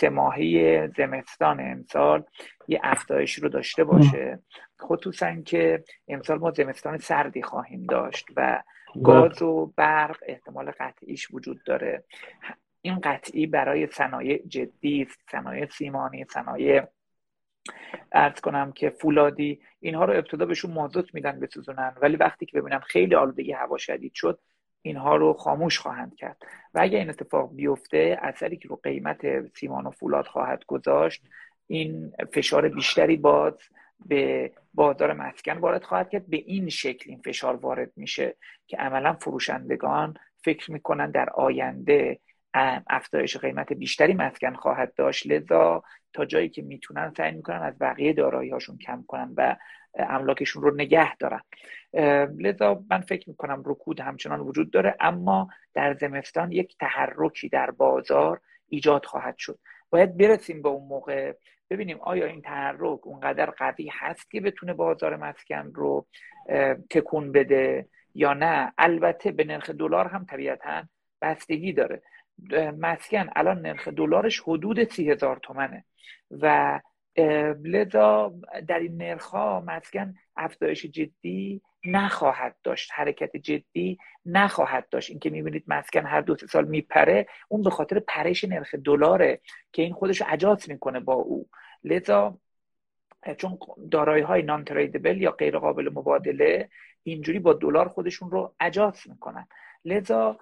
سه 0.00 0.08
ماهی 0.08 0.88
زمستان 0.88 1.60
امسال 1.60 2.24
یه 2.68 2.80
افزایش 2.82 3.34
رو 3.34 3.48
داشته 3.48 3.84
باشه. 3.84 4.38
خصوصا 4.80 5.34
که 5.34 5.84
امسال 6.08 6.38
ما 6.38 6.50
زمستان 6.50 6.98
سردی 6.98 7.42
خواهیم 7.42 7.86
داشت 7.86 8.26
و 8.36 8.62
گاز 9.02 9.42
و 9.42 9.72
برق 9.76 10.16
احتمال 10.26 10.70
قطعیش 10.70 11.28
وجود 11.30 11.62
داره. 11.64 12.04
این 12.82 13.00
قطعی 13.00 13.46
برای 13.46 13.86
صنایع 13.86 14.42
جدی 14.48 15.08
صنایع 15.30 15.66
سیمانی 15.66 16.24
صنایع 16.24 16.82
ارز 18.12 18.40
کنم 18.40 18.72
که 18.72 18.90
فولادی 18.90 19.60
اینها 19.80 20.04
رو 20.04 20.12
ابتدا 20.12 20.46
بهشون 20.46 20.70
مازوت 20.70 21.14
میدن 21.14 21.40
بسوزونن. 21.40 21.96
ولی 22.02 22.16
وقتی 22.16 22.46
که 22.46 22.60
ببینم 22.60 22.80
خیلی 22.80 23.14
آلودگی 23.14 23.52
هوا 23.52 23.78
شدید 23.78 24.14
شد 24.14 24.40
اینها 24.82 25.16
رو 25.16 25.32
خاموش 25.32 25.78
خواهند 25.78 26.14
کرد. 26.16 26.36
و 26.74 26.80
اگر 26.80 26.98
این 26.98 27.10
اتفاق 27.10 27.54
بیفته 27.54 28.18
اثری 28.22 28.56
که 28.56 28.68
رو 28.68 28.76
قیمت 28.82 29.48
سیمان 29.56 29.86
و 29.86 29.90
فولاد 29.90 30.26
خواهد 30.26 30.64
گذاشت 30.64 31.22
این 31.66 32.12
فشار 32.32 32.68
بیشتری 32.68 33.16
باز 33.16 33.54
به 34.06 34.52
بازار 34.74 35.12
مسکن 35.12 35.58
وارد 35.58 35.84
خواهد 35.84 36.10
کرد. 36.10 36.26
به 36.26 36.36
این 36.36 36.68
شکل 36.68 37.10
این 37.10 37.20
فشار 37.24 37.56
وارد 37.56 37.92
میشه 37.96 38.36
که 38.66 38.76
عملا 38.76 39.12
فروشندگان 39.12 40.14
فکر 40.44 40.72
می‌کنن 40.72 41.10
در 41.10 41.30
آینده 41.30 42.18
افزایش 42.86 43.36
قیمت 43.36 43.72
بیشتری 43.72 44.14
مسکن 44.14 44.54
خواهد 44.54 44.94
داشت. 44.94 45.26
لذا 45.26 45.82
تا 46.12 46.24
جایی 46.24 46.48
که 46.48 46.62
می‌تونن 46.62 47.12
سعی 47.16 47.32
می‌کنن 47.32 47.62
از 47.62 47.78
بقیه 47.78 48.12
دارایی 48.12 48.50
هاشون 48.50 48.78
کم 48.78 49.04
کنن 49.08 49.34
و 49.36 49.56
املاکشون 49.94 50.62
رو 50.62 50.74
نگه 50.74 51.16
دارن. 51.16 51.40
لذا 52.38 52.84
من 52.90 53.00
فکر 53.00 53.28
می‌کنم 53.28 53.62
رکود 53.66 54.00
همچنان 54.00 54.40
وجود 54.40 54.70
داره 54.70 54.96
اما 55.00 55.48
در 55.74 55.94
زمستان 55.94 56.52
یک 56.52 56.76
تحرکی 56.78 57.48
در 57.48 57.70
بازار 57.70 58.40
ایجاد 58.68 59.04
خواهد 59.04 59.38
شد. 59.38 59.58
باید 59.90 60.16
برسیم 60.16 60.62
به 60.62 60.68
اون 60.68 60.88
موقع. 60.88 61.32
ببینیم 61.70 62.00
آیا 62.00 62.26
این 62.26 62.42
تحرک 62.42 63.06
اونقدر 63.06 63.50
قوی 63.50 63.90
هست 63.92 64.30
که 64.30 64.40
بتونه 64.40 64.74
بازار 64.74 65.16
مسکن 65.16 65.72
رو 65.74 66.06
تکون 66.90 67.32
بده 67.32 67.88
یا 68.14 68.34
نه؟ 68.34 68.72
البته 68.78 69.32
به 69.32 69.44
نرخ 69.44 69.70
دلار 69.70 70.08
هم 70.08 70.24
طبیعتا 70.24 70.82
بستگی 71.22 71.72
داره. 71.72 72.02
مسکن 72.78 73.26
الان 73.36 73.60
نرخ 73.60 73.88
دلارش 73.88 74.40
حدود 74.40 74.90
سی 74.90 75.10
هزار 75.10 75.36
تومنه 75.36 75.84
و 76.30 76.80
لذا 77.64 78.34
در 78.68 78.78
این 78.78 78.96
نرخ 78.96 79.24
ها 79.24 79.60
مسکن 79.66 80.14
افزایش 80.36 80.86
جدی 80.86 81.62
نخواهد 81.84 82.56
داشت. 82.62 82.90
حرکت 82.94 83.36
جدی 83.36 83.98
نخواهد 84.26 84.88
داشت. 84.88 85.10
اینکه 85.10 85.30
می‌بینید 85.30 85.64
مسکن 85.66 86.06
هر 86.06 86.20
دو 86.20 86.36
سال 86.36 86.64
میپره 86.64 87.26
اون 87.48 87.62
به 87.62 87.70
خاطر 87.70 87.98
پرش 87.98 88.44
نرخ 88.44 88.74
دلاره 88.74 89.40
که 89.72 89.82
این 89.82 89.92
خودش 89.92 90.20
رو 90.20 90.26
اجاز 90.30 90.70
می‌کنه 90.70 91.00
با 91.00 91.14
او. 91.14 91.48
لذا 91.84 92.38
چون 93.36 93.58
دارایی 93.90 94.22
های 94.22 94.42
نان 94.42 94.64
تریدبل 94.64 95.22
یا 95.22 95.30
غیر 95.30 95.58
قابل 95.58 95.90
مبادله 95.94 96.68
اینجوری 97.02 97.38
با 97.38 97.52
دلار 97.52 97.88
خودشون 97.88 98.30
رو 98.30 98.54
اجاز 98.60 99.00
می‌کنن. 99.06 99.48
لذا 99.84 100.38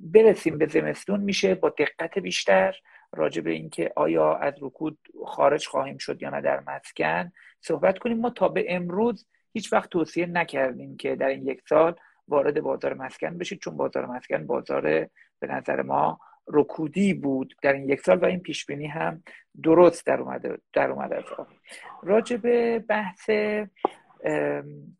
برسیم 0.00 0.58
به 0.58 0.66
زمستون. 0.66 1.20
میشه 1.20 1.54
با 1.54 1.68
دقت 1.68 2.18
بیشتر 2.18 2.76
راجع 3.12 3.42
به 3.42 3.50
اینکه 3.50 3.92
آیا 3.96 4.34
از 4.34 4.54
رکود 4.60 4.98
خارج 5.26 5.66
خواهیم 5.66 5.98
شد 5.98 6.22
یا 6.22 6.30
نه 6.30 6.40
در 6.40 6.60
مسکن 6.66 7.32
صحبت 7.60 7.98
کنیم. 7.98 8.18
ما 8.20 8.30
تا 8.30 8.48
به 8.48 8.66
امروز 8.68 9.26
هیچ 9.54 9.72
وقت 9.72 9.90
توصیه 9.90 10.26
نکردیم 10.26 10.96
که 10.96 11.16
در 11.16 11.28
این 11.28 11.46
یک 11.46 11.62
سال 11.68 11.94
وارد 12.28 12.60
بازار 12.60 12.94
مسکن 12.94 13.38
بشید 13.38 13.60
چون 13.60 13.76
بازار 13.76 14.06
مسکن 14.06 14.46
بازار 14.46 14.82
به 15.40 15.46
نظر 15.46 15.82
ما 15.82 16.20
رکودی 16.48 17.14
بود 17.14 17.54
در 17.62 17.72
این 17.72 17.88
یک 17.88 18.00
سال 18.00 18.18
و 18.18 18.24
این 18.24 18.40
پیش 18.40 18.66
بینی 18.66 18.86
هم 18.86 19.22
درست 19.62 20.06
در 20.06 20.20
اومده 20.20 20.58
در 20.72 20.90
اومده 20.90 21.16
از 21.16 21.24
راجع 22.02 22.36
به 22.36 22.78
بحث 22.78 23.30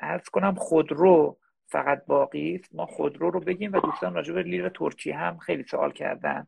ارز 0.00 0.28
کنم 0.32 0.54
خودرو 0.54 1.36
فقط 1.66 2.02
باقی 2.06 2.54
است. 2.54 2.74
ما 2.74 2.86
خودرو 2.86 3.30
رو 3.30 3.40
بگیم 3.40 3.72
و 3.72 3.80
دوستان 3.80 4.14
راجع 4.14 4.34
به 4.34 4.42
لیر 4.42 4.68
ترکیه 4.68 5.16
هم 5.16 5.38
خیلی 5.38 5.62
سوال 5.62 5.92
کردن. 5.92 6.46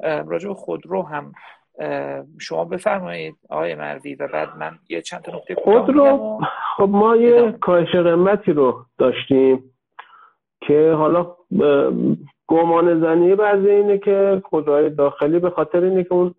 راجع 0.00 0.48
به 0.48 0.54
خودرو 0.54 1.02
هم 1.02 1.32
شما 2.40 2.64
بفرمایید 2.64 3.36
آقای 3.48 3.74
مروی 3.74 4.14
و 4.14 4.28
بعد 4.28 4.56
من 4.56 4.78
یه 4.88 5.02
چند 5.02 5.22
تا 5.22 5.36
نکته 5.36 5.54
خودرو 5.54 6.40
خب 6.76 6.88
ما 6.88 7.16
یه 7.16 7.52
کاهش 7.60 7.96
قیمتی 7.96 8.52
رو 8.52 8.84
داشتیم 8.98 9.70
که 10.60 10.92
حالا 10.92 11.36
گمان 12.46 13.00
زنی 13.00 13.34
بعضی 13.34 13.70
اینه 13.70 13.98
که 13.98 14.42
خودروهای 14.44 14.90
داخلی 14.90 15.38
به 15.38 15.50
خاطر 15.50 15.84
اینه 15.84 16.04
که 16.04 16.12
اون 16.12 16.34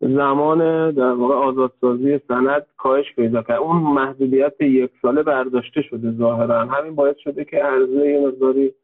زمان 0.00 0.90
در 0.90 1.12
واقع 1.12 1.34
آزادسازی 1.34 2.20
سند 2.28 2.66
کاهش 2.76 3.14
پیدا 3.16 3.42
کرد. 3.42 3.58
اون 3.58 3.76
محدودیت 3.76 4.60
یک 4.60 4.90
ساله 5.02 5.22
برداشته 5.22 5.82
شده 5.82 6.12
ظاهرا. 6.12 6.66
همین 6.66 6.94
باعث 6.94 7.16
شده 7.18 7.44
که 7.44 7.56
عرضه 7.56 8.10
یه 8.10 8.26
مقداری 8.26 8.74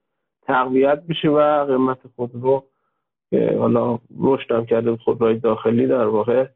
تقویت 0.43 1.03
بشه 1.09 1.29
و 1.29 1.65
قیمت 1.65 1.99
خودرو 2.17 2.65
که 3.31 3.57
حالا 3.59 3.99
رشد 4.21 4.53
هم 4.53 4.67
کرده 4.67 4.97
خودروهای 4.97 5.39
داخلی 5.39 5.87
در 5.87 6.07
واقع 6.07 6.47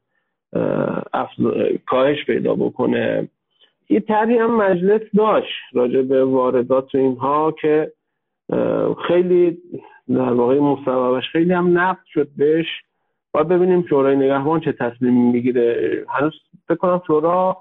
کاهش 1.87 2.25
پیدا 2.27 2.55
بکنه. 2.55 3.29
یه 3.89 4.01
طرحی 4.01 4.39
هم 4.39 4.57
مجلس 4.57 5.03
داشت 5.17 5.55
راجع 5.73 6.03
به 6.03 6.25
واردات 6.25 6.95
و 6.95 6.99
اینها 6.99 7.53
که 7.61 7.93
خیلی 9.09 9.59
در 10.09 10.33
واقع 10.33 10.59
مصوبش 10.59 11.25
خیلی 11.33 11.53
هم 11.53 11.79
نفت 11.79 12.07
شد 12.07 12.29
بهش. 12.37 12.67
باید 13.33 13.49
ببینیم 13.49 13.87
شورای 13.89 14.17
نگهبان 14.17 14.61
چه 14.61 14.73
تصمیمی 14.73 15.33
می‌گیره. 15.33 16.05
هنوز 16.09 16.33
فکر 16.69 16.75
کنم 16.75 17.03
شورا 17.07 17.57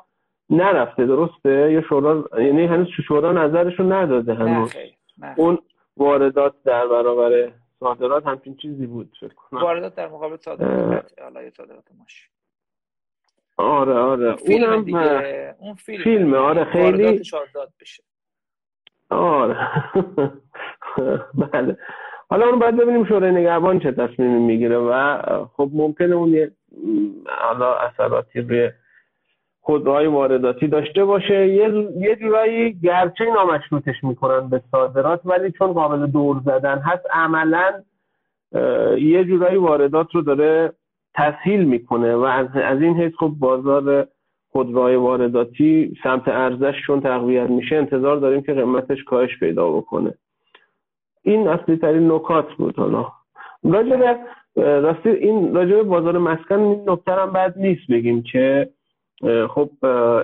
نرفته 0.50 1.06
درسته؟ 1.06 1.72
یا 1.72 1.82
شورا 1.82 2.30
یعنی 2.38 2.66
هنوز 2.66 2.88
شورا 3.08 3.32
نظرشو 3.32 3.84
نداده 3.84 4.34
هنوز؟ 4.34 4.76
اون 5.36 5.58
واردات 5.98 6.54
در 6.66 6.88
برابر 6.88 7.52
صادرات 7.80 8.28
همچین 8.28 8.56
چیزی 8.56 8.88
بود 8.88 9.12
فکر 9.20 9.34
کنم. 9.34 9.62
واردات 9.62 9.96
در 9.96 10.08
مقابل 10.08 10.38
صادرات 10.38 11.14
حالا 11.22 11.50
صادرات 11.50 11.84
ماشین 12.00 12.33
آره 13.58 13.94
آره. 13.94 14.36
اونم 14.48 14.84
دیگه. 14.84 15.56
اون 15.60 15.74
فیلم 15.74 16.04
فیلمه. 16.04 16.38
آره 16.38 16.64
خیلی 16.66 17.20
بشه. 17.82 18.04
آره. 19.10 19.58
بله. 21.54 21.78
حالا 22.30 22.46
اون 22.48 22.60
باید 22.60 22.78
ببینیم 22.78 23.06
شورای 23.06 23.32
نگهبان 23.32 23.80
چه 23.80 23.92
تصمیمی 23.92 24.40
می‌گیره 24.40 24.78
و 24.78 25.22
خب 25.46 25.70
ممکنه 25.74 26.16
اون 26.16 26.30
یه 26.30 26.52
حالا 27.42 27.76
اثراتی 27.76 28.42
روی 28.42 28.72
خودروهای 29.62 30.08
وارداتی 30.08 30.68
داشته 30.68 31.06
باشه. 31.06 31.48
یه 31.48 31.90
یه 31.98 32.16
جورایی 32.16 32.80
گرچه 32.80 33.26
نامشروطش 33.26 34.04
می‌کنن 34.04 34.50
به 34.50 34.62
صادرات 34.72 35.22
ولی 35.26 35.52
چون 35.52 35.74
قابل 35.74 36.08
دور 36.08 36.42
زدن 36.46 36.80
هست 36.80 37.06
عملا 37.12 37.84
یه 38.98 39.24
جورایی 39.24 39.58
واردات 39.58 40.08
رو 40.16 40.22
داره 40.22 40.74
تسهیل 41.16 41.64
می‌کنه 41.64 42.16
و 42.16 42.22
از, 42.22 42.48
از 42.56 42.82
این 42.82 43.02
حیث 43.02 43.14
خب 43.20 43.32
بازار 43.40 44.08
خودروهای 44.52 44.96
وارداتی 44.96 45.98
سمت 46.04 46.28
ارزش 46.28 46.76
چون 46.88 47.02
تقویت 47.02 47.50
میشه 47.50 47.76
انتظار 47.76 48.18
داریم 48.18 48.42
که 48.42 48.54
قیمتش 48.54 49.04
کاهش 49.04 49.40
پیدا 49.40 49.72
بکنه. 49.72 50.14
این 51.22 51.48
اصلی 51.48 51.78
ترین 51.78 52.12
نکات 52.12 52.54
بود 52.54 52.76
حالا. 52.76 53.08
راجع 53.64 54.16
راستی 54.56 55.10
این 55.10 55.56
راجع 55.56 55.84
بازار 55.84 56.18
مسکن 56.18 56.60
این 56.60 56.90
نکته 56.90 57.12
هم 57.12 57.34
بد 57.34 57.54
نیست 57.58 57.92
بگیم 57.92 58.24
که 58.24 58.70
خب 59.50 59.70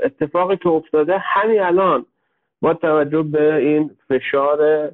اتفاقی 0.04 0.58
که 0.58 0.70
افتاده 0.70 1.18
همین 1.18 1.62
الان 1.62 2.06
با 2.62 2.74
توجه 2.74 3.24
به 3.24 3.56
این 3.56 3.92
فشار 4.10 4.92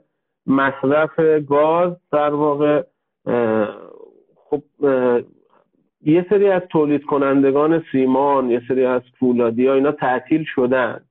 مصرف 0.47 1.19
گاز 1.49 1.93
در 2.11 2.33
واقع 2.33 2.83
خب 4.35 4.61
یه 6.05 6.25
سری 6.29 6.49
از 6.49 6.61
تولید 6.61 7.05
کنندگان 7.05 7.83
سیمان 7.91 8.51
یه 8.51 8.61
سری 8.67 8.85
از 8.85 9.01
فولادی 9.19 9.67
ها 9.67 9.73
اینا 9.73 9.91
تعطیل 9.91 10.43
شدن 10.55 11.05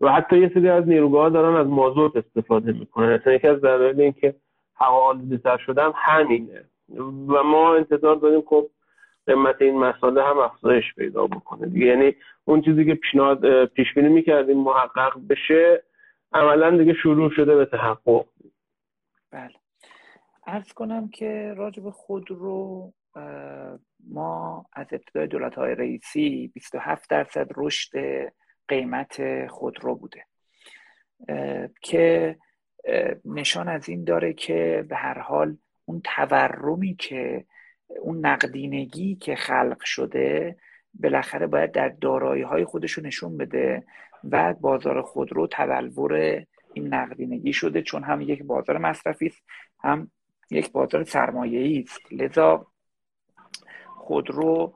و 0.00 0.12
حتی 0.12 0.38
یه 0.38 0.50
سری 0.54 0.68
از 0.68 0.88
نیروگاه 0.88 1.30
دارن 1.30 1.56
از 1.56 1.66
مازوت 1.66 2.16
استفاده 2.16 2.72
می‌کنن. 2.72 3.08
اصلا 3.08 3.32
یکی 3.32 3.48
از 3.48 3.60
دلایل 3.60 4.00
اینکه 4.00 4.34
هوا 4.76 5.08
آلوده 5.08 5.58
شدن 5.66 5.90
همینه. 5.94 6.64
و 7.28 7.42
ما 7.42 7.74
انتظار 7.74 8.16
داریم 8.16 8.42
خب 8.46 8.66
قیمت 9.26 9.62
این 9.62 9.78
مساله 9.78 10.22
هم 10.22 10.38
افزایش 10.38 10.94
پیدا 10.94 11.26
بکنه. 11.26 11.78
یعنی 11.78 12.14
اون 12.44 12.62
چیزی 12.62 12.84
که 12.84 12.94
پیشنهاد 12.94 13.64
پیش 13.64 13.94
بینی 13.94 14.08
می‌کردیم 14.08 14.58
محقق 14.58 15.12
بشه 15.28 15.82
عملا 16.32 16.76
دیگه 16.76 16.94
شروع 16.94 17.30
شده 17.30 17.56
به 17.56 17.64
تحقق. 17.64 18.24
بله. 19.30 19.54
ارز 20.46 20.72
کنم 20.72 21.08
که 21.08 21.54
راجب 21.56 21.90
خود 21.90 22.30
رو 22.30 22.92
ما 24.06 24.66
از 24.72 24.86
ابتدای 24.92 25.26
دولت 25.26 25.54
های 25.54 25.74
رئیسی 25.74 26.50
27 26.54 27.10
درصد 27.10 27.48
رشد 27.56 27.92
قیمت 28.68 29.46
خودرو 29.46 29.96
بوده 29.96 30.24
که 31.82 32.36
نشان 33.24 33.68
از 33.68 33.88
این 33.88 34.04
داره 34.04 34.32
که 34.32 34.84
به 34.88 34.96
هر 34.96 35.18
حال 35.18 35.56
اون 35.84 36.00
تورمی 36.04 36.94
که 36.94 37.44
اون 38.00 38.26
نقدینگی 38.26 39.16
که 39.16 39.34
خلق 39.34 39.84
شده 39.84 40.56
بالاخره 40.94 41.46
باید 41.46 41.72
در 41.72 41.88
دارایی 41.88 42.42
های 42.42 42.64
خودش 42.64 42.98
نشون 42.98 43.36
بده 43.36 43.84
و 44.24 44.54
بازار 44.54 45.02
خودرو 45.02 45.46
تبلور 45.50 46.44
این 46.74 46.94
نقدینگی 46.94 47.52
شده 47.52 47.82
چون 47.82 48.04
هم 48.04 48.20
یک 48.20 48.42
بازار 48.42 48.78
مصرفی 48.78 49.26
است 49.26 49.42
هم 49.80 50.10
یک 50.50 50.72
بازار 50.72 51.04
سرمایه 51.04 51.82
است. 51.82 52.12
لذا 52.12 52.66
خودرو 54.08 54.74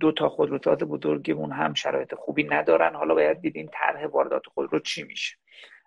دو 0.00 0.12
تا 0.12 0.28
خودروساز 0.28 0.78
بزرگمون 0.78 1.52
هم 1.52 1.74
شرایط 1.74 2.14
خوبی 2.14 2.44
ندارن. 2.44 2.94
حالا 2.94 3.14
باید 3.14 3.40
دیدیم 3.40 3.70
طرح 3.72 4.06
واردات 4.06 4.46
خودرو 4.46 4.78
چی 4.78 5.02
میشه. 5.02 5.36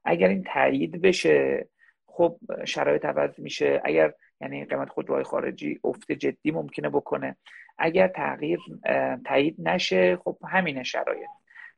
اگر 0.06 0.28
این 0.28 0.44
تایید 0.44 1.02
بشه 1.02 1.68
خب 2.06 2.38
شرایط 2.66 3.06
عوض 3.06 3.40
میشه. 3.40 3.82
اگر 3.84 4.14
یعنی 4.42 4.66
قیمت 4.66 4.90
خودروهای 4.90 5.24
خارجی 5.24 5.80
افت 5.84 6.12
جدی 6.12 6.52
ممکنه 6.52 6.90
بکنه. 6.90 7.38
اگر 7.78 8.08
تغییر 8.08 8.60
تایید 9.26 9.56
نشه 9.60 10.18
خب 10.18 10.38
همین 10.48 10.84
شرایط. 10.84 11.30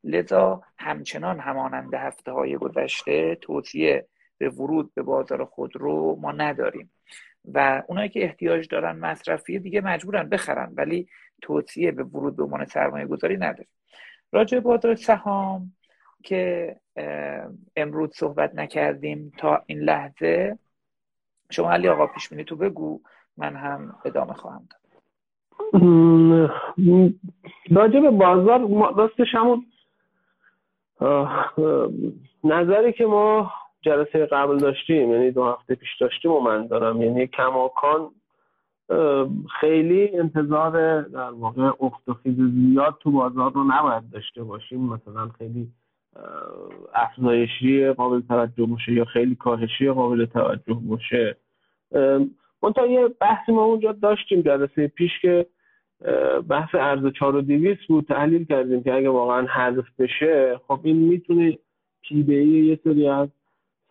لذا 0.04 0.62
همچنان 0.78 1.40
همانند 1.40 1.94
هفته 1.94 2.32
های 2.32 2.58
گذشته 2.58 3.36
توصیه 3.36 4.08
به 4.38 4.50
ورود 4.50 4.94
به 4.94 5.02
بازار 5.02 5.46
خودرو 5.46 6.16
ما 6.22 6.32
نداریم. 6.32 6.92
و 7.46 7.84
اونایی 7.88 8.10
که 8.10 8.24
احتیاج 8.24 8.68
دارن 8.68 9.00
مصرفی 9.00 9.60
دیگه 9.60 9.82
مجبورن 9.82 10.30
بخرن 10.30 10.74
ولی 10.76 11.08
توصیه 11.42 11.92
به 11.92 12.04
ورود 12.04 12.36
به 12.36 12.44
عنوان 12.44 12.66
سرمایه 12.66 13.06
گذاری 13.06 13.38
نداریم. 13.38 13.70
راجع 14.32 14.60
بازار 14.60 14.96
سهام 14.96 15.74
که 16.24 16.76
امروز 17.76 18.10
صحبت 18.16 18.56
نکردیم 18.56 19.32
تا 19.38 19.64
این 19.66 19.80
لحظه 19.80 20.58
شما 21.52 21.72
علی 21.72 21.88
آقا 21.88 22.08
پیش 22.08 22.28
تو 22.28 22.56
بگو 22.56 23.02
من 23.38 23.56
هم 23.56 23.96
ادامه 24.06 24.34
خواهم 24.34 24.68
داد. 24.70 24.80
راجع 27.72 28.00
به 28.00 28.10
بازار 28.12 28.92
راستش 28.96 29.28
همون 29.36 29.66
نظری 32.44 32.94
که 32.94 33.06
ما 33.06 33.52
جلسه 33.82 34.26
قبل 34.26 34.58
داشتیم 34.58 35.12
یعنی 35.12 35.32
دو 35.32 35.46
هفته 35.46 35.76
پیش 35.76 35.90
داشتیم 36.02 36.32
و 36.32 36.40
من 36.40 36.68
دارم. 36.68 37.02
یعنی 37.02 37.28
کماکان 37.28 38.10
خیلی 39.60 40.18
انتظار 40.18 41.02
در 41.02 41.30
واقع 41.30 41.72
افت 41.80 42.10
و 42.10 42.16
زیاد 42.26 42.98
تو 43.00 43.12
بازار 43.12 43.52
رو 43.52 43.64
نباید 43.64 44.10
داشته 44.14 44.44
باشیم. 44.44 44.80
مثلا 44.80 45.30
خیلی 45.38 45.68
افزایشی 46.94 47.92
قابل 47.92 48.22
توجه 48.22 48.66
باشه 48.66 48.94
یا 48.94 49.06
خیلی 49.06 49.36
کاهشی 49.36 49.92
قابل 49.92 50.26
توجه 50.26 50.80
باشه. 50.82 51.38
منتها 52.64 52.88
یه 52.88 53.08
بحثی 53.08 53.52
ما 53.52 53.64
اونجا 53.64 53.92
داشتیم 53.92 54.42
جلسه 54.42 54.88
پیش 54.88 55.12
که 55.22 55.46
بحث 56.50 56.70
ارز 56.74 57.14
4 57.14 57.36
و 57.36 57.42
بود. 57.88 58.06
تحلیل 58.06 58.46
کردیم 58.46 58.84
که 58.84 58.94
اگه 58.94 59.10
واقعا 59.10 59.46
حذف 59.46 59.86
بشه 60.00 60.60
خب 60.68 60.80
این 60.84 60.96
می‌تونه 60.96 61.58
پیبه 62.02 62.36
یه 62.36 62.80
سری 62.84 63.08
از 63.08 63.30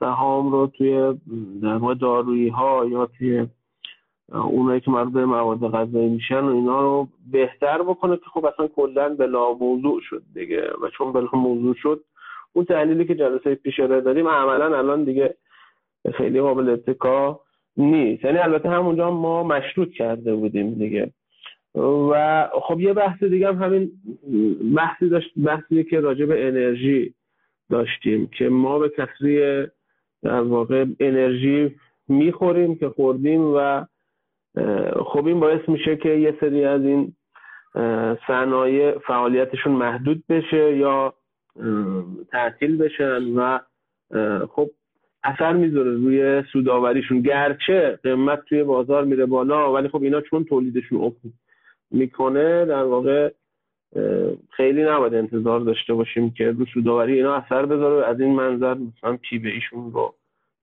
سهام 0.00 0.52
رو 0.52 0.66
توی 0.66 1.14
در 1.62 1.94
دارویی 2.00 2.48
ها 2.48 2.87
یا 2.87 3.06
توی 3.06 3.46
اونایی 4.32 4.80
که 4.80 4.90
مربوط 4.90 5.12
به 5.12 5.26
مواد 5.26 5.70
غذایی 5.70 6.08
میشن 6.08 6.40
و 6.40 6.54
اینا 6.54 6.80
رو 6.80 7.08
بهتر 7.32 7.82
بکنه 7.82 8.16
که 8.16 8.24
خب 8.32 8.44
اصلا 8.44 8.68
کلا 8.68 9.08
بلا 9.14 9.52
موضوع 9.52 10.00
شد 10.00 10.22
دیگه. 10.34 10.70
و 10.82 10.88
چون 10.88 11.12
بلا 11.12 11.28
موضوع 11.32 11.74
شد 11.74 12.04
اون 12.52 12.64
تحلیلی 12.64 13.04
که 13.04 13.14
جلسه 13.14 13.54
پیش 13.54 13.78
رو 13.78 14.00
داریم 14.00 14.28
عملا 14.28 14.78
الان 14.78 15.04
دیگه 15.04 15.34
خیلی 16.14 16.40
قابل 16.40 16.68
اتکا 16.68 17.40
نیست. 17.76 18.24
یعنی 18.24 18.38
البته 18.38 18.68
همونجا 18.68 19.11
ما 19.11 19.42
مشروط 19.42 19.92
کرده 19.92 20.34
بودیم 20.34 20.74
دیگه. 20.74 21.12
و 22.11 22.48
خب 22.62 22.80
یه 22.80 22.92
بحث 22.92 23.22
دیگه 23.22 23.48
هم 23.48 23.62
همین 23.62 23.90
بحثی 24.76 25.08
داشت 25.08 25.32
بحثی 25.44 25.84
که 25.84 26.00
راجع 26.00 26.24
به 26.24 26.48
انرژی 26.48 27.14
داشتیم 27.70 28.30
که 28.38 28.48
ما 28.48 28.78
به 28.78 28.88
کسری 28.88 29.66
در 30.22 30.40
واقع 30.40 30.85
انرژی 31.00 31.76
می‌خوریم 32.09 32.78
که 32.78 32.88
خوردیم 32.88 33.40
و 33.57 33.85
خب 35.07 35.26
این 35.26 35.40
باعث 35.40 35.68
میشه 35.68 35.96
که 35.96 36.09
یه 36.09 36.37
سری 36.40 36.64
از 36.64 36.83
این 36.83 37.14
صنایع 38.26 38.98
فعالیتشون 38.98 39.72
محدود 39.72 40.24
بشه 40.28 40.76
یا 40.76 41.14
تعطیل 42.33 42.76
بشن 42.76 43.22
و 43.22 43.59
خب 44.50 44.70
اثر 45.24 45.52
می‌ذاره 45.52 45.90
روی 45.90 46.42
سوداوریشون 46.52 47.20
گرچه 47.20 47.98
قیمت 48.02 48.44
توی 48.44 48.64
بازار 48.64 49.04
میره 49.04 49.26
بالا 49.26 49.72
ولی 49.72 49.88
خب 49.88 50.02
اینا 50.02 50.20
چون 50.20 50.44
تولیدشون 50.44 51.00
افت 51.00 51.20
می‌کنه 51.90 52.64
در 52.64 52.83
واقع 52.83 53.33
خیلی 54.51 54.85
نباید 54.85 55.14
انتظار 55.14 55.61
داشته 55.61 55.94
باشیم 55.94 56.31
که 56.31 56.51
رو 56.51 56.64
سوداوری 56.64 57.16
اینا 57.16 57.35
اثر 57.35 57.66
بذاره. 57.66 58.07
از 58.07 58.20
این 58.20 58.35
منظر 58.35 58.74
مثلا 58.74 59.16
پی 59.16 59.48
ایشون 59.48 59.92
رو 59.92 60.14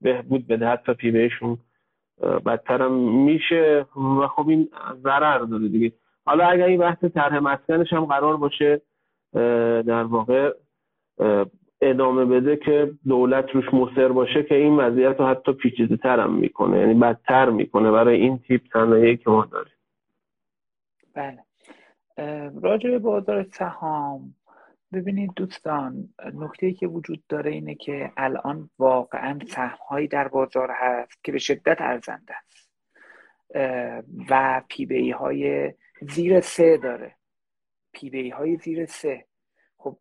بهبود 0.02 0.48
بده. 0.48 0.68
حتی 0.68 0.94
پی 0.94 1.18
ایشون 1.18 1.58
بدترم 2.46 2.94
میشه 3.24 3.86
و 3.96 4.28
خب 4.28 4.50
این 4.50 4.70
ضرر 5.04 5.40
داره 5.40 5.68
دیگه. 5.68 5.92
حالا 6.26 6.46
اگر 6.46 6.66
این 6.66 6.80
بحث 6.80 7.04
طرح 7.04 7.40
مسکنش 7.40 7.94
هم 7.94 8.06
قرار 8.06 8.38
باشه 8.38 8.82
در 9.84 10.04
واقع 10.04 10.54
ادامه 11.82 12.26
بده 12.26 12.58
که 12.58 12.92
دولت 13.08 13.56
روش 13.56 13.74
مصر 13.74 14.08
باشه 14.08 14.44
که 14.44 14.56
این 14.56 14.76
وضعیت 14.76 15.20
رو 15.20 15.26
حتی 15.26 15.54
پیچیده 15.54 15.98
ترم 15.98 16.34
می‌کنه. 16.34 16.80
یعنی 16.80 16.94
بدتر 16.94 17.50
می‌کنه. 17.50 17.92
برای 17.92 18.22
این 18.22 18.38
تیپ 18.38 18.62
صنایعی 18.74 19.18
که 19.18 19.30
ما 19.30 19.46
داریم. 19.52 19.74
بله. 21.16 21.40
راجع 22.62 22.90
به 22.90 23.00
بازار 23.00 23.44
سهام 23.44 24.36
ببینید 24.94 25.32
دوستان 25.36 26.10
نکته 26.34 26.72
که 26.72 26.88
وجود 26.88 27.24
داره 27.30 27.52
اینه 27.52 27.76
که 27.76 28.12
الان 28.18 28.70
واقعا 28.80 29.40
سهم 29.48 30.06
در 30.06 30.28
بازار 30.28 30.72
هست 30.72 31.24
که 31.24 31.32
به 31.32 31.40
شدت 31.40 31.82
ارزنده 31.82 32.34
است 32.36 32.70
و 34.30 34.62
پی 34.70 35.12
های 35.12 35.74
زیر 36.02 36.42
سه 36.42 36.78
داره. 36.78 37.16
پی 37.94 38.30
های 38.30 38.56
زیر 38.56 38.86
سه. 38.86 39.26
خب 39.78 39.98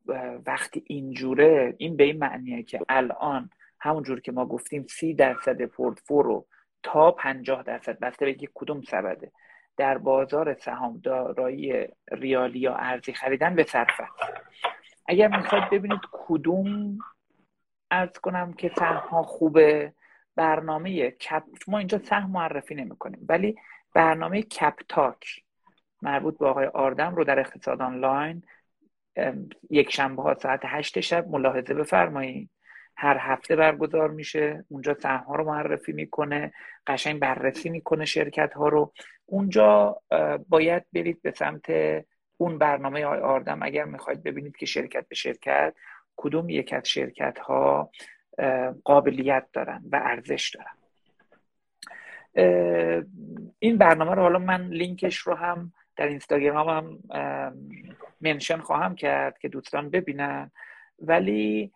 وقتی 0.46 0.85
اینجوره 0.87 1.74
این 1.79 1.96
به 1.96 2.05
این 2.05 2.18
معنیه 2.18 2.62
که 2.62 2.81
الان 2.88 3.50
همونجور 3.81 4.20
که 4.20 4.33
ما 4.33 4.46
گفتیم 4.46 4.87
سی 4.88 5.14
درصد 5.14 5.62
پورتفو 5.62 6.22
رو 6.22 6.46
تا 6.83 7.11
پنجاه 7.11 7.62
درصد 7.62 7.98
بسته 7.98 8.27
به 8.27 8.37
کدوم 8.55 8.83
سبده. 8.83 9.33
در 9.76 9.98
بازار 9.98 10.54
سهام 10.54 11.00
دارایی 11.04 11.88
ریالی 12.12 12.58
یا 12.58 12.74
ارزی 12.74 13.12
خریدن 13.12 13.54
به 13.54 13.64
صرفه. 13.64 14.08
اگر 15.06 15.37
می‌خواید 15.37 15.70
ببینید 15.70 16.00
کدوم 16.12 16.98
ارز 17.90 18.12
کنم 18.18 18.52
که 18.52 18.72
سهم 18.78 19.08
ها 19.08 19.22
خوبه 19.22 19.92
برنامه 20.37 21.10
کپ 21.10 21.42
ما 21.68 21.78
اینجا 21.78 21.98
سهم 21.98 22.30
معرفی 22.30 22.74
نمی 22.74 22.96
کنیم 22.96 23.26
ولی 23.28 23.56
برنامه 23.94 24.42
کپ 24.42 24.74
تاک 24.88 25.24
مربوط 26.02 26.38
به 26.38 26.46
آقای 26.46 26.66
آردم 26.66 27.14
رو 27.14 27.24
در 27.24 27.40
اقتصاد 27.40 27.82
آنلاین 27.82 28.42
یک 29.70 29.92
شنبه 29.92 30.22
ها 30.22 30.34
ساعت 30.34 30.60
هشت 30.64 31.00
شب 31.00 31.28
ملاحظه 31.28 31.74
بفرمایید. 31.74 32.50
هر 32.96 33.16
هفته 33.20 33.57
برگزار 33.57 34.11
میشه 34.11 34.64
اونجا 34.68 34.94
سهم 34.94 35.33
رو 35.33 35.44
معرفی 35.44 35.92
می‌کنه 35.92 36.52
قشنگ 36.87 37.20
بررسی 37.20 37.70
می‌کنه 37.70 38.04
شرکت 38.04 38.54
ها 38.54 38.68
رو. 38.68 38.92
اونجا 39.26 40.00
باید 40.48 40.85
برید 40.92 41.22
به 41.22 41.30
سمت 41.30 41.66
اون 42.37 42.59
برنامه 42.59 43.04
آی 43.04 43.20
آردم. 43.20 43.62
اگر 43.62 43.85
می‌خواید 43.85 44.22
ببینید 44.22 44.57
که 44.57 44.66
شرکت 44.66 45.09
به 45.09 45.14
شرکت 45.14 45.74
کدوم 46.16 46.48
یک 46.48 46.72
از 46.72 46.88
شرکت 46.88 47.38
ها 47.38 47.90
قابلیت 48.85 49.46
دارن 49.52 49.83
و 49.92 50.00
ارزش 50.04 50.57
دارن. 50.57 50.76
این 53.59 53.78
برنامه 53.78 54.14
رو 54.14 54.22
حالا 54.22 54.38
من 54.38 54.66
لینکش 54.66 55.16
رو 55.16 55.35
هم 55.35 55.72
در 55.96 56.07
اینستاگرام 56.07 56.68
هم 56.68 56.98
منشن 58.20 58.59
خواهم 58.59 58.94
کرد 58.94 59.38
که 59.38 59.48
دوستان 59.48 59.90
ببینن. 59.90 60.50
ولی 60.98 61.72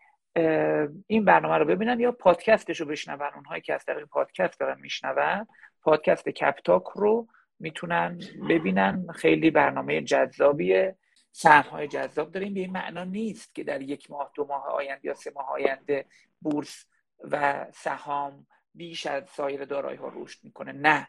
این 1.07 1.25
برنامه 1.25 1.59
رو 1.59 1.65
ببینن 1.65 2.01
یا 2.01 2.13
پادکستش 2.13 2.81
رو 2.81 2.87
بشنون. 2.87 3.23
اونهایی 3.35 3.63
که 3.63 3.75
از 3.75 3.85
طریق 3.85 4.05
پادکست 4.05 4.61
دارن 4.61 4.81
میشنون 4.81 5.47
پادکست 5.83 6.29
کپتاک 6.29 6.83
رو 6.83 7.29
می‌تونن 7.59 8.21
ببینن. 8.49 9.07
خیلی 9.15 9.51
برنامه 9.51 10.01
جذابیه. 10.01 10.97
سهم 11.33 11.71
های 11.71 11.89
جذاب 11.89 12.33
داریم. 12.33 12.55
به 12.55 12.61
این 12.61 12.73
معنا 12.73 13.05
نیست 13.05 13.55
که 13.55 13.65
در 13.65 13.83
یک 13.83 14.11
ماه 14.11 14.31
دو 14.35 14.45
ماه 14.45 14.67
آینده 14.67 15.07
یا 15.07 15.15
سه 15.15 15.33
ماه 15.35 15.51
آینده 15.51 16.05
بورس 16.41 16.87
و 17.21 17.67
سهام 17.73 18.47
بیش 18.75 19.07
از 19.07 19.29
سایر 19.29 19.65
دارایی 19.65 19.99
ها 19.99 20.13
رشد 20.17 20.45
می‌کنه. 20.45 20.73
نه. 20.73 21.09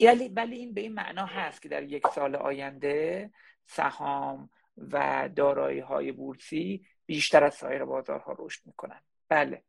ولی 0.00 0.28
ولی 0.28 0.56
این 0.56 0.74
به 0.74 0.80
این 0.80 0.94
معنا 0.94 1.26
هست 1.26 1.62
که 1.62 1.68
در 1.68 1.82
یک 1.82 2.06
سال 2.06 2.36
آینده 2.36 3.30
سهام 3.66 4.50
و 4.92 5.28
دارایی 5.36 5.80
های 5.80 6.12
بورسی 6.12 6.86
بیشتر 7.10 7.44
از 7.44 7.54
سایر 7.54 7.84
بازارها 7.84 8.36
رشد 8.38 8.60
می‌کنن. 8.66 9.00
بله 9.28 9.62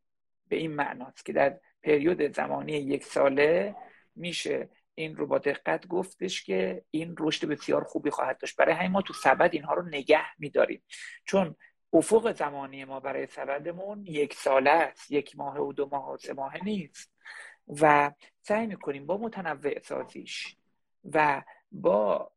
به 0.48 0.56
این 0.56 0.72
معناست 0.72 1.24
که 1.24 1.32
در 1.32 1.60
پریود 1.82 2.34
زمانی 2.34 2.72
یک 2.72 3.04
ساله 3.04 3.76
میشه 4.14 4.68
این 4.94 5.16
رو 5.16 5.26
با 5.26 5.38
دقت 5.38 5.86
گفتش 5.86 6.44
که 6.44 6.84
این 6.90 7.14
رشد 7.18 7.48
بسیار 7.48 7.84
خوبی 7.84 8.10
خواهد 8.10 8.38
داشت. 8.38 8.56
برای 8.56 8.74
همین 8.74 8.90
ما 8.90 9.02
تو 9.02 9.12
سبد 9.12 9.50
اینها 9.52 9.74
رو 9.74 9.82
نگه 9.82 10.38
میداریم. 10.38 10.82
چون 11.24 11.56
افق 11.92 12.32
زمانی 12.32 12.84
ما 12.84 13.00
برای 13.00 13.26
سبدمون 13.26 14.06
یک 14.06 14.34
ساله 14.34 14.70
است 14.70 15.10
یک 15.10 15.36
ماه 15.36 15.58
و 15.58 15.72
دو 15.72 15.88
ماه 15.92 16.12
و 16.12 16.16
سه 16.16 16.32
ماه 16.32 16.64
نیست. 16.64 17.12
و 17.80 18.12
سعی 18.42 18.66
می‌کنیم 18.66 19.06
با 19.06 19.18
متنوع 19.18 19.78
سازیش 19.80 20.56
و 21.04 21.42
با 21.72 22.32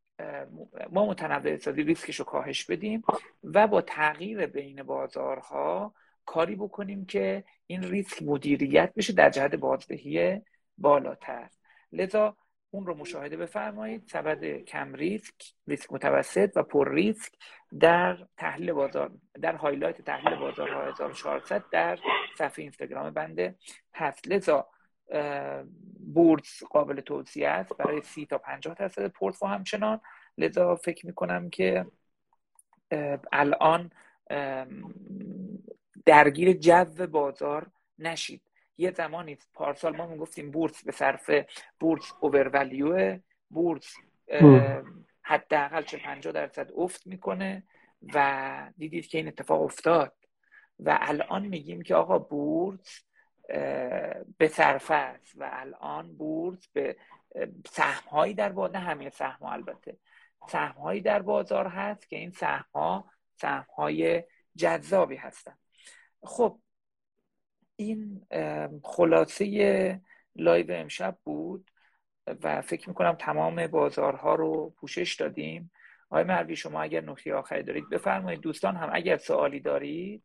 ما 0.89 1.05
متنوع 1.05 1.57
سازی 1.57 1.83
ریسکش 1.83 2.19
رو 2.19 2.25
کاهش 2.25 2.65
بدیم 2.65 3.03
و 3.43 3.67
با 3.67 3.81
تغییر 3.81 4.45
بین 4.45 4.83
بازارها 4.83 5.93
کاری 6.25 6.55
بکنیم 6.55 7.05
که 7.05 7.43
این 7.67 7.83
ریسک 7.83 8.23
مدیریت 8.23 8.93
بشه 8.95 9.13
در 9.13 9.29
جهت 9.29 9.55
بازدهی 9.55 10.41
بالاتر. 10.77 11.49
لذا 11.91 12.37
اون 12.71 12.85
رو 12.85 12.95
مشاهده 12.95 13.37
بفرمایید. 13.37 14.03
سبد 14.07 14.45
کم 14.45 14.93
ریسک 14.93 15.33
ریسک 15.67 15.93
متوسط 15.93 16.51
و 16.55 16.63
پر 16.63 16.93
ریسک 16.93 17.33
در 17.79 18.17
تحلیل 18.37 18.73
بازار 18.73 19.11
در 19.41 19.55
highlight 19.55 20.01
تحلیل 20.01 20.35
بازار 20.35 20.89
1400 20.89 21.63
در 21.71 21.99
صفحه 22.37 22.61
اینستاگرام 22.61 23.09
بنده 23.09 23.55
هست. 23.93 24.27
لذا 24.27 24.67
بورس 26.13 26.63
قابل 26.63 27.01
توصیه 27.01 27.49
است. 27.49 27.77
برای 27.77 28.01
سی 28.01 28.25
تا 28.25 28.37
50 28.37 28.75
درصد 28.75 29.07
پورتفو 29.07 29.45
همچنان. 29.45 30.01
لذا 30.37 30.75
فکر 30.75 31.05
می‌کنم 31.05 31.49
که 31.49 31.85
الان 33.31 33.91
درگیر 36.05 36.53
جو 36.53 37.07
بازار 37.07 37.67
نشید. 37.99 38.41
یه 38.77 38.91
زمانی 38.91 39.37
پارسال 39.53 39.95
ما 39.95 40.17
گفتیم 40.17 40.51
بورس 40.51 40.83
به 40.83 40.91
صرف 40.91 41.29
بورس 41.79 42.13
اوورولیو 42.19 43.19
بورس 43.49 43.95
حداقل 45.21 45.81
چه 45.81 45.97
50 45.97 46.33
درصد 46.33 46.71
افت 46.75 47.07
می‌کنه 47.07 47.63
و 48.13 48.71
دیدید 48.77 49.07
که 49.07 49.17
این 49.17 49.27
اتفاق 49.27 49.61
افتاد. 49.61 50.13
و 50.79 50.97
الان 51.01 51.45
میگیم 51.45 51.81
که 51.81 51.95
آقا 51.95 52.19
بورس 52.19 53.03
به 54.37 54.47
صرفه 54.51 54.93
است 54.93 55.33
و 55.37 55.49
الان 55.53 56.17
بورس 56.17 56.67
به 56.67 56.97
سهم 57.71 58.09
هایی 58.09 58.33
در 58.33 58.51
بازار 58.51 58.77
نه 58.77 58.83
همه 58.83 59.09
سهم 59.09 59.45
البته. 59.45 59.97
سهم 60.47 60.71
هایی 60.71 61.01
در 61.01 61.21
بازار 61.21 61.67
هست 61.67 62.09
که 62.09 62.15
این 62.15 62.31
سهم 62.31 62.65
ها 62.73 63.09
سهم 63.35 63.65
های 63.77 64.23
جذابی 64.55 65.15
هستن. 65.15 65.57
خب 66.23 66.59
این 67.75 68.27
خلاصه 68.83 70.01
live 70.35 70.71
امشب 70.71 71.17
بود 71.23 71.71
و 72.27 72.61
فکر 72.61 72.89
می‌کنم 72.89 73.15
تمام 73.15 73.67
بازارها 73.67 74.35
رو 74.35 74.69
پوشش 74.69 75.15
دادیم. 75.15 75.71
آقای 76.09 76.23
مروی 76.23 76.55
شما 76.55 76.81
اگر 76.81 77.01
نکته 77.01 77.33
آخری 77.33 77.63
دارید 77.63 77.89
بفرمایید. 77.89 78.41
دوستان 78.41 78.75
هم 78.75 78.89
اگر 78.93 79.17
سوالی 79.17 79.59
دارید 79.59 80.23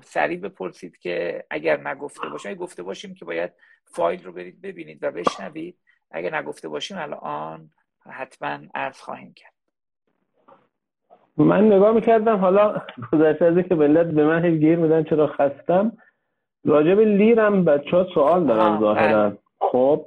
سریع 0.00 0.40
بپرسید 0.40 0.96
که 0.96 1.44
اگر 1.50 1.88
نگفته 1.88 2.28
باشیم 2.28 2.54
گفته 2.54 2.82
باشیم 2.82 3.14
که 3.14 3.24
باید 3.24 3.52
فایل 3.84 4.24
رو 4.24 4.32
برید 4.32 4.60
ببینید 4.62 4.98
و 5.02 5.10
بشنوید. 5.10 5.78
اگر 6.10 6.34
نگفته 6.34 6.68
باشیم 6.68 6.98
الان 6.98 7.70
حتما 8.10 8.58
عرض 8.74 9.00
خواهیم 9.00 9.32
کرد. 9.36 9.52
من 11.36 11.66
نگاه 11.66 11.94
می‌کردم 11.94 12.36
حالا 12.36 12.82
گذشته 13.12 13.44
از 13.44 13.58
که 13.58 13.74
ملت 13.74 14.06
به 14.06 14.24
من 14.24 14.58
گیر 14.58 14.76
میدن 14.76 15.04
چرا 15.04 15.26
خستم؟ 15.26 15.92
راجب 16.64 17.00
لیرم 17.00 17.64
بچه 17.64 17.96
ها 17.96 18.06
سوال 18.14 18.46
دارن 18.46 18.80
ظاهرا. 18.80 19.30
بله. 19.30 19.38
خب 19.58 20.06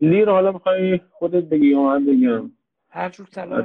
لیر 0.00 0.30
حالا 0.30 0.52
می‌خوای 0.52 1.00
خودت 1.10 1.44
بگی 1.44 1.66
یا 1.66 1.82
من 1.82 2.06
بگم؟ 2.06 2.50
هر 2.90 3.08
جور 3.08 3.26
سلام. 3.30 3.62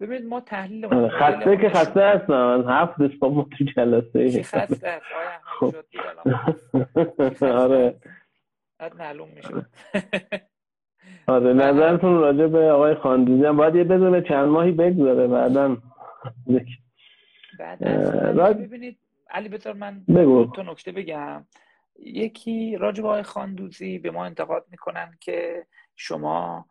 ببینید 0.00 0.24
ما 0.28 0.40
تحلیل 0.40 0.84
آره، 0.84 1.08
خسته 1.08 1.56
که 1.56 1.68
خسته 1.68 2.00
هستم. 2.00 2.32
از 2.32 2.64
هفت 2.68 3.02
دست 3.02 3.22
ما 3.22 3.46
تو 3.58 3.64
جلسه 3.76 4.42
خسته 4.42 5.00
خب. 5.42 5.74
آره. 7.44 7.96
معلوم 8.98 9.28
میشه 9.36 9.66
آره. 11.26 11.52
نظرتون 11.64 12.18
راجع 12.18 12.46
به 12.46 12.70
آقای 12.70 12.94
خاندوزی 12.94 13.44
هم 13.44 13.56
باید 13.56 13.74
یه 13.74 13.84
بدون 13.84 14.22
چند 14.22 14.48
ماهی 14.48 14.72
بگذاره 14.72 15.26
بعدا. 15.26 15.76
بعد 17.58 18.58
ببینید 18.58 18.98
علی 19.30 19.48
بذار 19.48 19.72
من 19.74 20.04
بگو. 20.08 20.46
تو 20.46 20.62
نکته 20.62 20.92
بگم. 20.92 21.46
یکی 21.98 22.76
راجع 22.76 23.02
به 23.02 23.08
آقای 23.08 23.22
خاندوزی 23.22 23.98
به 23.98 24.10
ما 24.10 24.24
انتقاد 24.24 24.66
می‌کنن 24.70 25.10
که 25.20 25.66
شما 25.96 26.66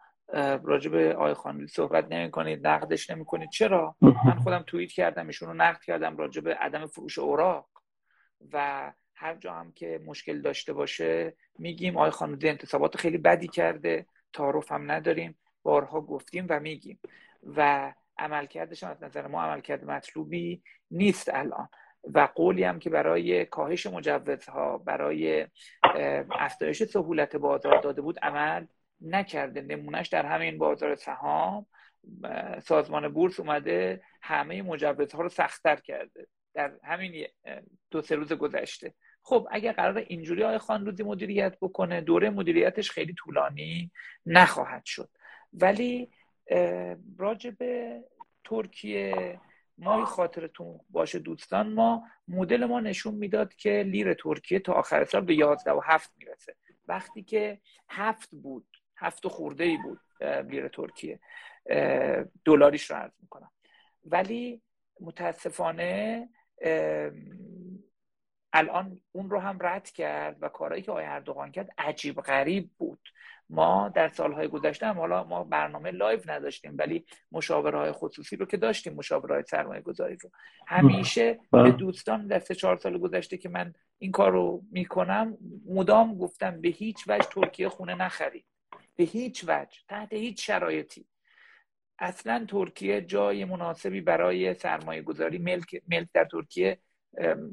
راجع 0.63 0.91
به 0.91 1.15
آقای 1.15 1.34
خاندوزی 1.34 1.73
صحبت 1.73 2.11
نمی 2.11 2.32
کنید 2.32 2.67
نقدش 2.67 3.09
نمی 3.09 3.26
کنید 3.26 3.49
چرا 3.49 3.95
من 4.01 4.39
خودم 4.43 4.63
توییت 4.67 4.91
کردم 4.91 5.28
ایشون 5.28 5.47
رو 5.49 5.53
نقد 5.53 5.82
کردم 5.82 6.17
راجع 6.17 6.41
به 6.41 6.55
عدم 6.55 6.86
فروش 6.86 7.19
اوراق. 7.19 7.69
و 8.53 8.91
هر 9.15 9.36
جا 9.36 9.53
هم 9.53 9.71
که 9.71 10.01
مشکل 10.05 10.41
داشته 10.41 10.73
باشه 10.73 11.34
میگیم 11.59 11.97
آقای 11.97 12.09
خاندوزی 12.11 12.49
انتصابات 12.49 12.97
خیلی 12.97 13.17
بدی 13.17 13.47
کرده 13.47 14.05
تعارف 14.34 14.71
هم 14.71 14.91
نداریم. 14.91 15.38
بارها 15.63 16.01
گفتیم 16.01 16.45
و 16.49 16.59
میگیم. 16.59 16.99
و 17.43 17.93
عملکردش 18.17 18.84
از 18.84 19.03
نظر 19.03 19.28
ما 19.28 19.43
عملکرد 19.43 19.86
مطلوبی 19.86 20.63
نیست 20.91 21.30
الان. 21.34 21.69
و 22.13 22.28
قولی 22.36 22.63
هم 22.63 22.80
که 22.80 22.89
برای 22.89 23.45
کاهش 23.45 23.86
مجوزها 23.88 24.78
برای 24.78 25.47
افزایش 26.32 26.84
سهولت 26.84 27.36
بازار 27.36 27.82
داده 27.82 28.01
بود 28.01 28.19
عمل 28.19 28.65
نکرده 29.01 29.61
نمونهش 29.61 30.07
در 30.07 30.25
همین 30.25 30.57
بازار 30.57 30.95
سهام 30.95 31.65
سازمان 32.63 33.07
بورس 33.07 33.39
اومده 33.39 34.03
همه 34.21 34.61
مجوزها 34.61 35.21
رو 35.21 35.29
سختتر 35.29 35.75
کرده 35.75 36.27
در 36.53 36.71
همین 36.83 37.27
دو 37.91 38.01
سه 38.01 38.15
روز 38.15 38.33
گذشته. 38.33 38.93
خب 39.21 39.47
اگر 39.51 39.71
قرار 39.71 39.97
اینجوری 39.97 40.43
آقای 40.43 40.57
خانروزی 40.57 41.03
مدیریت 41.03 41.57
بکنه 41.61 42.01
دوره 42.01 42.29
مدیریتش 42.29 42.91
خیلی 42.91 43.13
طولانی 43.13 43.91
نخواهد 44.25 44.85
شد. 44.85 45.09
ولی 45.53 46.11
راجع 47.17 47.49
به 47.49 48.03
ترکیه 48.43 49.39
ما 49.77 50.05
خاطرتون 50.05 50.79
باشه 50.89 51.19
دوستان 51.19 51.73
ما 51.73 52.03
مدل 52.27 52.65
ما 52.65 52.79
نشون 52.79 53.15
می‌داد 53.15 53.55
که 53.55 53.83
لیر 53.87 54.13
ترکیه 54.13 54.59
تا 54.59 54.73
آخر 54.73 55.05
سال 55.05 55.21
به 55.21 55.35
11 55.35 55.71
و 55.71 55.81
7 55.85 56.11
می‌رسه. 56.17 56.55
وقتی 56.87 57.23
که 57.23 57.59
هفت 57.89 58.29
بود 58.31 58.67
هفت 58.97 59.25
و 59.25 59.29
خورده 59.29 59.63
ای 59.63 59.77
بود 59.77 59.99
لیر 60.21 60.67
ترکیه. 60.67 61.19
دلاریش 62.45 62.91
رو 62.91 62.97
عرض 62.97 63.11
می‌کنم. 63.21 63.51
ولی 64.05 64.61
متاسفانه 64.99 66.29
الان 68.53 69.01
اون 69.11 69.29
رو 69.29 69.39
هم 69.39 69.57
رد 69.61 69.89
کرد 69.89 70.37
و 70.41 70.49
کارهایی 70.49 70.83
که 70.83 70.91
آقای 70.91 71.05
اردوغان 71.05 71.51
کرد 71.51 71.69
عجیب 71.77 72.21
غریب 72.21 72.69
بود. 72.77 72.99
ما 73.49 73.89
در 73.89 74.09
سالهای 74.09 74.47
گذشته 74.47 74.85
هم 74.85 74.99
حالا 74.99 75.23
ما 75.23 75.43
برنامه 75.43 75.91
live 75.91 76.19
نداشتیم 76.27 76.75
ولی 76.77 77.05
مشاوره 77.31 77.77
های 77.77 77.91
خصوصی 77.91 78.35
رو 78.35 78.45
که 78.45 78.57
داشتیم 78.57 78.93
مشاوره 78.93 79.35
های 79.35 79.43
سرمایه 79.43 79.81
گذاری 79.81 80.17
رو. 80.21 80.29
همیشه 80.67 81.33
به 81.33 81.39
بله. 81.51 81.71
دوستان 81.71 82.27
در 82.27 82.39
سه 82.39 82.55
چهار 82.55 82.77
سال 82.77 82.97
گذشته 82.97 83.37
که 83.37 83.49
من 83.49 83.73
این 83.97 84.11
کار 84.11 84.31
رو 84.31 84.63
می‌کنم 84.71 85.37
مدام 85.65 86.17
گفتم 86.17 86.61
به 86.61 86.69
هیچ 86.69 87.03
وجه 87.07 87.27
ترکیه 87.29 87.69
خونه 87.69 87.95
نخرید. 87.95 88.45
به 88.95 89.03
هیچ 89.03 89.43
وجه 89.47 89.79
تحت 89.87 90.13
هیچ 90.13 90.45
شرایطی. 90.45 91.05
اصلا 91.99 92.45
ترکیه 92.49 93.01
جای 93.01 93.45
مناسبی 93.45 94.01
برای 94.01 94.53
سرمایه 94.53 95.01
گذاری 95.01 95.37
ملک, 95.37 95.81
ملک 95.87 96.07
در 96.13 96.25
ترکیه 96.25 96.79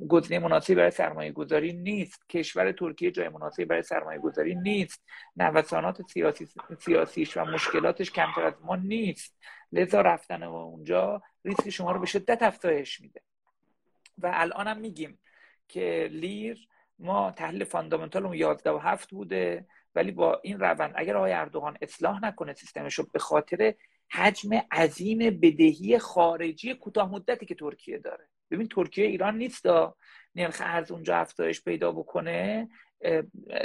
گزینه 0.09 0.38
مناسبی 0.38 0.74
برای 0.74 0.90
سرمایه 0.90 1.32
گذاری 1.32 1.72
نیست. 1.72 2.28
کشور 2.28 2.72
ترکیه 2.72 3.11
جای 3.11 3.28
مناسبی 3.28 3.64
برای 3.64 3.82
سرمایه 3.82 4.18
گذاری 4.18 4.55
نیست. 4.55 5.05
نوسانات 5.36 6.03
سیاسی 6.03 6.49
سیاسیش 6.78 7.36
و 7.36 7.45
مشکلاتش 7.45 8.11
کمتر 8.11 8.43
از 8.43 8.55
ما 8.62 8.76
نیست. 8.76 9.38
لذا 9.72 10.01
رفتن 10.01 10.43
اونجا 10.43 11.22
ریسک 11.45 11.70
شما 11.70 11.93
رو 11.93 12.01
به 12.01 12.07
شدت 12.07 12.43
افزایش 12.43 13.01
میده. 13.01 13.20
و 14.18 14.30
الان 14.34 14.68
هم 14.68 14.78
میگیم 14.78 15.18
که 15.68 16.09
لیر 16.12 16.68
ما 16.99 17.30
تحلیل 17.30 17.64
fundamental 17.64 18.26
اون 18.26 18.34
11 18.34 18.70
و 18.70 18.78
7 18.78 19.11
بوده. 19.11 19.66
ولی 19.95 20.11
با 20.11 20.40
این 20.43 20.61
روند 20.61 20.93
اگر 20.95 21.16
آقای 21.16 21.32
اردوغان 21.32 21.78
اصلاح 21.82 22.24
نکنه 22.24 22.53
سیستمش 22.53 22.95
رو 22.95 23.07
به 23.12 23.18
خاطر 23.18 23.74
حجم 24.11 24.55
عظیم 24.72 25.18
بدهی 25.18 25.99
خارجی 25.99 26.74
کوتاه 26.74 27.11
مدتی 27.11 27.47
که 27.47 27.55
ترکیه 27.55 27.99
داره. 27.99 28.28
ببین 28.51 28.68
ترکیه 28.68 29.07
ایران 29.07 29.38
نیست 29.38 29.66
نرخ 30.34 30.62
ارز 30.64 30.90
اونجا 30.90 31.16
افزایش 31.16 31.64
پیدا 31.64 31.93
بکنه 31.93 32.68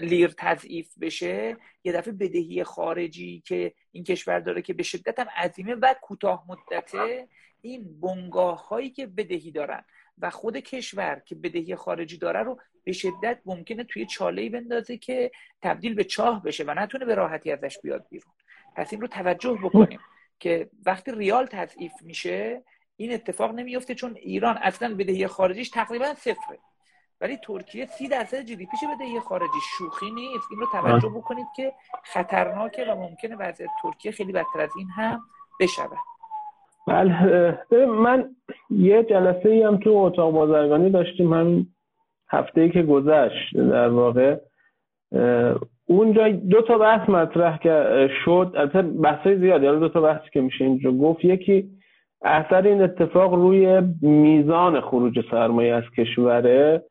لیر 0.01 0.33
تضعیف 0.37 0.93
بشه. 1.01 1.57
یه 1.83 1.91
دفعه 1.91 2.13
بدهی 2.13 2.63
خارجی 2.63 3.43
که 3.45 3.73
این 3.91 4.03
کشور 4.03 4.39
داره 4.39 4.61
که 4.61 4.73
به 4.73 4.83
شدت 4.83 5.19
هم 5.19 5.27
عظیمه 5.37 5.75
و 5.75 5.95
کوتاه 6.01 6.45
مدته 6.47 7.27
این 7.61 7.99
بنگاه 7.99 8.67
هایی 8.67 8.89
که 8.89 9.07
بدهی 9.07 9.51
دارن 9.51 9.83
و 10.17 10.29
خود 10.29 10.57
کشور 10.57 11.21
که 11.25 11.35
بدهی 11.35 11.75
خارجی 11.75 12.17
داره 12.17 12.39
رو 12.39 12.59
به 12.87 12.93
شدت 12.93 13.39
ممکنه 13.45 13.83
توی 13.83 14.05
چاله 14.05 14.49
بندازه 14.49 14.97
که 14.97 15.31
تبدیل 15.61 15.93
به 15.95 16.03
چاه 16.03 16.43
بشه 16.43 16.63
و 16.63 16.73
نتونه 16.73 17.05
به 17.05 17.15
راحتی 17.15 17.51
ازش 17.51 17.77
بیاد 17.83 18.05
بیرون. 18.09 18.33
پس 18.75 18.93
این 18.93 19.01
رو 19.01 19.07
توجه 19.07 19.59
بکنیم 19.63 19.99
که 20.39 20.69
وقتی 20.85 21.11
ریال 21.11 21.45
تضعیف 21.45 21.91
میشه 22.01 22.63
این 22.97 23.13
اتفاق 23.13 23.51
نمیفته 23.51 23.95
چون 23.95 24.15
ایران 24.15 24.57
اصلا 24.57 24.95
بدهی 24.95 25.27
خارجیش 25.27 25.69
تقریبا 25.69 26.13
صفره. 26.13 26.59
ولی 27.21 27.37
ترکیه 27.37 27.85
سی 27.85 28.07
درصد 28.07 28.41
جی 28.41 28.55
دی 28.55 28.65
پیش 28.65 28.79
بدهی 28.95 29.19
خارجی 29.19 29.59
شوخی 29.77 30.11
نیست. 30.11 30.47
این 30.51 30.59
رو 30.59 30.67
توجه 30.71 31.09
بکنید 31.09 31.47
که 31.55 31.73
خطرناکه 32.03 32.85
و 32.85 32.95
ممکنه 32.95 33.35
وضعیت 33.35 33.69
ترکیه 33.81 34.11
خیلی 34.11 34.31
بدتر 34.31 34.59
از 34.59 34.71
این 34.77 34.87
هم 34.89 35.19
بشود. 35.59 35.97
بله 36.87 37.85
من 37.85 38.35
یه 38.69 39.03
جلسه 39.03 39.49
ای 39.49 39.63
هم 39.63 39.77
تو 39.77 39.89
اتاق 39.89 40.33
بازرگانی 40.33 40.89
داشتیم 40.89 41.33
هم 41.33 41.67
هفته 42.29 42.61
ای 42.61 42.69
که 42.69 42.83
گذشت 42.83 43.57
در 43.57 43.89
واقع 43.89 44.37
اونجا 45.85 46.29
دو 46.29 46.61
تا 46.61 46.77
بحث 46.77 47.09
مطرح 47.09 47.59
شد. 48.25 48.51
البته 48.55 48.81
بحثای 48.81 49.37
زیادی. 49.37 49.65
حالا 49.65 49.79
دو 49.79 49.89
تا 49.89 50.01
بحثی 50.01 50.29
که 50.33 50.41
میشه 50.41 50.65
اینجا 50.65 50.91
گفت. 50.91 51.25
یکی 51.25 51.69
اثر 52.21 52.61
این 52.61 52.81
اتفاق 52.81 53.33
روی 53.33 53.81
میزان 54.01 54.81
خروج 54.81 55.25
سرمایه 55.31 55.73
از 55.73 55.83
کشوره 55.97 56.83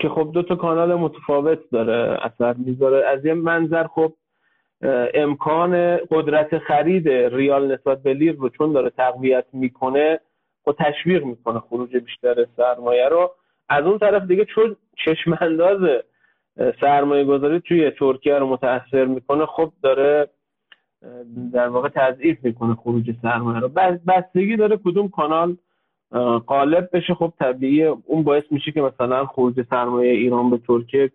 که 0.00 0.08
خب 0.08 0.30
دو 0.34 0.42
تا 0.42 0.54
کانال 0.54 0.94
متفاوت 0.94 1.58
داره 1.72 2.18
اثر 2.22 2.54
می‌ذاره. 2.58 3.06
از 3.06 3.24
یه 3.24 3.34
منظر 3.34 3.86
خب 3.86 4.12
امکان 5.14 5.96
قدرت 5.96 6.58
خرید 6.58 7.08
ریال 7.08 7.72
نسبت 7.72 8.02
به 8.02 8.14
لیر 8.14 8.36
رو 8.36 8.48
چون 8.48 8.72
داره 8.72 8.90
تقویت 8.90 9.44
می‌کنه 9.52 10.20
و 10.66 10.72
خب 10.72 10.76
تشویق 10.78 11.24
می‌کنه 11.24 11.60
خروج 11.60 11.96
بیشتر 11.96 12.46
سرمایه 12.56 13.08
رو. 13.08 13.30
از 13.68 13.84
اون 13.84 13.98
طرف 13.98 14.26
دیگه 14.26 14.44
چون 14.44 14.76
چشم 15.04 15.38
انداز 15.40 15.80
سرمایه 16.80 17.24
گذاری 17.24 17.60
توی 17.60 17.90
ترکیه 17.90 18.38
رو 18.38 18.46
متاثر 18.46 19.04
می‌کنه 19.04 19.46
خب 19.46 19.72
داره 19.82 20.28
در 21.52 21.68
واقع 21.68 21.88
تضعیف 21.88 22.44
می‌کنه 22.44 22.74
خروج 22.74 23.14
سرمایه 23.22 23.60
رو. 23.60 23.68
بستگی 24.06 24.56
داره 24.56 24.76
کدوم 24.76 25.08
کانال 25.08 25.56
قالب 26.46 26.88
بشه. 26.92 27.14
خب 27.14 27.32
طبیعی 27.38 27.84
اون 27.84 28.22
باعث 28.22 28.44
میشه 28.50 28.72
که 28.72 28.82
مثلا 28.82 29.26
خروج 29.26 29.62
سرمایه 29.70 30.12
ایران 30.12 30.50
به 30.50 30.58
ترکیه 30.58 31.10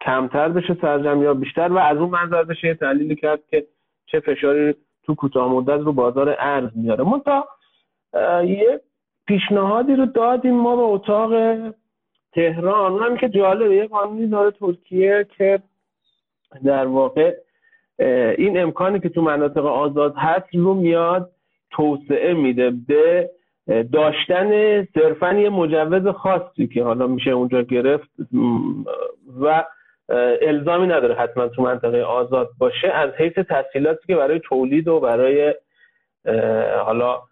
کمتر 0.00 0.48
بشه 0.48 0.76
سرجم 0.80 1.22
یا 1.22 1.34
بیشتر. 1.34 1.72
و 1.72 1.78
از 1.78 1.98
اون 1.98 2.10
منظر 2.10 2.42
بشه 2.42 2.74
تحلیلی 2.74 3.16
کرد 3.16 3.40
که 3.50 3.66
چه 4.06 4.20
فشاری 4.20 4.74
تو 5.02 5.14
کوتاه 5.14 5.52
مدت 5.52 5.80
رو 5.80 5.92
بازار 5.92 6.36
ارز 6.38 6.70
میاره 6.74 7.04
منتها 7.04 7.48
یه 8.44 8.80
پیشنهادی 9.26 9.96
رو 9.96 10.06
دادیم. 10.06 10.54
ما 10.54 10.76
به 10.76 10.82
اتاق 10.82 11.32
تهران. 12.34 12.92
اونم 12.92 13.16
که 13.16 13.28
جالبه 13.28 13.76
یه 13.76 13.86
قانونی 13.86 14.26
داره 14.26 14.50
ترکیه 14.50 15.26
که 15.38 15.62
در 16.64 16.86
واقع 16.86 17.34
این 18.38 18.60
امکانی 18.60 19.00
که 19.00 19.08
تو 19.08 19.22
مناطق 19.22 19.66
آزاد 19.66 20.14
هست 20.16 20.54
رو 20.54 20.74
میاد 20.74 21.30
توسعه 21.70 22.34
میده 22.34 22.70
به 22.70 23.30
داشتن 23.92 24.82
صرفا 24.84 25.32
یه 25.32 25.50
مجوز 25.50 26.06
خاصی 26.06 26.66
که 26.66 26.84
حالا 26.84 27.06
میشه 27.06 27.30
اونجا 27.30 27.62
گرفت. 27.62 28.10
و 29.40 29.64
الزامی 30.42 30.86
نداره 30.86 31.14
حتما 31.14 31.48
تو 31.48 31.62
منطقه 31.62 32.02
آزاد 32.02 32.50
باشه 32.58 32.88
از 32.88 33.10
حیث 33.10 33.32
تسهیلاتی 33.32 34.06
که 34.06 34.16
برای 34.16 34.40
تولید 34.44 34.88
و 34.88 35.00
برای 35.00 35.54
حالا 36.84 37.22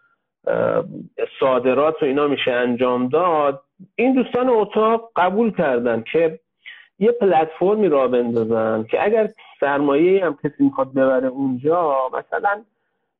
صادرات 1.40 2.02
و 2.02 2.04
اینا 2.04 2.26
میشه 2.28 2.52
انجام 2.52 3.08
داد. 3.08 3.62
این 3.96 4.14
دوستان 4.14 4.48
اتاق 4.48 5.10
قبول 5.16 5.52
کردن 5.56 6.04
که 6.12 6.40
یه 6.98 7.12
پلتفرمی 7.12 7.88
را 7.88 8.08
بندازن 8.08 8.84
که 8.90 9.04
اگر 9.04 9.28
سرمایه 9.60 10.24
هم 10.24 10.38
کسی 10.44 10.64
می‌خواد 10.64 10.92
ببره 10.92 11.28
اونجا 11.28 11.96
مثلا 12.12 12.62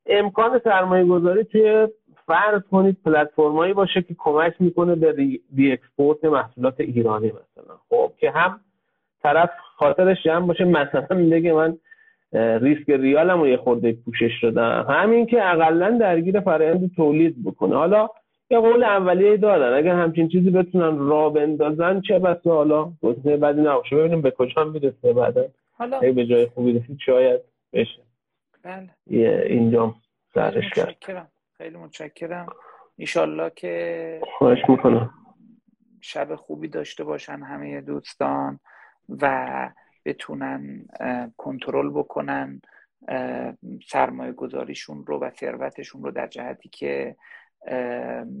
امکان 0.05 0.61
سرمایه 0.63 1.05
گذاری 1.05 1.43
توی 1.43 1.87
فرض 2.27 2.61
کنید 2.71 2.97
پلتفرمایی 3.05 3.73
باشه 3.73 4.01
که 4.01 4.15
کمک 4.17 4.53
می‌کنه 4.59 4.95
به 4.95 5.11
re-export 5.11 6.23
محصولات 6.25 6.79
ایرانی 6.79 7.27
مثلا. 7.27 7.75
خب 7.89 8.11
که 8.17 8.31
هم 8.31 8.59
طرف 9.23 9.49
خاطرش 9.75 10.23
جمع 10.23 10.47
باشه 10.47 10.63
مثلا 10.63 11.29
بگه 11.31 11.53
من 11.53 11.77
ریسک 12.33 12.89
ریالم 12.89 13.39
رو 13.39 13.47
یه 13.47 13.57
خورده 13.57 13.91
پوشش 14.05 14.43
دادم. 14.43 14.85
همین 14.89 15.25
که 15.25 15.49
اقلا 15.49 15.97
درگیر 15.97 16.39
فرآیند 16.39 16.95
تولید 16.95 17.43
بکنه. 17.43 17.75
حالا 17.75 18.09
یه 18.49 18.59
قول 18.59 18.83
اولیه 18.83 19.37
دارن. 19.37 19.77
اگر 19.77 19.95
همچین 19.95 20.27
چیزی 20.27 20.49
بتونن 20.49 20.97
را 21.09 21.29
بندازن 21.29 22.01
چه 22.01 22.19
بسا 22.19 22.47
حالا 22.47 22.91
گزینه 23.03 23.37
بعدی 23.37 23.61
نباشه. 23.61 23.95
ببینیم 23.95 24.21
به 24.21 24.31
کجا 24.31 24.63
می‌رسه 24.63 25.13
بعدا. 25.13 25.45
حالا 25.71 25.99
به 25.99 26.25
جای 26.25 26.45
خوبی 26.45 26.79
رسید 26.79 26.97
شاید 27.05 27.41
بشه. 27.73 28.01
بله. 28.63 28.89
اینجا 29.45 29.95
سرش 30.33 30.69
کرد. 30.69 31.29
خیلی 31.57 31.77
متشکرم. 31.77 32.47
ایشالله 32.97 33.51
که 33.55 34.21
خواهش 34.37 34.59
می‌کنم. 34.69 35.09
شب 36.01 36.35
خوبی 36.35 36.67
داشته 36.67 37.03
باشن 37.03 37.39
همه 37.39 37.81
دوستان 37.81 38.59
و 39.21 39.69
بتونن 40.05 40.87
کنترل 41.37 41.89
بکنن 41.89 42.61
سرمایه 43.87 44.31
گذاریشون 44.31 45.05
رو 45.05 45.19
و 45.19 45.29
ثروتشون 45.29 46.03
رو 46.03 46.11
در 46.11 46.27
جهتی 46.27 46.69
که 46.69 47.15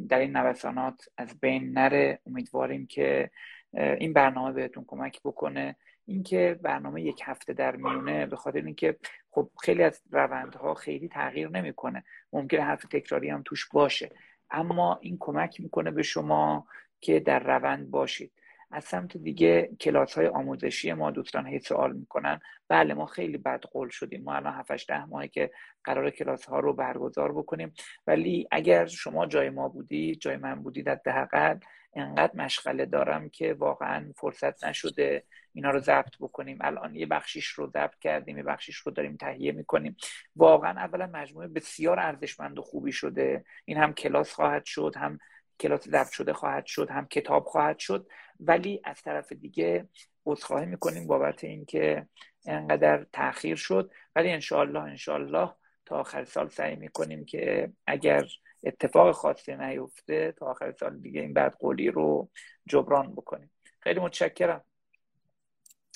در 0.09 0.19
این 0.19 0.37
نوسانات 0.37 1.05
از 1.17 1.39
بین 1.39 1.71
نره. 1.71 2.19
امیدواریم 2.27 2.85
که 2.85 3.31
این 3.73 4.13
برنامه 4.13 4.51
بهتون 4.51 4.85
کمک 4.87 5.19
بکنه. 5.25 5.75
اینکه 6.05 6.59
برنامه 6.61 7.01
یک 7.01 7.21
هفته 7.23 7.53
در 7.53 7.75
میونه 7.75 8.25
به 8.25 8.35
خاطر 8.35 8.61
اینکه 8.61 8.97
خب 9.31 9.49
خیلی 9.61 9.83
از 9.83 10.01
روندها 10.11 10.73
خیلی 10.73 11.07
تغییر 11.07 11.49
نمی‌کنه. 11.49 12.03
ممکنه 12.33 12.61
حرف 12.61 12.85
تکراری 12.85 13.29
هم 13.29 13.41
توش 13.45 13.69
باشه. 13.69 14.09
اما 14.51 14.99
این 15.01 15.17
کمک 15.19 15.61
می‌کنه 15.61 15.91
به 15.91 16.03
شما 16.03 16.67
که 16.99 17.19
در 17.19 17.39
روند 17.39 17.91
باشید. 17.91 18.31
از 18.71 18.83
سمت 18.83 19.17
دیگه 19.17 19.69
کلاس 19.79 20.13
های 20.17 20.27
آموزشی 20.27 20.93
ما 20.93 21.11
دوستان 21.11 21.47
هی 21.47 21.59
سوال 21.59 21.93
می‌کنن. 21.93 22.39
بله 22.67 22.93
ما 22.93 23.05
خیلی 23.05 23.37
بد 23.37 23.63
قول 23.63 23.89
شدیم. 23.89 24.23
ما 24.23 24.35
الان 24.35 24.53
7 24.53 24.87
ده 24.87 25.05
ماهی 25.05 25.27
که 25.27 25.51
قرار 25.83 26.09
کلاس 26.09 26.45
ها 26.45 26.59
رو 26.59 26.73
برگزار 26.73 27.31
بکنیم. 27.31 27.73
ولی 28.07 28.47
اگر 28.51 28.85
شما 28.85 29.25
جای 29.25 29.49
ما 29.49 29.69
بودید 29.69 30.19
جای 30.19 30.37
من 30.37 30.63
بودید 30.63 30.85
در 30.85 30.95
دهقل 30.95 31.57
انقدر 31.93 32.35
مشغله 32.35 32.85
دارم 32.85 33.29
که 33.29 33.53
واقعا 33.53 34.11
فرصت 34.15 34.63
نشده 34.63 35.23
اینا 35.53 35.69
رو 35.69 35.79
ضبط 35.79 36.17
بکنیم. 36.19 36.57
الان 36.61 36.95
یه 36.95 37.05
بخشیش 37.05 37.47
رو 37.47 37.67
ضبط 37.67 37.99
کردیم 37.99 38.37
یه 38.37 38.43
بخشیش 38.43 38.75
رو 38.75 38.91
داریم 38.91 39.17
تهیه 39.17 39.51
می‌کنیم. 39.51 39.95
واقعا 40.35 40.71
اولا 40.71 41.07
مجموعه 41.07 41.47
بسیار 41.47 41.99
ارزشمند 41.99 42.59
و 42.59 42.61
خوبی 42.61 42.91
شده. 42.91 43.45
این 43.65 43.77
هم 43.77 43.93
کلاس 43.93 44.33
خواهد 44.33 44.65
شد 44.65 44.93
هم 44.97 45.19
کلاس 45.61 45.89
ضبط 45.89 46.11
شده 46.11 46.33
خواهد 46.33 46.65
شد 46.65 46.89
هم 46.89 47.07
کتاب 47.07 47.45
خواهد 47.45 47.79
شد. 47.79 48.07
ولی 48.39 48.81
از 48.83 49.01
طرف 49.01 49.31
دیگه 49.31 49.89
عذرخواهی 50.25 50.65
می‌کنیم 50.65 51.07
بابت 51.07 51.43
اینکه 51.43 52.07
انقدر 52.45 53.05
تاخیر 53.13 53.55
شد. 53.55 53.91
ولی 54.15 54.31
انشالله 54.31 54.79
انشالله 54.79 55.53
تا 55.85 55.99
آخر 55.99 56.23
سال 56.23 56.49
سعی 56.49 56.75
می‌کنیم 56.75 57.25
که 57.25 57.71
اگر 57.87 58.25
اتفاق 58.63 59.11
خاصی 59.11 59.55
نیفته 59.55 60.31
تا 60.31 60.45
آخر 60.45 60.71
سال 60.71 60.99
دیگه 60.99 61.21
این 61.21 61.33
بعد 61.33 61.55
قولی 61.59 61.91
رو 61.91 62.29
جبران 62.67 63.11
بکنیم. 63.15 63.51
خیلی 63.79 63.99
متشکرم. 63.99 64.63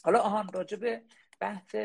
حالا 0.04 0.20
آهان 0.20 0.50
راجب 0.54 1.02
بحث 1.40 1.76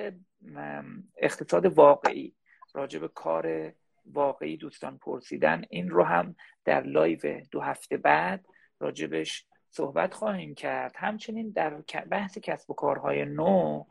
اقتصاد 1.16 1.66
واقعی 1.66 2.34
راجب 2.74 3.06
کار 3.06 3.72
واقعی 4.12 4.56
دوستان 4.56 4.98
پرسیدن. 4.98 5.62
این 5.70 5.88
رو 5.90 6.04
هم 6.04 6.34
در 6.64 6.82
لایو 6.82 7.40
دو 7.50 7.60
هفته 7.60 7.96
بعد 7.96 8.46
راجبش 8.80 9.46
صحبت 9.70 10.14
خواهیم 10.14 10.54
کرد. 10.54 10.94
همچنین 10.96 11.50
در 11.50 11.82
بحث 12.10 12.38
کسب 12.38 12.70
و 12.70 12.74
کارهای 12.74 13.24
نو 13.24 13.84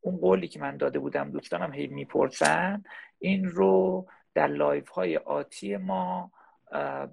اون 0.00 0.16
قولی 0.16 0.48
که 0.48 0.60
من 0.60 0.76
داده 0.76 0.98
بودم 0.98 1.30
دوستانم 1.30 1.72
هی 1.72 1.86
می‌پرسن 1.86 2.82
این 3.18 3.44
رو 3.44 4.06
در 4.34 4.46
live 4.46 4.88
های 4.88 5.16
آتی 5.16 5.76
ما 5.76 6.32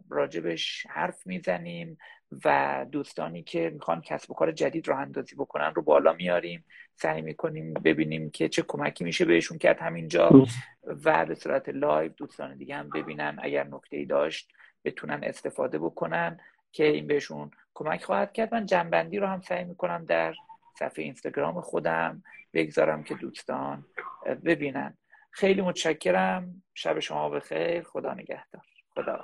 راجبش 0.10 0.86
حرف 0.90 1.28
می‌زنیم 1.28 1.98
و 2.46 2.86
دوستانی 2.92 3.44
که 3.44 3.70
می‌خوان 3.70 4.02
کسب 4.02 4.32
و 4.32 4.34
کار 4.34 4.52
جدید 4.52 4.88
راه 4.88 5.00
اندازی 5.00 5.36
بکنن 5.36 5.74
رو 5.76 5.82
بالا 5.82 6.14
میاریم. 6.14 6.66
سعی 6.96 7.22
می‌کنیم 7.22 7.74
ببینیم 7.74 8.30
که 8.30 8.50
چه 8.50 8.62
کمکی 8.68 9.04
میشه 9.04 9.26
بهشون 9.26 9.58
کرد 9.58 9.80
همینجا 9.80 10.30
و 11.06 11.26
به 11.26 11.36
صورت 11.36 11.70
live 11.70 12.12
دوستان 12.12 12.58
دیگه 12.58 12.76
هم 12.76 12.90
ببینن 12.90 13.40
اگر 13.42 13.64
نکته 13.64 13.98
ای 13.98 14.06
داشت 14.06 14.52
بتونن 14.86 15.20
استفاده 15.24 15.80
بکنن 15.80 16.40
که 16.72 16.86
این 16.86 17.08
بهشون 17.08 17.52
کمک 17.74 18.04
خواهد 18.04 18.34
کرد. 18.34 18.54
من 18.54 18.66
جمع‌بندی 18.66 19.18
رو 19.18 19.28
هم 19.28 19.42
سعی 19.42 19.64
می‌کنم 19.64 20.06
در 20.06 20.34
صفحه 20.80 21.04
اینستاگرام 21.04 21.62
خودم 21.62 22.24
بگذارم 22.54 23.04
که 23.04 23.16
دوستان 23.16 23.86
ببینن. 24.46 24.98
خیلی 25.32 25.62
متشکرم. 25.62 26.64
شب 26.74 27.00
شما 27.00 27.30
بخیر. 27.30 27.84
خدا 27.84 28.14
نگهدار. 28.14 28.62
خدا 28.96 29.24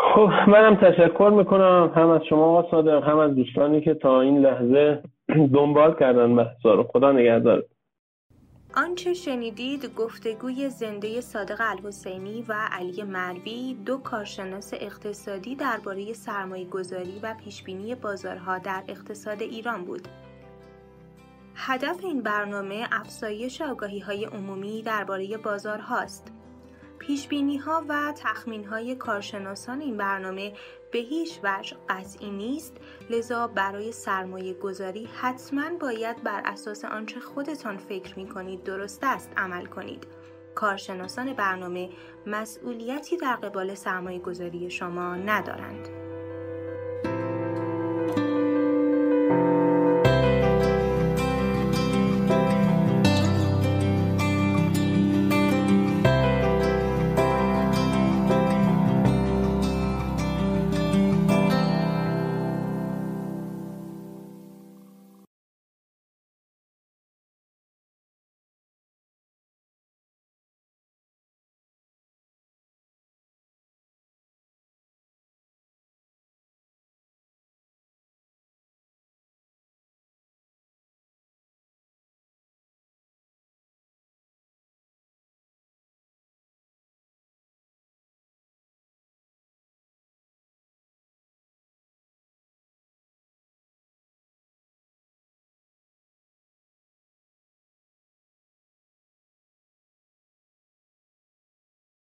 خب 0.00 0.30
منم 0.48 0.74
تشکر 0.76 1.32
می‌کنم. 1.36 1.92
هم 1.96 2.08
از 2.08 2.20
شما 2.28 2.66
صادق 2.70 3.08
هم 3.08 3.18
از 3.18 3.34
دوستانی 3.34 3.80
که 3.80 3.94
تا 3.94 4.20
این 4.20 4.38
لحظه 4.38 5.02
دنبال 5.54 5.94
کردن 6.00 6.36
بحثا 6.36 6.74
رو. 6.74 6.82
خدا 6.82 7.12
نگهدار. 7.12 7.64
آنچه 8.76 9.14
شنیدید 9.14 9.94
گفتگوی 9.96 10.68
زنده 10.68 11.20
صادق 11.20 11.56
الحسینی 11.60 12.44
و 12.48 12.54
علی 12.72 13.02
مروی 13.02 13.76
دو 13.86 13.96
کارشناس 13.96 14.74
اقتصادی 14.80 15.56
درباره 15.56 16.12
سرمایه 16.12 16.64
گذاری 16.64 17.20
و 17.22 17.34
پیشبینی 17.44 17.94
بازارها 17.94 18.58
در 18.58 18.82
اقتصاد 18.88 19.42
ایران 19.42 19.84
بود. 19.84 20.08
هدف 21.54 22.04
این 22.04 22.22
برنامه 22.22 22.86
افزایش 22.92 23.62
آگاهی 23.62 23.98
های 23.98 24.24
عمومی 24.24 24.82
درباره 24.82 25.36
بازار 25.44 25.78
پیش 27.08 27.28
ها 27.66 27.84
و 27.88 28.12
تخمین 28.16 28.64
های 28.64 28.94
کارشناسان 28.94 29.80
این 29.80 29.96
برنامه 29.96 30.52
به 30.92 30.98
هیچ 30.98 31.40
وجه 31.42 31.76
قطعی 31.88 32.30
نیست 32.30 32.76
لذا 33.10 33.46
برای 33.46 33.92
سرمایه 33.92 34.54
گذاری 34.54 35.08
حتما 35.20 35.70
باید 35.80 36.22
بر 36.22 36.42
اساس 36.44 36.84
آنچه 36.84 37.20
خودتان 37.20 37.76
فکر 37.76 38.18
می 38.18 38.28
کنید 38.28 38.64
درست 38.64 39.00
است 39.02 39.30
عمل 39.36 39.66
کنید. 39.66 40.06
کارشناسان 40.54 41.32
برنامه 41.32 41.90
مسئولیتی 42.26 43.16
در 43.16 43.36
قبال 43.36 43.74
سرمایه 43.74 44.18
گذاری 44.18 44.70
شما 44.70 45.14
ندارند. 45.14 46.07